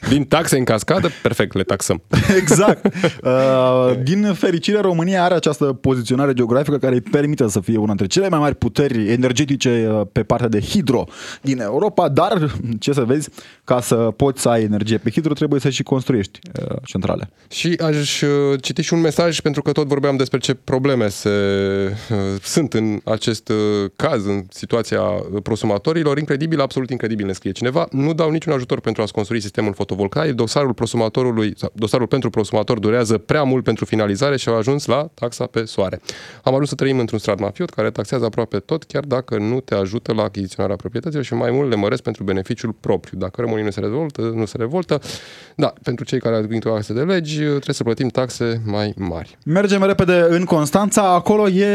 Din 0.10 0.24
taxe 0.24 0.58
în 0.58 0.64
cascadă, 0.64 1.10
perfect, 1.22 1.54
le 1.54 1.64
taxăm. 1.64 2.02
Exact. 2.38 2.86
Uh, 3.24 3.92
din 4.04 4.34
fericire, 4.34 4.80
România 4.80 5.24
are 5.24 5.34
această 5.34 5.66
poziționare 5.66 6.34
geografică 6.34 6.78
care 6.78 6.94
îi 6.94 7.02
permite 7.02 7.48
să 7.48 7.60
fie 7.60 7.78
una 7.78 7.86
dintre 7.86 8.08
cele 8.08 8.30
mai 8.30 8.40
mari 8.40 8.56
puteri 8.56 9.12
energetice 9.12 9.90
uh, 9.92 10.02
pe 10.12 10.24
partea 10.24 10.48
de 10.48 10.60
hidro 10.60 11.06
din 11.42 11.60
Europa, 11.60 12.10
dar, 12.10 12.56
ce 12.80 12.94
să 12.94 13.04
vezi, 13.04 13.30
ca 13.64 13.82
să 13.82 13.96
poți 13.96 14.42
să 14.42 14.50
ai 14.50 14.64
energie 14.64 14.98
pe 14.98 15.10
hidro, 15.10 15.34
trebuie 15.34 15.60
să 15.60 15.70
și 15.70 15.84
construiești 15.84 16.40
uh, 16.62 16.76
centrale. 16.84 17.30
Și 17.50 17.80
aș 17.84 18.22
uh, 18.22 18.30
citi 18.62 18.82
și 18.82 18.94
un 18.94 19.02
mesaj, 19.02 19.40
pentru 19.40 19.62
că 19.62 19.72
tot 19.72 19.88
vorbeam 19.88 20.16
despre 20.16 20.40
ce 20.40 20.54
probleme 20.54 21.08
se, 21.08 21.30
uh, 22.10 22.18
sunt 22.42 22.74
în 22.74 23.00
acest 23.04 23.50
uh, 23.50 23.56
caz, 23.96 24.26
în 24.26 24.46
situația 24.50 25.02
uh, 25.02 25.42
prosumatorilor. 25.44 26.18
Incredibil, 26.18 26.62
absolut 26.62 26.90
incredibil, 26.90 27.26
ne 27.26 27.32
scrie 27.34 27.52
cineva. 27.52 27.88
Nu 27.92 28.14
dau 28.14 28.30
niciun 28.30 28.54
ajutor 28.54 28.80
pentru 28.80 28.97
a-ți 29.02 29.14
construi 29.14 29.42
sistemul 29.42 29.74
fotovoltaic. 29.74 30.34
Dosarul 30.34 30.74
prosumatorului, 30.74 31.54
sau 31.56 31.72
dosarul 31.74 32.08
pentru 32.08 32.30
prosumator 32.30 32.80
durează 32.80 33.18
prea 33.18 33.44
mult 33.44 33.64
pentru 33.64 33.86
finalizare 33.86 34.38
și 34.38 34.50
au 34.50 34.56
ajuns 34.56 34.86
la 34.86 35.10
taxa 35.14 35.46
pe 35.46 35.66
soare. 35.66 36.02
Am 36.44 36.54
ajuns 36.54 36.70
să 36.70 36.76
trăim 36.76 37.00
într-un 37.00 37.20
strat 37.20 37.40
mafiot 37.40 37.70
care 37.70 37.92
taxează 37.92 38.26
aproape 38.26 38.58
tot, 38.60 38.84
chiar 38.84 39.04
dacă 39.04 39.38
nu 39.38 39.60
te 39.60 39.76
ajută 39.76 40.14
la 40.14 40.24
achiziționarea 40.24 40.76
proprietăților 40.76 41.24
și 41.24 41.34
mai 41.34 41.52
mult 41.52 41.70
le 41.70 41.76
măresc 41.76 42.02
pentru 42.02 42.24
beneficiul 42.24 42.76
propriu. 42.80 43.18
Dacă 43.18 43.42
românii 43.42 43.64
nu 43.64 43.72
se 43.72 43.80
revoltă, 43.80 44.22
nu 44.22 44.46
se 44.46 44.58
revoltă, 44.58 45.00
da, 45.56 45.74
pentru 45.84 46.06
cei 46.06 46.20
care 46.20 46.36
au 46.36 46.42
venit 46.42 46.66
o 46.66 46.74
astfel 46.74 46.96
de 46.96 47.02
legi, 47.02 47.38
trebuie 47.38 47.76
să 47.76 47.84
plătim 47.84 48.08
taxe 48.08 48.62
mai 48.66 48.94
mari. 48.98 49.38
Mergem 49.46 49.84
repede 49.84 50.26
în 50.30 50.44
Constanța, 50.44 51.14
acolo 51.14 51.50
e 51.50 51.68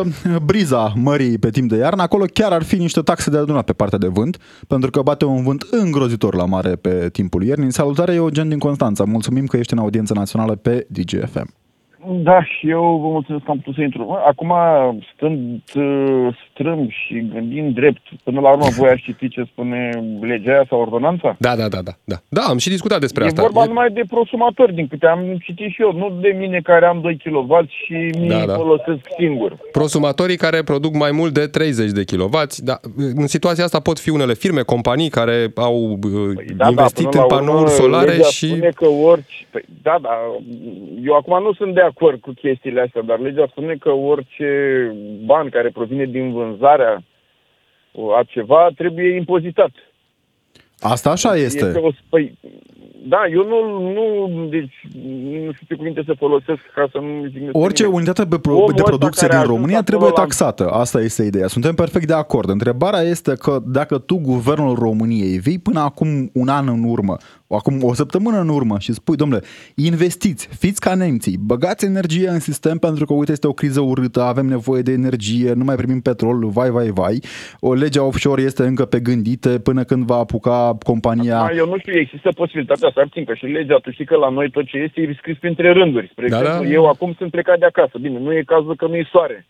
uh, 0.00 0.36
briza 0.44 0.92
mării 0.96 1.38
pe 1.38 1.50
timp 1.50 1.68
de 1.70 1.76
iarnă, 1.76 2.02
acolo 2.02 2.24
chiar 2.32 2.52
ar 2.52 2.62
fi 2.62 2.76
niște 2.76 3.00
taxe 3.00 3.30
de 3.30 3.36
adunat 3.36 3.64
pe 3.64 3.72
partea 3.72 3.98
de 3.98 4.06
vânt, 4.06 4.38
pentru 4.68 4.90
că 4.90 5.02
bate 5.02 5.24
un 5.24 5.42
vânt 5.42 5.66
îngrozitor 5.70 6.34
la 6.34 6.44
mare 6.54 6.76
pe 6.76 7.08
timpul 7.12 7.42
iernii. 7.42 7.72
Salutare, 7.72 8.14
Eugen 8.14 8.48
din 8.48 8.58
Constanța. 8.58 9.04
Mulțumim 9.04 9.46
că 9.46 9.56
ești 9.56 9.72
în 9.72 9.78
audiență 9.78 10.14
națională 10.14 10.54
pe 10.54 10.86
DGFM. 10.90 11.63
Da, 12.08 12.44
și 12.44 12.68
eu 12.70 12.98
vă 13.02 13.08
mulțumesc 13.08 13.44
că 13.44 13.50
am 13.50 13.56
putut 13.56 13.74
să 13.74 13.80
intru. 13.82 14.04
Mă, 14.04 14.22
Acum, 14.26 14.52
stând 15.14 15.60
uh, 15.74 16.36
strâm 16.50 16.88
și 16.88 17.28
gândind 17.32 17.74
drept, 17.74 18.02
până 18.24 18.40
la 18.40 18.50
urmă 18.50 18.66
voi 18.76 18.88
ați 18.90 19.02
citit 19.02 19.30
ce 19.30 19.42
spune 19.52 19.90
legea 20.20 20.52
aia 20.52 20.64
sau 20.68 20.80
ordonanța? 20.80 21.36
Da, 21.38 21.56
da, 21.56 21.68
da, 21.68 21.78
da. 21.82 21.92
Da, 22.04 22.16
da 22.28 22.42
am 22.42 22.58
și 22.58 22.68
discutat 22.68 23.00
despre 23.00 23.24
e 23.24 23.26
asta. 23.26 23.42
vorba 23.42 23.62
E- 23.62 23.66
numai 23.66 23.90
de 23.90 24.02
prosumatori, 24.08 24.74
din 24.74 24.86
câte 24.86 25.06
am 25.06 25.20
citit 25.42 25.70
și 25.72 25.82
eu, 25.82 25.92
nu 25.92 26.18
de 26.20 26.36
mine 26.38 26.60
care 26.62 26.86
am 26.86 27.00
2 27.00 27.16
kW 27.24 27.66
și 27.84 27.92
mi 28.18 28.28
Da, 28.28 28.44
da. 28.46 28.54
folosesc 28.54 29.00
singur. 29.18 29.56
prosumatorii 29.72 30.36
care 30.36 30.62
produc 30.62 30.94
mai 30.94 31.10
mult 31.10 31.32
de 31.34 31.46
30 31.46 31.90
de 31.90 32.04
kW, 32.04 32.28
da, 32.56 32.80
în 33.14 33.26
situația 33.26 33.64
asta 33.64 33.80
pot 33.80 33.98
fi 33.98 34.10
unele 34.10 34.34
firme, 34.34 34.60
companii 34.60 35.08
care 35.08 35.52
au 35.54 35.98
păi, 36.00 36.44
Da, 36.56 36.68
investit 36.68 37.08
da, 37.08 37.20
în 37.20 37.26
până 37.26 37.26
la 37.28 37.34
panouri 37.36 37.62
urmă, 37.62 37.68
solare 37.68 38.10
legea 38.10 38.22
și... 38.28 38.46
spune 38.46 38.68
că 38.74 38.86
orice... 38.88 39.46
Păi, 39.50 39.64
da, 39.82 39.96
da, 40.00 40.10
eu 41.04 41.14
acum 41.14 41.42
nu 41.42 41.52
sunt 41.52 41.74
de 41.74 41.80
acord 41.80 41.93
cu 42.20 42.32
chestiile 42.32 42.80
astea, 42.80 43.02
dar 43.02 43.18
legea 43.18 43.46
spune 43.50 43.74
că 43.74 43.90
orice 43.90 44.48
ban 45.24 45.48
care 45.48 45.70
provine 45.70 46.04
din 46.04 46.32
vânzarea 46.32 47.02
a 48.18 48.22
ceva 48.28 48.68
trebuie 48.76 49.16
impozitat. 49.16 49.70
Asta 50.78 51.10
așa 51.10 51.34
este. 51.36 51.66
Este 51.66 51.78
o, 51.78 51.90
păi, 52.08 52.38
da, 53.06 53.18
eu 53.32 53.44
nu, 53.46 53.90
nu, 53.92 54.46
deci, 54.48 54.74
nu 55.44 55.52
știu 55.52 55.66
ce 55.68 55.74
cuvinte 55.74 56.02
să 56.06 56.14
folosesc 56.18 56.60
ca 56.74 56.88
să 56.92 56.98
nu 56.98 57.26
jignesc 57.30 57.56
Orice 57.56 57.82
pe 57.82 57.88
nimeni. 57.88 57.94
unitate 58.04 58.24
de, 58.28 58.38
pro- 58.38 58.54
Omul 58.54 58.66
de 58.66 58.74
ăsta 58.76 58.88
producție 58.96 59.26
care 59.26 59.32
a 59.32 59.40
din 59.40 59.44
ajuns 59.44 59.56
România 59.56 59.78
acolo 59.78 59.88
trebuie 59.90 60.08
la- 60.16 60.22
taxată. 60.22 60.68
Asta 60.70 61.00
este 61.00 61.22
ideea. 61.22 61.46
Suntem 61.46 61.74
perfect 61.74 62.06
de 62.06 62.14
acord. 62.14 62.48
Întrebarea 62.48 63.00
este 63.00 63.32
că 63.36 63.58
dacă 63.66 63.98
tu, 63.98 64.18
guvernul 64.18 64.74
României, 64.74 65.38
vii 65.38 65.58
până 65.58 65.80
acum 65.80 66.30
un 66.32 66.48
an 66.48 66.68
în 66.68 66.84
urmă, 66.86 67.16
acum 67.48 67.82
o 67.82 67.94
săptămână 67.94 68.40
în 68.40 68.48
urmă 68.48 68.78
și 68.78 68.92
spui, 68.92 69.16
domnule, 69.16 69.42
investiți, 69.74 70.48
fiți 70.58 70.80
ca 70.80 70.94
nemții, 70.94 71.36
băgați 71.40 71.84
energie 71.84 72.28
în 72.28 72.40
sistem 72.40 72.78
pentru 72.78 73.04
că, 73.04 73.12
uite, 73.12 73.32
este 73.32 73.46
o 73.46 73.52
criză 73.52 73.80
urâtă, 73.80 74.22
avem 74.22 74.46
nevoie 74.46 74.82
de 74.82 74.92
energie, 74.92 75.52
nu 75.52 75.64
mai 75.64 75.76
primim 75.76 76.00
petrol, 76.00 76.46
vai, 76.46 76.70
vai, 76.70 76.90
vai. 76.94 77.18
O 77.60 77.74
legea 77.74 78.04
offshore 78.04 78.42
este 78.42 78.62
încă 78.62 78.84
pe 78.84 79.00
gândite 79.00 79.58
până 79.58 79.84
când 79.84 80.04
va 80.06 80.16
apuca 80.16 80.76
compania... 80.82 81.38
Acum, 81.38 81.58
eu 81.58 81.66
nu 81.66 81.78
știu, 81.78 81.98
există 81.98 82.28
posibilitatea 82.34 82.90
să 82.94 83.00
abțin, 83.00 83.24
că 83.24 83.34
și 83.34 83.44
legea, 83.44 83.76
tu 83.76 83.90
știi 83.90 84.04
că 84.04 84.16
la 84.16 84.28
noi 84.28 84.50
tot 84.50 84.66
ce 84.66 84.76
este 84.76 85.00
e 85.00 85.14
scris 85.18 85.38
printre 85.38 85.72
rânduri. 85.72 86.08
Spre 86.12 86.28
Da, 86.28 86.38
exemplu, 86.38 86.64
da. 86.64 86.70
eu 86.70 86.88
acum 86.88 87.14
sunt 87.18 87.30
plecat 87.30 87.58
de 87.58 87.66
acasă. 87.66 87.98
Bine, 88.00 88.18
nu 88.18 88.32
e 88.32 88.42
cazul 88.46 88.76
că 88.76 88.86
nu 88.86 88.94
e 88.94 89.08
soare. 89.10 89.46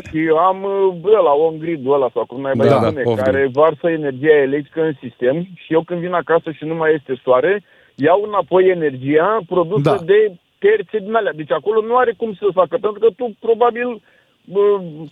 și 0.10 0.18
eu 0.30 0.36
am 0.36 0.62
uh, 0.62 1.12
ăla, 1.18 1.34
on-grid-ul 1.34 1.94
ăla, 1.94 2.08
sau 2.14 2.24
cum 2.26 2.40
n-ai 2.40 2.52
mai 2.56 2.66
Da, 2.68 2.78
da, 2.80 2.86
spune, 2.88 3.02
off-grid. 3.04 3.24
care 3.24 3.48
varsă 3.52 3.86
energia 3.90 4.36
electrică 4.48 4.82
în 4.82 4.92
sistem 5.00 5.36
și 5.54 5.72
eu 5.72 5.82
când 5.82 6.00
vin 6.00 6.12
acasă 6.12 6.50
și 6.50 6.64
nu 6.64 6.74
mai 6.74 6.94
este 6.94 7.20
soare, 7.24 7.62
iau 7.94 8.22
înapoi 8.26 8.64
energia 8.68 9.38
produsă 9.48 9.90
Da. 9.98 10.04
de 10.04 10.32
terțe 10.58 10.98
din 10.98 11.14
alea. 11.14 11.32
Deci 11.40 11.52
acolo 11.52 11.80
nu 11.80 11.96
are 11.96 12.12
cum 12.16 12.32
să 12.34 12.46
facă, 12.52 12.76
pentru 12.80 13.00
că 13.00 13.08
tu 13.16 13.36
probabil, 13.40 14.02
bă, 14.44 14.60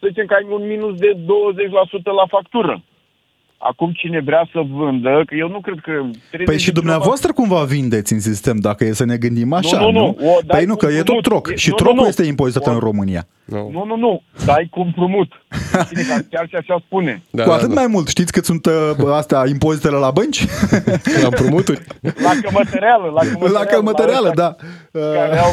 să 0.01 0.05
zicem 0.09 0.27
că 0.27 0.35
ai 0.35 0.47
un 0.51 0.67
minus 0.67 0.95
de 0.99 1.13
20% 1.13 2.11
la 2.21 2.27
factură. 2.29 2.83
Acum 3.59 3.93
cine 3.97 4.21
vrea 4.25 4.49
să 4.53 4.61
vândă, 4.71 5.23
că 5.27 5.35
eu 5.35 5.49
nu 5.49 5.61
cred 5.61 5.79
că... 5.83 5.93
Păi 6.45 6.59
și 6.59 6.73
dumneavoastră 6.73 7.33
cumva 7.33 7.63
vindeți 7.63 8.13
în 8.13 8.21
sistem, 8.21 8.57
dacă 8.57 8.85
e 8.85 8.93
să 8.93 9.05
ne 9.05 9.17
gândim 9.17 9.53
așa, 9.53 9.81
nu, 9.81 9.91
nu. 9.91 10.07
O 10.07 10.39
dai 10.47 10.59
Păi 10.59 10.65
nu, 10.65 10.77
că 10.77 10.87
cu 10.87 10.93
e 10.93 11.03
tot 11.03 11.15
împrumut. 11.15 11.23
troc. 11.23 11.49
E- 11.51 11.55
Și 11.57 11.69
nu, 11.69 11.75
nu, 11.79 11.83
trocul 11.85 12.03
nu. 12.03 12.09
este 12.09 12.23
impozitat 12.23 12.67
O- 12.67 12.71
în 12.71 12.79
România. 12.79 13.27
Nu. 13.45 13.71
Nu, 13.73 13.85
nu, 13.85 13.97
nu. 13.97 14.23
Dai 14.45 14.67
cu 14.71 14.81
împrumut. 14.81 15.33
Cine 15.89 16.03
că 16.03 16.23
chiar 16.31 16.47
și 16.49 16.55
așa 16.57 16.83
spune. 16.87 17.23
Da, 17.31 17.43
Cu 17.43 17.49
da, 17.49 17.55
atât 17.55 17.69
da. 17.69 17.75
mai 17.75 17.87
mult. 17.87 18.09
Știți 18.09 18.33
cât 18.33 18.45
sunt 18.45 18.67
uh, 18.67 18.73
astea 19.13 19.43
impozitele 19.49 19.97
la 19.97 20.11
bănci? 20.11 20.45
La 21.23 21.27
împrumuturi. 21.27 21.81
La 22.01 22.31
cămătăreală. 22.43 23.11
La 23.15 23.21
cămătăreală, 23.21 23.59
la 23.59 23.65
cămătăreală, 23.65 24.33
da. 24.35 24.57
Care 24.93 25.39
au... 25.39 25.51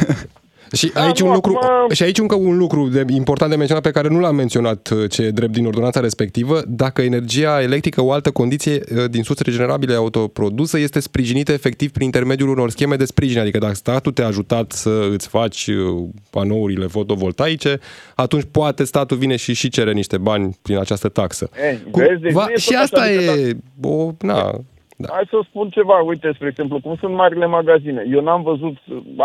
Și 0.73 0.91
Da, 0.93 1.03
aici, 1.03 1.19
nu, 1.19 1.27
un 1.27 1.33
lucru, 1.33 1.59
acum- 1.61 1.93
și 1.95 2.03
aici 2.03 2.17
încă 2.17 2.35
un 2.35 2.57
lucru 2.57 2.87
de, 2.87 3.05
important 3.09 3.51
de 3.51 3.57
menționat 3.57 3.83
pe 3.83 3.91
care 3.91 4.07
nu 4.07 4.19
l-am 4.19 4.35
menționat 4.35 4.89
uh, 4.89 5.09
ce 5.09 5.21
e 5.21 5.31
drept 5.31 5.53
din 5.53 5.65
ordonanța 5.65 5.99
respectivă, 5.99 6.61
dacă 6.67 7.01
energia 7.01 7.61
electrică 7.61 8.01
o 8.03 8.11
altă 8.11 8.31
condiție 8.31 8.81
uh, 8.95 9.09
din 9.09 9.23
surse 9.23 9.43
regenerabile 9.43 9.93
autoprodusă 9.93 10.79
este 10.79 10.99
sprijinită 10.99 11.51
efectiv 11.51 11.91
prin 11.91 12.05
intermediul 12.05 12.49
unor 12.49 12.69
scheme 12.69 12.95
de 12.95 13.05
sprijin, 13.05 13.39
adică 13.39 13.57
dacă 13.57 13.73
statul 13.73 14.11
te-a 14.11 14.25
ajutat 14.25 14.71
să 14.71 15.07
îți 15.11 15.27
faci 15.27 15.67
uh, 15.67 16.03
panourile 16.29 16.85
fotovoltaice, 16.85 17.79
atunci 18.15 18.43
poate 18.51 18.83
statul 18.83 19.17
vine 19.17 19.35
și 19.35 19.53
și 19.53 19.69
cere 19.69 19.91
niște 19.93 20.17
bani 20.17 20.57
prin 20.61 20.77
această 20.77 21.09
taxă. 21.09 21.49
Ei, 21.69 21.81
vezi, 21.91 22.21
deci 22.21 22.31
va, 22.31 22.45
nu 22.45 22.51
e 22.51 22.57
și 22.57 22.67
tot 22.67 22.75
așa, 22.75 22.83
asta 22.83 23.01
adică 23.01 23.31
e 23.31 23.57
o, 23.81 24.11
na, 24.19 24.59
da. 25.05 25.13
Hai 25.17 25.25
să 25.33 25.37
spun 25.49 25.65
ceva, 25.77 25.95
uite, 26.11 26.31
spre 26.35 26.47
exemplu, 26.47 26.79
cum 26.85 26.95
sunt 26.99 27.13
marile 27.23 27.45
magazine. 27.57 28.01
Eu 28.15 28.21
n-am 28.27 28.41
văzut, 28.49 28.75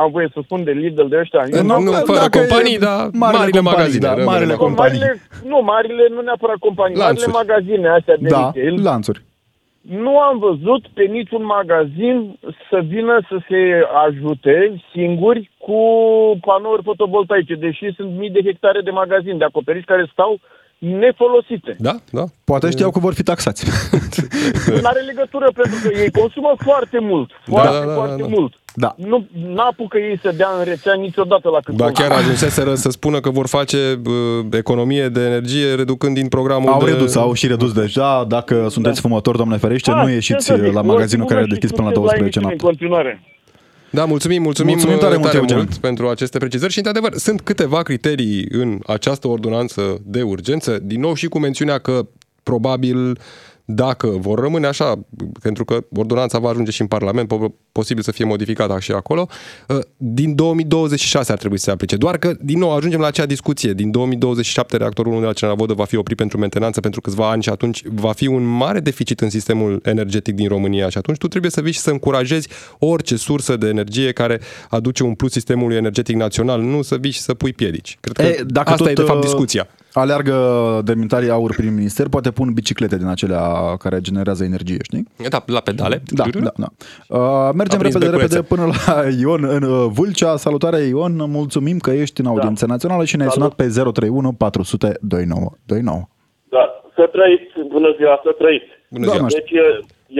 am 0.03 0.11
voie 0.11 0.29
să 0.35 0.41
spun 0.45 0.65
de 0.65 0.71
Lidl 0.81 1.07
de 1.13 1.19
ăștia. 1.23 1.43
Eu 1.53 1.63
Nu, 1.63 1.69
n-am 1.69 1.83
nu, 1.85 1.91
văzut- 1.91 2.07
fără 2.07 2.19
dacă 2.19 2.39
e 2.39 2.41
companii, 2.47 2.79
dar 2.79 2.97
marile 2.97 3.39
marile 3.39 3.59
companii, 3.59 3.79
magazine. 3.79 4.07
da, 4.07 4.13
rămâne 4.15 4.31
marile 4.33 4.53
acolo. 4.53 4.69
companii. 4.69 5.01
Marile, 5.01 5.23
nu, 5.51 5.59
marile 5.73 6.05
nu 6.15 6.21
neapărat 6.29 6.59
companii, 6.69 6.97
Lanțuri. 6.97 7.31
marile 7.33 7.39
magazine 7.43 7.89
astea 7.99 8.17
de 8.25 8.29
Da, 8.37 8.51
retail. 8.55 8.75
lanțuri. 8.91 9.21
Nu 10.05 10.19
am 10.29 10.39
văzut 10.39 10.83
pe 10.97 11.03
niciun 11.19 11.45
magazin 11.59 12.39
să 12.71 12.79
vină 12.95 13.15
să 13.29 13.37
se 13.49 13.61
ajute 14.07 14.55
singuri 14.93 15.51
cu 15.67 15.81
panouri 16.49 16.83
fotovoltaice, 16.91 17.55
deși 17.55 17.87
sunt 17.97 18.11
mii 18.21 18.31
de 18.31 18.41
hectare 18.49 18.81
de 18.81 18.91
magazini 18.91 19.39
de 19.39 19.45
acoperiș 19.45 19.85
care 19.85 20.09
stau 20.13 20.39
nefolosite. 20.79 21.77
Da, 21.79 21.95
da. 22.11 22.25
Poate 22.45 22.71
știau 22.71 22.91
că 22.91 22.99
vor 22.99 23.15
fi 23.15 23.23
taxați. 23.23 23.65
Nu 24.81 24.81
are 24.83 25.01
legătură 25.01 25.51
pentru 25.55 25.79
că 25.83 25.99
ei 25.99 26.11
consumă 26.11 26.55
foarte 26.59 26.99
mult, 27.01 27.31
foarte, 27.45 27.79
da, 27.79 27.87
da, 27.87 27.93
foarte 27.95 28.23
da. 28.23 28.29
mult. 28.29 28.53
Da. 28.75 28.95
Nu 28.97 29.27
n-apucă 29.55 29.99
ei 29.99 30.19
să 30.23 30.33
dea 30.37 30.49
în 30.59 30.65
rețea 30.65 30.95
niciodată 30.95 31.49
la 31.49 31.59
cât 31.65 31.75
Ba 31.75 31.85
consumă. 31.85 32.09
chiar 32.09 32.19
ajunseseră 32.19 32.75
să 32.75 32.91
spună 32.91 33.21
că 33.21 33.31
vor 33.31 33.47
face 33.47 33.77
uh, 34.07 34.47
economie 34.51 35.09
de 35.09 35.21
energie 35.21 35.75
reducând 35.75 36.15
din 36.15 36.29
programul 36.29 36.73
Au 36.73 36.85
de... 36.85 36.91
redus, 36.91 37.17
au 37.17 37.33
și 37.33 37.47
redus 37.47 37.73
deja. 37.73 38.25
Dacă 38.25 38.67
sunteți 38.69 39.01
fumători, 39.01 39.37
domnule 39.37 39.59
ferește, 39.59 39.91
Ah, 39.91 39.97
nu 40.01 40.07
ce 40.07 40.13
ieșiți 40.13 40.45
să 40.45 40.61
zic, 40.63 40.73
la 40.73 40.83
magazinul 40.83 41.27
care 41.27 41.39
are 41.39 41.47
mulțumesc 41.49 41.49
deschis 41.49 41.69
și 41.69 41.75
până 41.75 41.89
la 41.89 41.95
succes 41.95 42.19
12 42.19 42.39
emisiune 42.39 42.47
noapte. 42.47 42.65
În 42.65 42.69
continuare. 42.71 43.38
Da, 43.91 44.05
mulțumim, 44.05 44.43
mulțumim, 44.43 44.73
Mulțumim 44.73 44.99
tare 44.99 45.17
mult, 45.17 45.33
Eugen. 45.35 45.57
mult 45.57 45.77
pentru 45.77 46.09
aceste 46.09 46.39
precizări 46.39 46.73
și, 46.73 46.79
într-adevăr, 46.79 47.15
sunt 47.15 47.41
câteva 47.41 47.83
criterii 47.83 48.47
în 48.51 48.81
această 48.87 49.29
ordonanță 49.29 50.01
de 50.05 50.23
urgență, 50.23 50.79
din 50.83 51.01
nou 51.01 51.15
și 51.15 51.27
cu 51.27 51.39
mențiunea 51.39 51.79
că 51.79 52.07
probabil 52.43 53.19
dacă 53.71 54.07
vor 54.07 54.39
rămâne 54.39 54.67
așa, 54.67 54.99
pentru 55.43 55.65
că 55.65 55.85
ordonanța 55.97 56.39
va 56.39 56.49
ajunge 56.49 56.71
și 56.71 56.81
în 56.81 56.87
Parlament, 56.87 57.35
po- 57.35 57.53
posibil 57.73 58.03
să 58.03 58.13
fie 58.13 58.25
modificată 58.25 58.77
și 58.81 58.93
acolo, 58.93 59.29
uh, 59.69 59.79
din 59.97 60.35
2026 60.35 61.33
ar 61.33 61.39
trebui 61.39 61.59
să 61.59 61.65
se 61.65 61.71
aplice. 61.71 61.97
Doar 61.97 62.19
că, 62.19 62.35
din 62.41 62.59
nou, 62.59 62.77
ajungem 62.77 63.01
la 63.01 63.07
acea 63.07 63.27
discuție. 63.27 63.73
Din 63.73 63.91
2027 63.91 64.77
reactorul 64.77 65.13
1 65.13 65.21
de 65.21 65.27
la 65.27 65.33
Cernavodă 65.33 65.73
va 65.73 65.85
fi 65.85 65.97
oprit 65.97 66.17
pentru 66.17 66.39
mentenanță 66.39 66.81
pentru 66.81 67.01
câțiva 67.01 67.31
ani 67.31 67.43
și 67.43 67.49
atunci 67.49 67.83
va 67.87 68.13
fi 68.13 68.27
un 68.27 68.45
mare 68.45 68.81
deficit 68.81 69.21
în 69.21 69.31
sistemul 69.31 69.81
energetic 69.83 70.35
din 70.35 70.49
România 70.49 70.89
și 70.89 70.99
atunci 70.99 71.19
tu 71.19 71.29
trebuie 71.29 71.51
să 71.51 71.61
vii 71.61 71.73
și 71.73 71.81
să 71.81 71.91
încurajezi 71.91 72.49
orice 72.79 73.17
sursă 73.17 73.57
de 73.57 73.69
energie 73.69 74.13
care 74.13 74.41
aduce 74.69 75.03
un 75.03 75.15
plus 75.15 75.33
sistemului 75.33 75.77
energetic 75.77 76.17
național, 76.17 76.61
nu 76.61 76.83
să 76.83 76.97
vii 76.97 77.11
și 77.11 77.21
să 77.21 77.35
pui 77.35 77.53
piedici. 77.53 77.99
Cred 78.01 78.17
că 78.17 78.23
E, 78.23 78.45
dacă 78.47 78.71
asta 78.71 78.85
tot, 78.85 78.99
e 78.99 79.03
de 79.03 79.03
fapt 79.03 79.19
uh, 79.19 79.25
discuția. 79.25 79.69
Aleargă 79.99 80.35
demnitarii 80.85 81.31
aur 81.31 81.55
prin 81.57 81.75
minister, 81.75 82.07
poate 82.09 82.31
pun 82.31 82.53
biciclete 82.53 82.97
din 82.97 83.07
acelea 83.07 83.43
care 83.79 84.01
generează 84.01 84.45
energie, 84.45 84.77
știi? 84.83 85.05
Da, 85.29 85.39
la 85.47 85.61
pedale. 85.61 86.03
Da, 86.19 86.25
da, 86.49 86.53
da. 86.65 86.69
Uh, 87.19 87.51
mergem 87.61 87.79
A 87.79 87.83
prins 87.83 87.95
repede, 87.95 88.11
beculețe. 88.11 88.35
repede 88.35 88.43
până 88.53 88.65
la 88.67 88.95
Ion 89.23 89.43
în 89.57 89.63
uh, 89.63 89.87
Vâlcea. 89.97 90.37
Salutare 90.47 90.79
Ion, 90.95 91.15
mulțumim 91.39 91.79
că 91.79 91.91
ești 91.91 92.21
în 92.21 92.27
audiență 92.33 92.65
națională 92.67 93.05
și 93.05 93.17
ne-ai 93.17 93.35
sunat 93.37 93.55
pe 93.61 93.67
031 93.69 94.33
400 94.33 94.89
2929. 95.01 96.03
Da, 96.55 96.65
să 96.97 97.05
trăiți, 97.17 97.51
bună 97.75 97.91
ziua, 97.99 98.15
să 98.27 98.31
trăiți. 98.41 98.71
Bună 98.95 99.05
ziua. 99.07 99.17
Doamne, 99.17 99.37
Deci 99.39 99.53
e, 99.63 99.65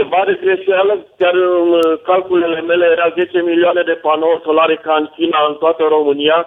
e 0.01 0.03
mare 0.17 0.35
greșeală, 0.45 0.93
chiar 1.21 1.35
în 1.63 1.71
uh, 1.83 1.89
calculele 2.11 2.61
mele 2.71 2.87
era 2.97 3.09
10 3.21 3.39
milioane 3.51 3.83
de 3.91 3.97
panouri 4.07 4.45
solare 4.47 4.77
ca 4.87 4.95
în 5.03 5.07
China, 5.17 5.39
în 5.51 5.57
toată 5.63 5.83
România, 5.97 6.39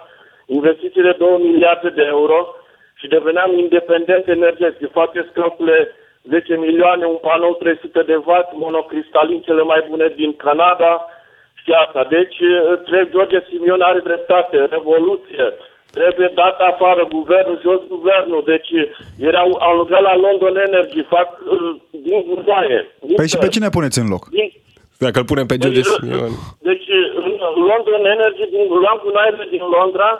investiții 0.58 1.06
de 1.08 1.14
2 1.18 1.28
miliarde 1.48 1.90
de 1.98 2.04
euro 2.16 2.38
și 3.02 3.14
deveneam 3.16 3.50
independent 3.58 4.24
energetic. 4.36 4.90
Faceți 5.00 5.32
calcule 5.38 5.76
10 6.22 6.56
milioane, 6.66 7.04
un 7.14 7.20
panou 7.28 7.52
300 7.54 8.02
de 8.10 8.16
watt, 8.28 8.48
monocristalin, 8.64 9.40
cele 9.40 9.62
mai 9.62 9.80
bune 9.88 10.06
din 10.20 10.32
Canada 10.44 10.92
și 11.62 11.70
asta. 11.84 12.02
Deci, 12.16 12.38
uh, 12.40 12.78
trebuie 12.86 13.12
George 13.14 13.40
Simion 13.48 13.80
are 13.80 14.00
dreptate, 14.08 14.56
revoluție, 14.76 15.44
trebuie 15.96 16.30
dat 16.34 16.56
afară 16.70 17.02
guvernul, 17.18 17.60
jos 17.64 17.80
guvernul. 17.94 18.42
Deci, 18.52 18.70
erau, 19.30 19.48
au 19.66 19.74
lucrat 19.76 20.02
la 20.10 20.16
London 20.16 20.54
Energy, 20.66 21.02
fac 21.14 21.28
uh, 21.40 21.74
din 22.06 22.18
gunoaie. 22.28 22.78
Păi 23.16 23.28
și 23.28 23.38
pe 23.38 23.52
cine 23.54 23.68
puneți 23.68 23.98
în 24.02 24.08
loc? 24.14 24.22
Din, 24.28 24.48
Dacă 25.04 25.18
îl 25.18 25.30
punem 25.30 25.46
pe 25.46 25.56
George 25.62 25.80
Deci, 25.80 25.92
Simion. 25.94 26.32
deci 26.70 26.88
în 27.24 27.32
London 27.70 28.02
Energy 28.16 28.44
din 28.54 28.64
luam 28.82 28.98
gunoaiele 29.04 29.46
din 29.50 29.64
Londra 29.76 30.10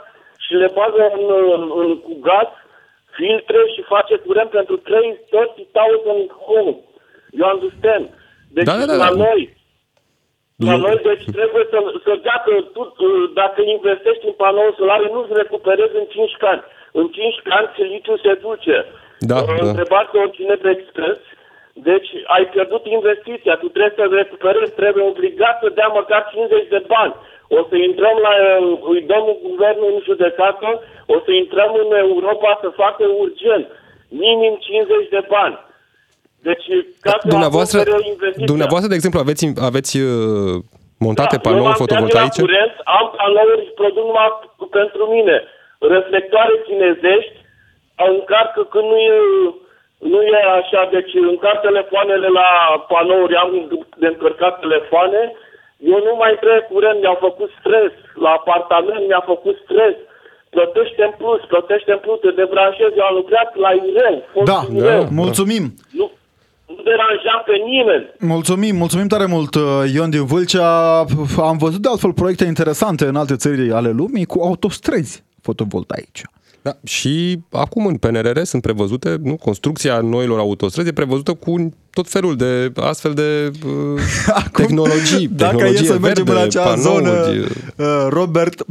și 0.45 0.53
le 0.63 0.69
bagă 0.75 1.03
în, 1.19 1.25
în, 1.55 1.63
în, 1.81 1.89
cu 2.07 2.13
gaz, 2.27 2.49
filtre 3.19 3.61
și 3.75 3.91
face 3.93 4.15
curent 4.17 4.51
pentru 4.51 4.77
3 4.77 5.19
30,000 5.31 6.31
home. 6.47 6.77
You 7.39 7.51
understand? 7.55 8.05
Deci 8.55 8.67
Da, 8.69 8.77
da, 8.81 8.87
da, 8.87 8.97
la 9.05 9.11
da. 9.15 9.17
noi, 9.27 9.43
La 10.69 10.77
noi, 10.77 10.97
deci 11.11 11.25
trebuie 11.39 11.65
să, 11.73 11.79
să 12.05 12.13
dea 12.27 12.39
că 12.47 12.53
tu, 12.75 12.83
dacă 13.41 13.61
investești 13.77 14.27
în 14.27 14.35
panouri 14.43 14.79
solare, 14.79 15.07
nu-ți 15.13 15.39
recuperezi 15.43 15.97
în 16.01 16.07
5 16.09 16.33
ani. 16.53 16.63
În 17.01 17.07
5 17.09 17.35
ani 17.59 17.69
siliciu 17.77 18.17
se 18.25 18.33
duce. 18.47 18.77
Da, 19.31 19.39
Uh, 19.41 19.47
da. 19.47 19.67
Întrebați 19.67 20.11
pe 20.11 20.19
oricine 20.19 20.55
pe 20.55 20.71
expres. 20.71 21.19
Deci 21.89 22.09
ai 22.37 22.45
pierdut 22.53 22.85
investiția, 22.87 23.55
tu 23.57 23.69
trebuie 23.69 23.99
să 24.01 24.15
recuperezi, 24.15 24.79
trebuie 24.81 25.05
obligat 25.05 25.57
să 25.63 25.69
dea 25.79 25.89
măcar 25.99 26.23
50 26.33 26.69
de 26.75 26.81
bani. 26.87 27.15
O 27.49 27.61
să 27.69 27.77
intrăm 27.77 28.17
la, 28.27 28.33
uh, 28.39 28.79
îi 28.93 29.03
dăm 29.11 29.25
guvernul 29.49 29.91
în 29.95 30.01
judecată, 30.09 30.69
o 31.15 31.17
să 31.25 31.31
intrăm 31.43 31.71
în 31.85 31.91
Europa 32.07 32.51
să 32.63 32.69
facă 32.83 33.05
urgent, 33.25 33.67
minim 34.25 34.55
50 34.61 35.09
de 35.17 35.23
bani. 35.35 35.57
Deci, 36.49 36.67
ca 37.07 37.15
să 37.21 37.29
Dumneavoastră, 37.35 37.79
acopere 37.81 38.09
investiția. 38.15 38.53
dumneavoastră, 38.53 38.89
de 38.93 38.97
exemplu, 38.99 39.21
aveți, 39.25 39.45
aveți 39.71 39.95
uh, 40.01 40.55
montate 41.07 41.37
Da, 41.37 41.43
eu 41.43 41.47
panouri 41.47 41.73
am 41.73 41.83
fotovoltaice? 41.85 42.41
La 42.41 42.47
curent, 42.47 42.75
am 42.99 43.07
panouri 43.19 43.65
și 43.67 43.73
produc 43.81 44.05
numai 44.11 44.29
pentru 44.79 45.03
mine. 45.15 45.37
Reflectoare 45.95 46.55
chinezești 46.67 47.37
încarcă 48.15 48.63
când 48.73 48.87
nu 48.93 48.99
e, 49.13 49.17
nu 50.13 50.21
e 50.23 50.39
așa, 50.61 50.81
deci 50.95 51.13
încarc 51.33 51.61
telefoanele 51.69 52.29
la 52.41 52.49
panouri, 52.93 53.35
am 53.43 53.51
de 54.03 54.07
încărcat 54.07 54.55
telefoane, 54.65 55.21
eu 55.93 55.99
nu 56.09 56.15
mai 56.23 56.35
trec 56.41 56.63
curent, 56.73 57.01
mi-a 57.01 57.19
făcut 57.27 57.51
stres, 57.61 57.93
la 58.25 58.31
apartament 58.31 59.07
mi-a 59.07 59.23
făcut 59.33 59.57
stres, 59.65 59.97
plătește 60.57 61.03
în 61.09 61.15
plus, 61.21 61.41
plătește 61.53 61.91
în 61.97 62.01
plus, 62.05 62.19
te 62.25 62.31
debranșezi, 62.41 62.99
eu 63.01 63.07
am 63.11 63.17
lucrat 63.21 63.49
la 63.65 63.71
IREL, 63.87 64.17
fost 64.33 64.47
Da, 64.53 64.59
în 64.69 64.75
IREL. 64.77 65.09
mulțumim. 65.23 65.65
Nu, 66.01 66.07
nu 66.67 66.81
deranjam 66.91 67.41
pe 67.51 67.57
nimeni. 67.73 68.05
Mulțumim, 68.35 68.75
mulțumim 68.83 69.09
tare 69.13 69.27
mult, 69.27 69.55
uh, 69.55 69.63
Ion 69.95 70.11
din 70.11 70.25
Vâlcea. 70.33 70.69
Am 71.51 71.57
văzut 71.67 71.81
de 71.83 71.89
altfel 71.89 72.13
proiecte 72.13 72.45
interesante 72.45 73.05
în 73.07 73.17
alte 73.17 73.37
țări 73.37 73.73
ale 73.73 73.91
lumii 73.91 74.25
cu 74.33 74.39
autostrăzi 74.43 75.25
fotovoltaice. 75.47 76.23
Da, 76.63 76.73
și 76.85 77.39
acum 77.51 77.87
în 77.87 77.97
PNRR 77.97 78.41
sunt 78.43 78.63
prevăzute, 78.63 79.17
nu, 79.23 79.37
construcția 79.37 80.01
noilor 80.01 80.39
autostrăzi 80.39 80.89
e 80.89 80.93
prevăzută 80.93 81.33
cu 81.35 81.69
tot 81.91 82.09
felul 82.09 82.37
de 82.37 82.73
astfel 82.77 83.13
de 83.13 83.51
uh, 83.67 84.01
tehnologii, 84.61 85.29
Dacă 85.29 85.55
e 85.55 85.57
tehnologie 85.57 85.87
să 85.87 85.99
mergem 85.99 86.25
verde, 86.25 86.41
în 86.41 86.47
acea 86.47 86.63
panouri, 86.63 87.05
zonă, 87.05 87.11
uh, 87.11 87.47
uh, 87.77 88.07
Robert, 88.09 88.65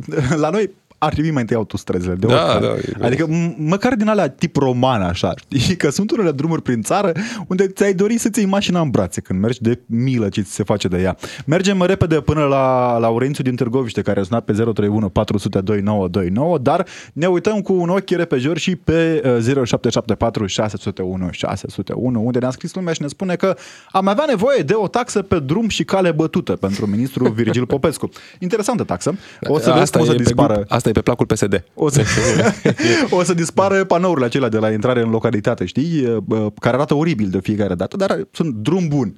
la 0.44 0.50
noi 0.50 0.70
ar 1.04 1.12
trebui 1.14 1.32
mai 1.32 1.42
întâi 1.42 1.56
autostrăzile 1.58 2.14
de 2.14 2.28
Da, 2.28 2.34
oricare. 2.34 2.66
da, 2.66 2.74
e- 2.74 3.06
Adică 3.06 3.28
m- 3.28 3.56
măcar 3.58 3.96
din 3.96 4.08
alea 4.08 4.30
tip 4.30 4.56
roman 4.56 5.02
așa, 5.02 5.34
știi? 5.36 5.76
Că 5.76 5.90
sunt 5.90 6.12
unele 6.12 6.32
drumuri 6.32 6.62
prin 6.62 6.82
țară 6.82 7.12
unde 7.48 7.68
ți-ai 7.68 7.94
dori 7.94 8.18
să-ți 8.18 8.40
iei 8.40 8.48
mașina 8.50 8.80
în 8.82 8.90
brațe 8.90 9.22
când 9.22 9.40
mergi 9.40 9.62
de 9.62 9.80
milă 9.86 10.30
ce 10.30 10.42
ți 10.42 10.54
se 10.54 10.64
face 10.64 10.88
de 10.88 11.02
ea. 11.02 11.18
Mergem 11.46 11.82
repede 11.84 12.16
până 12.22 12.44
la 12.44 12.98
Laurențiu 12.98 13.44
din 13.44 13.56
Târgoviște 13.56 14.02
care 14.02 14.20
a 14.20 14.24
sunat 14.24 14.44
pe 14.46 14.52
031 14.52 15.10
400 15.10 15.60
2929, 15.62 16.58
dar 16.58 16.86
ne 17.14 17.26
uităm 17.28 17.62
cu 17.62 17.74
un 17.74 17.90
ochi 17.90 18.10
repejor 18.10 18.58
și 18.58 18.76
pe 18.76 19.22
uh, 19.26 19.66
0774 19.66 20.46
601 20.46 21.30
601 21.32 22.22
unde 22.26 22.40
ne-a 22.40 22.50
scris 22.50 22.74
lumea 22.74 22.94
și 22.94 23.02
ne 23.02 23.08
spune 23.08 23.36
că 23.36 23.56
am 23.92 24.08
avea 24.08 24.26
nevoie 24.28 24.62
de 24.62 24.74
o 24.76 24.88
taxă 24.88 25.22
pe 25.22 25.40
drum 25.40 25.68
și 25.70 25.84
cale 25.84 26.12
bătută 26.12 26.54
pentru 26.54 26.88
ministrul 26.88 27.30
Virgil 27.42 27.66
Popescu. 27.66 28.10
Interesantă 28.40 28.84
taxă. 28.84 29.16
O 29.48 29.60
să 29.60 29.74
vezi 29.78 29.92
cum 29.92 30.02
o 30.02 30.04
să 30.06 30.12
e 30.12 30.16
pe 30.16 30.22
dispară. 30.24 30.54
grup- 30.54 30.68
asta 30.68 30.90
e 30.92 30.94
pe 30.94 31.02
placul 31.02 31.26
PSD. 31.26 31.64
O 31.74 31.90
să, 31.90 32.04
o 33.18 33.24
să 33.24 33.34
dispară 33.34 33.84
panourile 33.84 34.26
acelea 34.26 34.50
de 34.50 34.58
la 34.58 34.72
intrare 34.72 35.02
în 35.02 35.10
localitate, 35.10 35.66
știi? 35.66 36.22
Bă, 36.24 36.52
Care 36.60 36.76
arată 36.76 36.96
oribil 36.96 37.30
de 37.30 37.40
fiecare 37.40 37.76
dată, 37.76 37.98
dar 37.98 38.28
sunt 38.32 38.54
drum 38.54 38.88
bun. 38.88 39.16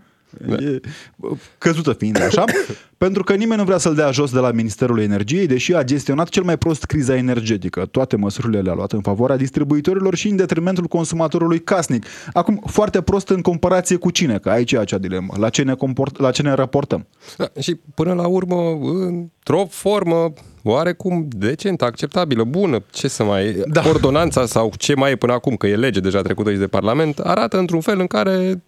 E, 0.50 0.80
bă, 1.16 1.28
căzută 1.58 1.94
fiind 1.94 2.22
așa, 2.22 2.44
pentru 2.98 3.24
că 3.24 3.34
nimeni 3.34 3.60
nu 3.60 3.66
vrea 3.66 3.78
să-l 3.78 3.96
dea 3.96 4.12
jos 4.12 4.32
de 4.32 4.40
la 4.40 4.52
Ministerul 4.52 5.00
Energiei, 5.00 5.48
deși 5.48 5.74
a 5.74 5.84
gestionat 5.84 6.30
cel 6.30 6.44
mai 6.44 6.58
prost 6.58 6.84
criza 6.84 7.16
energetică. 7.16 7.86
Toate 7.86 8.16
măsurile 8.16 8.62
le-a 8.62 8.74
luat 8.74 8.92
în 8.92 9.02
favoarea 9.02 9.36
distribuitorilor 9.36 10.16
și 10.16 10.28
în 10.28 10.36
detrimentul 10.36 10.86
consumatorului 10.86 11.60
casnic. 11.60 12.06
Acum, 12.34 12.64
foarte 12.66 13.02
prost 13.02 13.30
în 13.30 13.42
comparație 13.42 13.96
cu 13.96 14.10
cine, 14.10 14.38
că 14.38 14.50
aici 14.50 14.72
e 14.72 14.80
acea 14.80 14.98
dilemă. 14.98 15.34
La 15.38 15.50
ce 15.50 15.64
ne, 15.64 15.74
comport, 15.74 16.20
la 16.20 16.32
ce 16.32 16.42
ne 16.42 16.54
raportăm? 16.54 17.08
Da, 17.38 17.52
și 17.60 17.76
până 17.96 18.14
la 18.14 18.28
urmă, 18.28 18.80
într-o 18.82 19.66
formă 19.70 20.34
oarecum 20.64 21.28
decent, 21.30 21.82
acceptabilă, 21.82 22.44
bună, 22.44 22.84
ce 22.92 23.08
să 23.08 23.24
mai... 23.24 23.64
Da. 23.66 23.84
Ordonanța 23.90 24.46
sau 24.46 24.72
ce 24.78 24.96
mai 24.96 25.12
e 25.12 25.16
până 25.16 25.34
acum, 25.34 25.56
că 25.56 25.68
e 25.68 25.76
lege 25.76 26.00
deja 26.00 26.22
trecută 26.22 26.52
și 26.52 26.58
de 26.58 26.68
Parlament, 26.68 27.20
arată 27.20 27.58
într-un 27.58 27.82
fel 27.82 28.00
în 28.00 28.08
care 28.08 28.64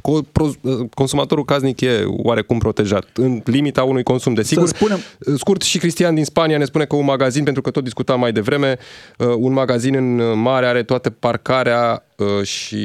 co- 0.00 0.32
pro- 0.32 0.50
consumatorul 0.94 1.44
casnic 1.44 1.80
e 1.80 2.02
oarecum 2.06 2.58
protejat, 2.58 3.06
în 3.14 3.40
limita 3.44 3.82
unui 3.82 4.02
consum, 4.02 4.34
desigur. 4.34 4.66
Să 4.66 4.74
spunem- 4.76 5.00
Scurt, 5.36 5.62
și 5.62 5.78
Cristian 5.78 6.14
din 6.14 6.24
Spania 6.24 6.58
ne 6.58 6.64
spune 6.64 6.84
că 6.84 6.96
un 6.96 7.04
magazin, 7.04 7.44
pentru 7.44 7.62
că 7.62 7.70
tot 7.70 7.82
discutam 7.82 8.20
mai 8.20 8.32
devreme, 8.32 8.78
uh, 9.18 9.26
un 9.36 9.52
magazin 9.52 9.94
în 9.94 10.38
mare 10.40 10.66
are 10.66 10.82
toată 10.82 11.10
parcarea 11.10 12.04
uh, 12.16 12.46
și 12.46 12.78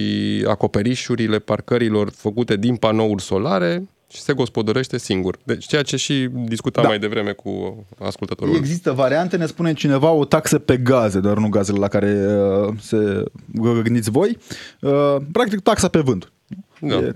acoperișurile 0.48 1.40
parcărilor 1.40 2.10
făcute 2.16 2.56
din 2.56 2.76
panouri 2.76 3.22
solare 3.22 3.84
și 4.14 4.22
se 4.22 4.34
gospodărește 4.34 4.98
singur. 4.98 5.38
Deci 5.44 5.66
ceea 5.66 5.82
ce 5.82 5.96
și 5.98 6.30
discutam 6.32 6.84
Da. 6.84 6.90
mai 6.90 7.00
devreme 7.00 7.32
cu 7.32 7.86
ascultătorul. 8.00 8.56
Există 8.56 8.92
variante, 8.92 9.38
ne 9.38 9.46
spune 9.46 9.74
cineva, 9.74 10.12
o 10.12 10.26
taxă 10.26 10.60
pe 10.60 10.78
gaze, 10.78 11.20
dar 11.20 11.38
nu 11.38 11.50
gazele 11.50 11.78
la 11.78 11.88
care 11.88 12.12
uh, 12.12 12.74
se 12.80 13.24
vă 13.46 13.82
gândiți 13.82 14.10
voi. 14.10 14.38
Uh, 14.82 15.16
practic, 15.32 15.60
taxa 15.60 15.88
pe 15.88 16.00
vânt. 16.00 16.32
Da. 16.80 16.96
E- 16.96 17.00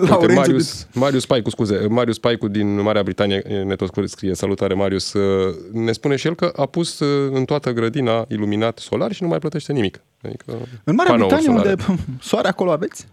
Uite, 0.00 0.08
Laurențiu 0.08 0.34
Marius, 0.34 0.86
Marius 0.94 1.26
Paicu, 1.26 1.50
scuze, 1.50 1.86
Marius 1.88 2.18
Paicu 2.18 2.48
din 2.48 2.80
Marea 2.80 3.02
Britanie 3.02 3.38
ne 3.64 3.74
tot 3.74 3.90
scrie, 4.08 4.34
salutare 4.34 4.74
Marius, 4.74 5.12
uh, 5.12 5.54
ne 5.72 5.92
spune 5.92 6.16
și 6.16 6.26
el 6.26 6.34
că 6.34 6.52
a 6.56 6.66
pus 6.66 6.98
uh, 7.00 7.30
în 7.34 7.44
toată 7.44 7.70
grădina 7.72 8.24
iluminat 8.28 8.78
solar 8.78 9.12
și 9.12 9.22
nu 9.22 9.28
mai 9.28 9.38
plătește 9.38 9.72
nimic. 9.72 10.00
Adică 10.24 10.44
În 10.84 10.94
Marea 10.94 11.12
panouri 11.12 11.34
Britanie, 11.34 11.60
solare. 11.60 11.76
unde 11.88 12.02
soare 12.30 12.48
acolo 12.48 12.70
aveți? 12.70 13.06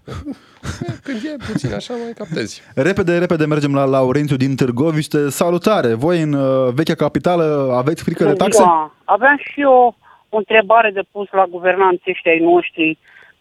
Când 1.04 1.20
e 1.24 1.44
puțin 1.52 1.74
așa, 1.74 1.94
mai 1.94 2.14
captezi. 2.18 2.62
Repede, 2.76 3.18
repede 3.18 3.46
mergem 3.46 3.74
la 3.74 3.84
Laurențiu 3.86 4.36
din 4.36 4.56
Târgoviște. 4.56 5.30
Salutare! 5.30 5.94
Voi 5.94 6.22
în 6.22 6.34
uh, 6.34 6.74
vechea 6.74 6.96
capitală 6.96 7.74
aveți 7.78 8.04
frică 8.04 8.24
de 8.24 8.30
Bună 8.30 8.38
taxe? 8.44 8.58
ziua. 8.58 8.96
Aveam 9.04 9.38
și 9.38 9.62
eu 9.62 9.96
o 10.30 10.38
întrebare 10.38 10.92
de 10.94 11.02
pus 11.12 11.28
la 11.32 11.46
guvernanții 11.50 12.12
ăștia 12.12 12.32
ai 12.32 12.40
noștri. 12.40 12.98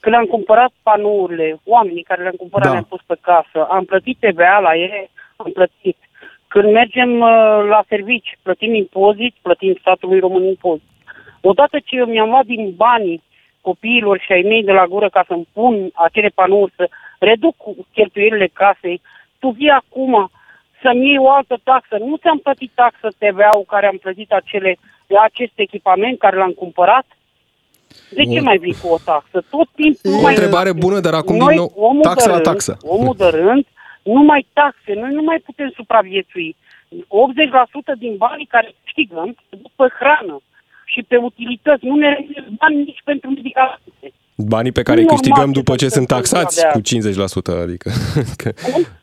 Când 0.09 0.20
am 0.20 0.26
cumpărat 0.26 0.72
panourile, 0.82 1.61
oamenii 1.64 2.02
care 2.02 2.22
le-am 2.22 2.38
cumpărat 2.38 2.66
Da. 2.66 2.72
le-am 2.72 2.86
pus 2.88 3.00
pe 3.06 3.16
casă, 3.20 3.66
am 3.70 3.84
plătit 3.84 4.16
TVA 4.20 4.59
la 4.59 4.74
ele, 4.74 5.11
am 5.36 5.50
plătit. 5.52 5.96
Când 6.46 6.72
mergem 6.72 7.20
uh, 7.20 7.61
la 7.68 7.84
servici, 7.88 8.38
plătim 8.42 8.74
impozit, 8.74 9.34
plătim 9.42 9.76
statului 9.80 10.18
român 10.18 10.44
impozit. 10.44 10.90
Odată 11.40 11.78
ce 11.84 12.04
mi-am 12.04 12.28
luat 12.28 12.44
din 12.44 12.74
banii 12.76 13.22
copiilor 13.61 14.18
și 14.18 14.32
ai 14.32 14.42
mei 14.42 14.64
de 14.64 14.72
la 14.72 14.86
gură 14.86 15.09
ca 15.09 15.24
să-mi 15.26 15.48
pun 15.52 15.90
acele 15.94 16.28
panouri, 16.28 16.72
să 16.76 16.88
reduc 17.18 17.54
cheltuielile 17.92 18.46
casei, 18.52 19.00
tu 19.38 19.48
vii 19.48 19.70
acum 19.70 20.30
să-mi 20.82 21.06
iei 21.06 21.18
o 21.18 21.30
altă 21.30 21.56
taxă. 21.64 21.96
Nu 21.98 22.16
ți-am 22.16 22.38
plătit 22.38 22.70
taxă 22.74 23.09
TVA-ul 23.18 23.64
care 23.66 23.86
am 23.86 23.96
plătit 23.96 24.32
acele, 24.32 24.76
acest 25.22 25.52
echipament 25.54 26.18
care 26.18 26.36
l-am 26.36 26.52
cumpărat? 26.52 27.06
De 28.11 28.24
ce 28.24 28.39
O- 28.39 28.43
mai 28.43 28.59
vii 28.59 28.76
cu 28.82 28.89
o 28.89 28.99
taxă? 29.05 29.45
Tot 29.51 29.68
timpul 29.74 30.12
O 30.18 30.20
mai... 30.20 30.34
întrebare 30.34 30.72
bună, 30.72 31.01
dar 31.01 31.14
acum 31.14 31.36
Noi, 31.36 31.47
din 31.49 31.57
nou... 31.57 31.72
omul 31.89 32.03
taxă 32.03 32.24
de 32.24 32.30
la 32.30 32.34
rând, 32.34 32.47
taxă. 32.51 32.76
Omul 32.82 33.14
de 33.16 33.26
rând, 33.26 33.64
numai 34.03 34.47
taxe. 34.53 34.93
Noi 35.03 35.12
nu 35.12 35.22
mai 35.22 35.39
putem 35.45 35.72
supraviețui. 35.74 36.57
80% 36.91 36.97
din 37.99 38.14
banii 38.16 38.47
care 38.47 38.74
câștigăm 38.84 39.36
se 39.51 39.57
duc 39.62 39.72
pe 39.76 39.86
hrană 39.99 40.41
și 40.93 41.03
pe 41.09 41.16
utilități. 41.16 41.84
Nu 41.84 41.95
ne 41.97 42.09
rămâne 42.14 42.47
bani 42.61 42.76
nici 42.76 43.03
pentru 43.05 43.30
medicamente. 43.30 44.07
Banii 44.47 44.72
pe 44.72 44.82
care 44.82 44.99
îi 44.99 45.05
Nu 45.05 45.11
normal 45.11 45.24
câștigăm 45.24 45.53
ce 45.53 45.59
după 45.59 45.76
ce 45.76 45.84
se 45.84 45.91
sunt 45.91 46.11
întâmplă 46.11 46.39
taxați 46.39 46.57
de 46.57 46.68
cu 46.72 46.80
azi. 47.18 47.59
50%, 47.61 47.62
adică... 47.62 47.91
că- 48.36 48.53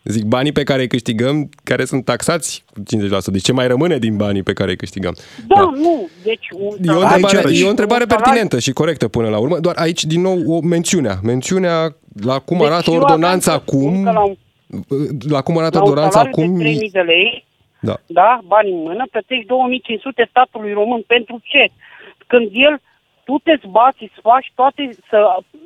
Zic, 0.14 0.24
banii 0.24 0.52
pe 0.52 0.64
care 0.64 0.82
îi 0.82 0.88
câștigăm, 0.88 1.50
care 1.64 1.86
sunt 1.86 2.06
taxați 2.06 2.64
cu 2.74 2.80
50%. 2.82 3.24
Deci 3.26 3.42
ce 3.44 3.52
mai 3.52 3.68
rămâne 3.68 3.98
din 3.98 4.18
banii 4.18 4.44
pe 4.44 4.54
care 4.54 4.70
îi 4.70 4.76
câștigăm? 4.78 5.16
Da, 5.48 5.60
nu. 5.60 6.08
Deci 6.24 6.48
un 6.52 6.60
E 6.82 6.90
o 6.90 6.94
salariu- 6.94 7.02
întrebare, 7.16 7.48
Aici, 7.48 7.60
e 7.62 7.66
o 7.66 7.70
întrebare 7.70 8.04
un 8.04 8.10
salariu- 8.10 8.16
pertinentă 8.16 8.60
și 8.60 8.72
corectă 8.72 9.08
până 9.08 9.30
la 9.30 9.38
urmă, 9.38 9.60
doar 9.60 9.76
aici 9.78 10.04
din 10.06 10.22
nou 10.22 10.38
o 10.48 10.60
mențiunea. 10.62 11.16
Mențiunea 11.24 11.96
la 12.24 12.40
cum 12.40 12.58
Deci 12.58 12.68
arată 12.68 12.90
eu 12.92 13.00
ordonanța 13.00 13.52
aveam 13.52 13.64
să 13.68 13.78
spun 13.78 13.94
acum, 13.94 14.04
că 14.04 14.12
La 14.12 14.24
un, 14.24 14.36
la 15.30 15.42
cum 15.42 15.58
arată 15.58 15.78
la 15.78 15.84
un 15.84 15.90
ordonanța 15.90 16.20
salariu 16.20 16.44
acum, 16.44 16.58
de 16.58 16.64
3000 16.64 16.90
de 16.92 17.00
lei, 17.00 17.46
da. 17.80 17.96
da, 18.06 18.40
bani 18.46 18.72
în 18.72 18.82
mână, 18.88 19.04
plătești 19.12 19.46
2500 19.46 20.28
statului 20.30 20.74
român. 20.74 21.02
Pentru 21.08 21.40
ce? 21.44 21.64
Când 22.28 22.48
el, 22.68 22.82
tu 23.28 23.36
te 23.44 23.54
zbați, 23.66 24.04
îți 24.08 24.20
faci 24.30 24.48
toate, 24.56 24.82
să 25.10 25.18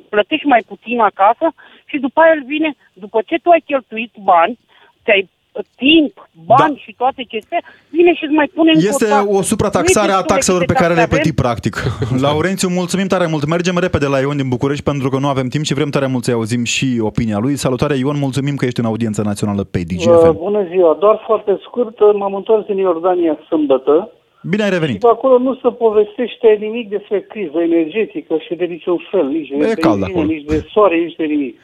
plătești 0.08 0.46
mai 0.54 0.62
puțin 0.70 1.00
acasă 1.10 1.46
și 1.90 1.96
după 1.98 2.20
aia 2.20 2.32
el 2.36 2.42
vine, 2.46 2.70
după 2.92 3.18
ce 3.26 3.36
tu 3.42 3.48
ai 3.50 3.62
cheltuit 3.70 4.12
bani, 4.30 4.58
ți-ai 5.04 5.28
timp, 5.76 6.28
bani 6.46 6.74
da. 6.74 6.80
și 6.84 6.94
toate 6.96 7.20
acestea, 7.26 7.60
vine 7.90 8.14
și 8.14 8.24
îți 8.24 8.32
mai 8.40 8.50
pune 8.54 8.70
încă 8.74 8.86
Este 8.88 9.04
taxă. 9.04 9.28
o 9.36 9.42
suprataxare 9.42 10.06
Nu 10.06 10.12
e 10.12 10.14
a 10.14 10.16
destule 10.16 10.34
taxelor 10.34 10.60
câte 10.60 10.72
pe 10.72 10.78
care 10.82 10.94
taxe 10.94 10.98
le-ai 10.98 11.12
plătit, 11.14 11.38
avem. 11.38 11.44
practic. 11.44 11.74
Laurențiu, 12.26 12.68
mulțumim 12.68 13.06
tare 13.06 13.26
mult. 13.26 13.44
Mergem 13.46 13.78
repede 13.78 14.06
la 14.06 14.18
Ion 14.20 14.36
din 14.36 14.48
București 14.48 14.84
pentru 14.90 15.08
că 15.08 15.18
nu 15.18 15.28
avem 15.28 15.48
timp 15.48 15.64
și 15.64 15.74
vrem 15.74 15.90
tare 15.90 16.06
mult 16.06 16.24
să 16.24 16.32
auzim 16.32 16.64
și 16.64 16.86
opinia 17.10 17.38
lui. 17.38 17.56
Salutare, 17.56 17.96
Ion, 17.96 18.18
mulțumim 18.18 18.56
că 18.56 18.64
ești 18.64 18.80
în 18.80 18.86
audiența 18.86 19.22
națională 19.22 19.62
pe 19.64 19.78
Uh, 19.78 19.84
DGFM. 19.88 20.36
bună 20.36 20.62
ziua, 20.70 20.96
doar 21.00 21.22
foarte 21.26 21.58
scurt, 21.66 21.96
m-am 22.20 22.34
întors 22.34 22.64
în 22.68 22.76
Iordania 22.76 23.38
sâmbătă 23.48 24.10
Bine 24.42 24.62
ai 24.62 24.68
și 24.68 24.74
revenit. 24.74 25.00
pe 25.00 25.06
acolo 25.06 25.38
nu 25.38 25.54
se 25.54 25.68
povestește 25.70 26.56
nimic 26.60 26.88
despre 26.88 27.20
criză 27.20 27.58
energetică 27.60 28.36
și 28.46 28.54
de 28.54 28.64
niciun 28.64 28.98
fel, 29.10 29.26
nici 29.26 29.48
de 29.48 29.54
E 29.56 29.58
cald 29.74 29.74
benzină, 29.98 30.04
acolo. 30.06 30.24
nici 30.24 30.44
de 30.44 30.66
soare, 30.72 30.96
nici 30.96 31.16
de 31.16 31.24
nimic. 31.24 31.58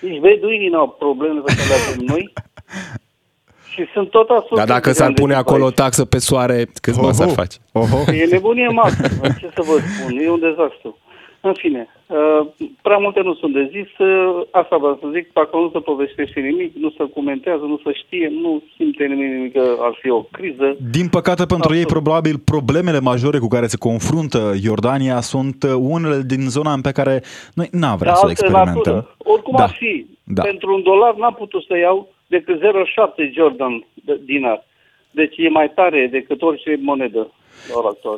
Nici 0.00 0.20
beduinii 0.20 0.68
n-au 0.68 0.88
probleme 0.98 1.40
pe 1.40 1.52
care 1.56 1.68
le 1.68 1.74
avem 1.74 2.04
noi. 2.06 2.32
Și 3.72 3.84
sunt 3.92 4.10
tot 4.10 4.28
asumat. 4.28 4.66
Dar 4.66 4.76
dacă 4.76 4.92
s-ar 4.92 5.12
pune 5.12 5.34
acolo 5.34 5.64
o 5.64 5.70
taxă 5.70 6.04
pe 6.04 6.18
soare, 6.18 6.66
câți 6.80 7.00
bani 7.00 7.14
s-ar 7.14 7.28
face? 7.28 7.58
Oho. 7.72 8.12
E 8.12 8.24
nebunie 8.30 8.68
maximă, 8.68 9.26
ce 9.40 9.50
să 9.54 9.62
vă 9.68 9.78
spun, 9.78 10.18
e 10.18 10.30
un 10.30 10.40
dezastru. 10.40 10.98
În 11.46 11.52
fine, 11.52 11.88
uh, 12.06 12.46
prea 12.82 12.96
multe 12.96 13.20
nu 13.20 13.34
sunt 13.34 13.52
de 13.52 13.68
zis, 13.72 13.98
uh, 13.98 14.42
asta 14.50 14.76
vă 14.76 14.96
să 15.00 15.06
zic, 15.14 15.32
dacă 15.32 15.56
nu 15.56 15.70
se 15.72 15.78
povestește 15.78 16.40
nimic, 16.40 16.74
nu 16.74 16.90
se 16.90 17.04
comentează, 17.14 17.64
nu 17.64 17.80
se 17.84 17.92
știe, 17.92 18.28
nu 18.42 18.62
simte 18.76 19.04
nimeni 19.04 19.32
nimic 19.36 19.52
că 19.52 19.76
ar 19.80 19.98
fi 20.00 20.10
o 20.10 20.22
criză. 20.22 20.76
Din 20.90 21.08
păcate 21.08 21.44
pentru 21.46 21.74
ei, 21.74 21.84
probabil, 21.86 22.38
problemele 22.44 23.00
majore 23.00 23.38
cu 23.38 23.48
care 23.48 23.66
se 23.66 23.76
confruntă 23.78 24.52
Iordania 24.62 25.20
sunt 25.20 25.62
uh, 25.62 25.74
unele 25.78 26.22
din 26.26 26.40
zona 26.48 26.74
pe 26.82 26.92
care 26.92 27.22
noi 27.54 27.68
n-am 27.72 27.96
vrea 27.96 28.12
De 28.12 28.18
să 28.18 28.24
o 28.24 28.28
altă 28.28 28.30
experimentăm. 28.40 28.74
natură. 28.74 29.14
Oricum 29.18 29.54
Da. 29.56 29.62
ar 29.62 29.70
fi, 29.70 30.06
Da. 30.24 30.42
pentru 30.42 30.74
un 30.74 30.82
dolar 30.82 31.14
n-am 31.14 31.34
putut 31.34 31.62
să 31.68 31.76
iau 31.76 32.08
decât 32.26 32.58
0,7 32.60 33.30
Jordan 33.34 33.84
de- 33.94 34.20
dinar. 34.24 34.64
Deci 35.10 35.34
e 35.36 35.48
mai 35.48 35.70
tare 35.74 36.08
decât 36.10 36.42
orice 36.42 36.78
monedă 36.82 37.18
la 37.18 37.20
ora 37.20 37.22
actuală. 37.22 37.43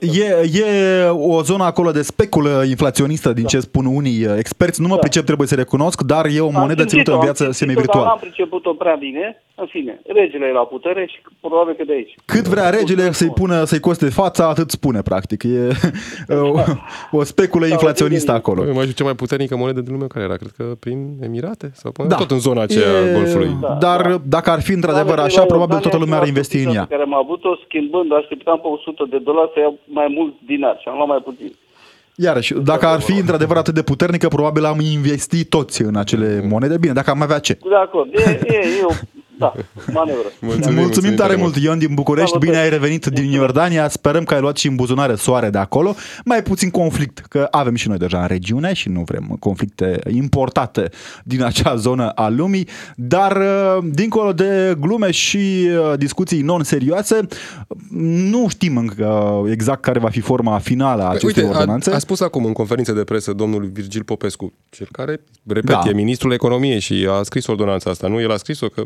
E, 0.01 0.59
e 0.59 1.09
o 1.09 1.43
zonă 1.43 1.65
acolo 1.65 1.91
de 1.91 2.03
speculă 2.03 2.65
inflaționistă, 2.69 3.33
din 3.33 3.45
ce 3.45 3.61
spun 3.61 3.87
unii 3.87 4.25
uh, 4.25 4.35
experți. 4.39 4.81
Nu 4.81 4.89
mă 4.89 4.97
pricep, 4.97 5.25
trebuie 5.25 5.49
să 5.49 5.55
recunosc, 5.55 6.03
dar 6.03 6.27
e 6.27 6.41
o 6.41 6.51
monedă 6.51 6.75
Da. 6.75 6.83
Am 6.83 6.89
ținută 6.89 7.11
simțit-o, 7.11 7.13
în 7.13 7.19
am 7.19 7.25
viață 7.25 7.43
simțit-o, 7.43 7.67
Dar 7.67 7.75
semi-virtuală. 7.75 8.07
n-am 8.07 8.19
priceput-o 8.19 8.73
prea 8.73 8.95
bine. 8.95 9.43
În 9.59 9.67
fine, 9.67 10.01
regele 10.07 10.47
e 10.47 10.53
la 10.53 10.61
putere 10.65 11.07
și 11.13 11.19
probabil 11.41 11.75
că 11.75 11.85
de 11.85 11.93
aici. 11.93 12.15
Cât 12.25 12.47
vrea 12.49 12.71
regele 12.71 13.13
să-i 13.13 13.31
pună, 13.31 13.65
să-i 13.65 13.81
coste 13.81 14.09
fața, 14.09 14.49
atât 14.49 14.71
spune, 14.71 15.03
practic. 15.03 15.43
E 15.43 15.69
o, 16.51 16.61
o 17.11 17.23
speculă 17.23 17.67
inflaționistă 17.67 18.33
acolo. 18.33 18.63
Mai 18.63 18.83
știu 18.83 18.93
cea 18.93 19.05
mai 19.05 19.15
puternică 19.15 19.57
monedă 19.57 19.81
din 19.81 19.93
lume 19.93 20.07
care 20.07 20.25
era, 20.25 20.37
cred 20.37 20.51
că 20.57 20.65
prin 20.81 20.99
Emirate 21.23 21.71
sau 21.75 21.93
până 21.93 22.09
tot 22.09 22.31
în 22.31 22.39
zona 22.39 22.63
aceea 22.63 22.89
a 22.89 22.93
Da. 22.93 23.09
E- 23.09 23.13
Golfului. 23.13 23.51
Dar 23.79 24.21
dacă 24.37 24.51
ar 24.51 24.61
fi 24.61 24.73
într-adevăr 24.73 25.15
Doamne, 25.15 25.33
așa, 25.33 25.41
la 25.41 25.47
probabil 25.47 25.75
Iordania 25.75 25.91
toată 25.91 26.05
lumea 26.05 26.17
ar 26.19 26.23
prima 26.23 26.37
investi 26.37 26.57
în 26.57 26.63
surpriză 26.63 26.79
ea. 26.81 26.87
pe 26.87 26.95
care 26.95 27.07
am 27.11 27.15
avut-o 27.25 27.57
schimbând, 27.65 28.13
așteptam 28.13 28.59
pe 28.61 28.67
100 28.67 29.07
de 29.11 29.19
dolari 29.19 29.51
să 29.55 29.59
iau 29.61 29.79
mai 29.85 30.09
mult 30.17 30.35
dinar 30.47 30.77
și 30.81 30.89
am 30.89 30.97
luat 30.97 31.09
mai 31.09 31.23
puțin. 31.29 31.53
Iarăși, 32.17 32.55
dacă 32.55 32.87
ar 32.87 33.01
fi 33.01 33.13
într-adevăr 33.19 33.57
atât 33.57 33.75
de 33.75 33.83
puternică, 33.83 34.29
probabil 34.29 34.65
am 34.65 34.81
investit 34.81 35.49
toți 35.49 35.83
în 35.83 35.97
acele 35.97 36.47
monede. 36.49 36.79
Bine, 36.79 36.93
dacă 36.93 37.11
am 37.11 37.23
avea 37.23 37.39
ce. 37.39 37.53
De 37.69 37.75
acord, 37.87 38.09
e, 38.15 38.41
e, 38.47 38.57
e 38.81 38.85
o, 38.85 38.93
da, 39.39 39.53
manevră. 39.93 40.23
Mulțumim, 40.41 40.79
mulțumim 40.79 41.15
tare 41.15 41.35
mult, 41.37 41.57
Ion 41.57 41.79
din 41.79 41.95
București. 41.95 42.29
Salutări. 42.31 42.53
Bine 42.53 42.63
ai 42.65 42.71
revenit 42.71 43.07
din 43.07 43.31
Iordania. 43.33 43.89
Sperăm 43.89 44.25
că 44.25 44.35
ai 44.35 44.41
luat 44.41 44.57
și 44.57 44.67
în 44.67 44.75
buzunare 44.75 45.15
soare 45.15 45.51
de 45.51 45.59
acolo. 45.59 45.95
Mai 46.25 46.43
puțin 46.43 46.71
conflict, 46.71 47.19
că 47.19 47.49
avem 47.51 47.75
și 47.75 47.89
noi 47.89 47.97
deja 47.99 48.21
în 48.21 48.27
regiune 48.27 48.73
și 48.73 48.89
nu 48.89 49.03
vrem 49.07 49.37
conflicte 49.39 49.99
importate 50.09 50.91
din 51.25 51.43
acea 51.43 51.77
zonă 51.77 52.09
a 52.09 52.29
lumii. 52.29 52.69
Dar, 52.97 53.37
uh, 53.37 53.85
dincolo 53.85 54.33
de 54.33 54.77
glume 54.81 55.11
și 55.11 55.69
uh, 55.91 55.99
discuții 55.99 56.41
non-serioase, 56.43 57.21
nu 58.31 58.49
știm 58.49 58.77
încă 58.77 59.43
exact 59.51 59.81
care 59.83 59.99
va 59.99 60.09
fi 60.09 60.21
forma 60.21 60.59
finală 60.59 61.03
a 61.03 61.09
acestei 61.09 61.43
Uite, 61.45 61.55
a, 61.55 61.59
ordonanțe. 61.59 61.91
a 61.91 61.99
spus 61.99 62.21
acum 62.21 62.45
în 62.45 62.53
conferință 62.53 62.93
de 62.93 63.05
presă 63.05 63.33
domnul 63.33 63.71
Virgil 63.73 64.03
Popescu, 64.03 64.53
cel 64.71 64.89
care, 64.93 65.21
repet, 65.47 65.65
Da. 65.65 65.83
e 65.89 65.93
ministrul 65.93 66.33
economiei 66.33 66.81
și 66.81 67.07
a 67.11 67.23
scris 67.23 67.47
ordonanța 67.47 67.91
asta, 67.91 68.09
nu? 68.09 68.21
El 68.21 68.31
a 68.33 68.37
scris-o, 68.37 68.69
că 68.69 68.83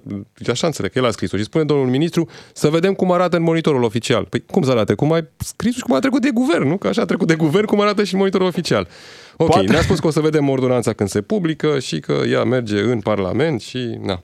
așa 0.49 0.67
înțeleg, 0.67 0.91
că 0.93 0.99
el 0.99 1.05
a 1.05 1.11
scris-o 1.11 1.37
și 1.37 1.43
spune 1.45 1.65
domnul 1.65 1.87
ministru 1.87 2.29
să 2.53 2.69
vedem 2.69 2.95
cum 2.95 3.13
arată 3.13 3.37
în 3.37 3.43
monitorul 3.43 3.83
oficial. 3.83 4.25
Păi 4.25 4.45
cum 4.51 4.63
să 4.63 4.71
arate? 4.71 4.95
Cum 4.95 5.13
ai 5.13 5.29
scris 5.37 5.75
și 5.75 5.81
cum 5.81 5.95
a 5.95 5.99
trecut 5.99 6.23
de 6.23 6.31
guvern, 6.35 6.69
nu? 6.69 6.77
Că 6.77 6.89
așa 6.89 7.03
a 7.03 7.05
trecut 7.05 7.27
de 7.27 7.35
guvern, 7.35 7.65
cum 7.67 7.81
arată 7.81 8.05
și 8.05 8.13
în 8.13 8.19
monitorul 8.19 8.47
oficial. 8.47 8.89
Ok, 9.37 9.49
Poate- 9.51 9.67
ne-a 9.67 9.83
spus 9.83 9.99
că 9.99 10.07
o 10.07 10.11
să 10.11 10.21
vedem 10.21 10.49
ordonanța 10.49 10.93
când 10.93 11.09
se 11.09 11.21
publică 11.21 11.79
și 11.79 12.01
că 12.01 12.13
ea 12.13 12.45
merge 12.45 12.81
în 12.81 13.01
Parlament 13.01 13.61
și... 13.61 13.99
Na. 14.03 14.23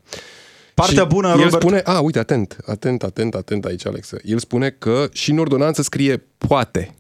Partea 0.75 1.03
Și 1.03 1.09
bună, 1.09 1.29
el 1.29 1.37
Robert- 1.37 1.51
spune, 1.51 1.81
a, 1.85 2.01
uite, 2.01 2.19
atent, 2.19 2.57
atent, 2.67 3.03
atent, 3.03 3.35
atent 3.35 3.65
aici, 3.65 3.87
Alex. 3.87 4.11
El 4.25 4.39
spune 4.39 4.71
că 4.79 5.07
și 5.13 5.31
în 5.31 5.39
ordonanță 5.39 5.83
scrie 5.83 6.23
poate. 6.39 6.95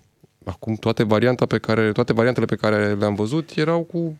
Acum 0.44 0.74
toate 0.74 1.02
varianta 1.02 1.46
pe 1.46 1.58
care, 1.58 1.92
toate 1.92 2.12
variantele 2.12 2.46
pe 2.46 2.54
care 2.54 2.94
le-am 2.98 3.14
văzut 3.14 3.50
erau 3.54 3.80
cu 3.82 4.18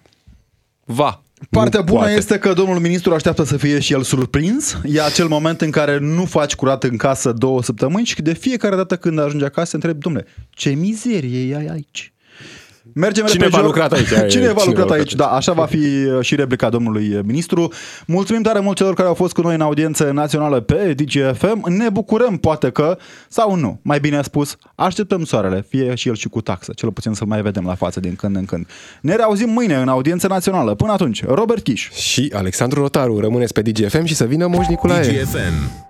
va. 0.84 1.22
Partea 1.50 1.80
nu 1.80 1.84
bună 1.84 1.98
poate. 1.98 2.14
este 2.14 2.38
că 2.38 2.52
domnul 2.52 2.78
ministru 2.78 3.14
așteaptă 3.14 3.44
să 3.44 3.56
fie 3.56 3.78
și 3.80 3.92
el 3.92 4.02
surprins. 4.02 4.78
E 4.84 5.02
acel 5.02 5.28
moment 5.28 5.60
în 5.60 5.70
care 5.70 5.98
nu 5.98 6.24
faci 6.24 6.54
curat 6.54 6.84
în 6.84 6.96
casă 6.96 7.32
două 7.32 7.62
săptămâni 7.62 8.06
și 8.06 8.22
de 8.22 8.34
fiecare 8.34 8.76
dată 8.76 8.96
când 8.96 9.18
ajungi 9.18 9.44
acasă 9.44 9.74
întrebi, 9.74 9.98
domnule, 9.98 10.26
ce 10.50 10.70
mizerie 10.70 11.54
e 11.54 11.70
aici? 11.70 12.12
Mergem 12.94 13.26
Cine 13.26 13.44
repede 13.44 13.56
v-a 13.56 13.56
joc. 13.56 13.66
lucrat 13.66 13.92
aici? 13.92 14.06
Cine 14.14 14.26
Cine 14.26 14.46
v-a 14.46 14.52
v-a 14.52 14.64
lucrat 14.64 14.66
lucrat 14.66 14.90
aici? 14.98 15.14
Da, 15.14 15.26
așa 15.26 15.52
va 15.52 15.66
fi 15.66 15.76
uh, 15.76 16.18
și 16.20 16.34
replica 16.34 16.68
domnului 16.68 17.20
ministru. 17.24 17.72
Mulțumim 18.06 18.42
tare 18.42 18.60
mult 18.60 18.76
celor 18.76 18.94
care 18.94 19.08
au 19.08 19.14
fost 19.14 19.32
cu 19.32 19.40
noi 19.40 19.54
în 19.54 19.60
audiență 19.60 20.10
națională 20.10 20.60
pe 20.60 20.94
DGFM. 20.94 21.70
Ne 21.70 21.88
bucurăm, 21.88 22.36
poate 22.36 22.70
că, 22.70 22.98
sau 23.28 23.54
nu, 23.54 23.80
mai 23.82 24.00
bine 24.00 24.22
spus, 24.22 24.56
așteptăm 24.74 25.24
soarele, 25.24 25.64
fie 25.68 25.94
și 25.94 26.08
el 26.08 26.14
și 26.14 26.28
cu 26.28 26.40
taxă, 26.40 26.72
cel 26.76 26.92
puțin 26.92 27.12
să-l 27.12 27.26
mai 27.26 27.42
vedem 27.42 27.64
la 27.64 27.74
față 27.74 28.00
din 28.00 28.14
când 28.14 28.36
în 28.36 28.44
când. 28.44 28.66
Ne 29.00 29.14
reauzim 29.16 29.50
mâine 29.50 29.74
în 29.74 29.88
audiență 29.88 30.26
națională. 30.26 30.74
Până 30.74 30.92
atunci, 30.92 31.24
Robert 31.24 31.62
Kiș. 31.62 31.90
Și 31.90 32.32
Alexandru 32.34 32.80
Rotaru, 32.80 33.18
rămâneți 33.20 33.52
pe 33.52 33.62
DGFM 33.62 34.04
și 34.04 34.14
să 34.14 34.24
vină 34.24 34.46
Moș 34.46 34.66
Nicolae. 34.66 35.00
DGFM. 35.02 35.84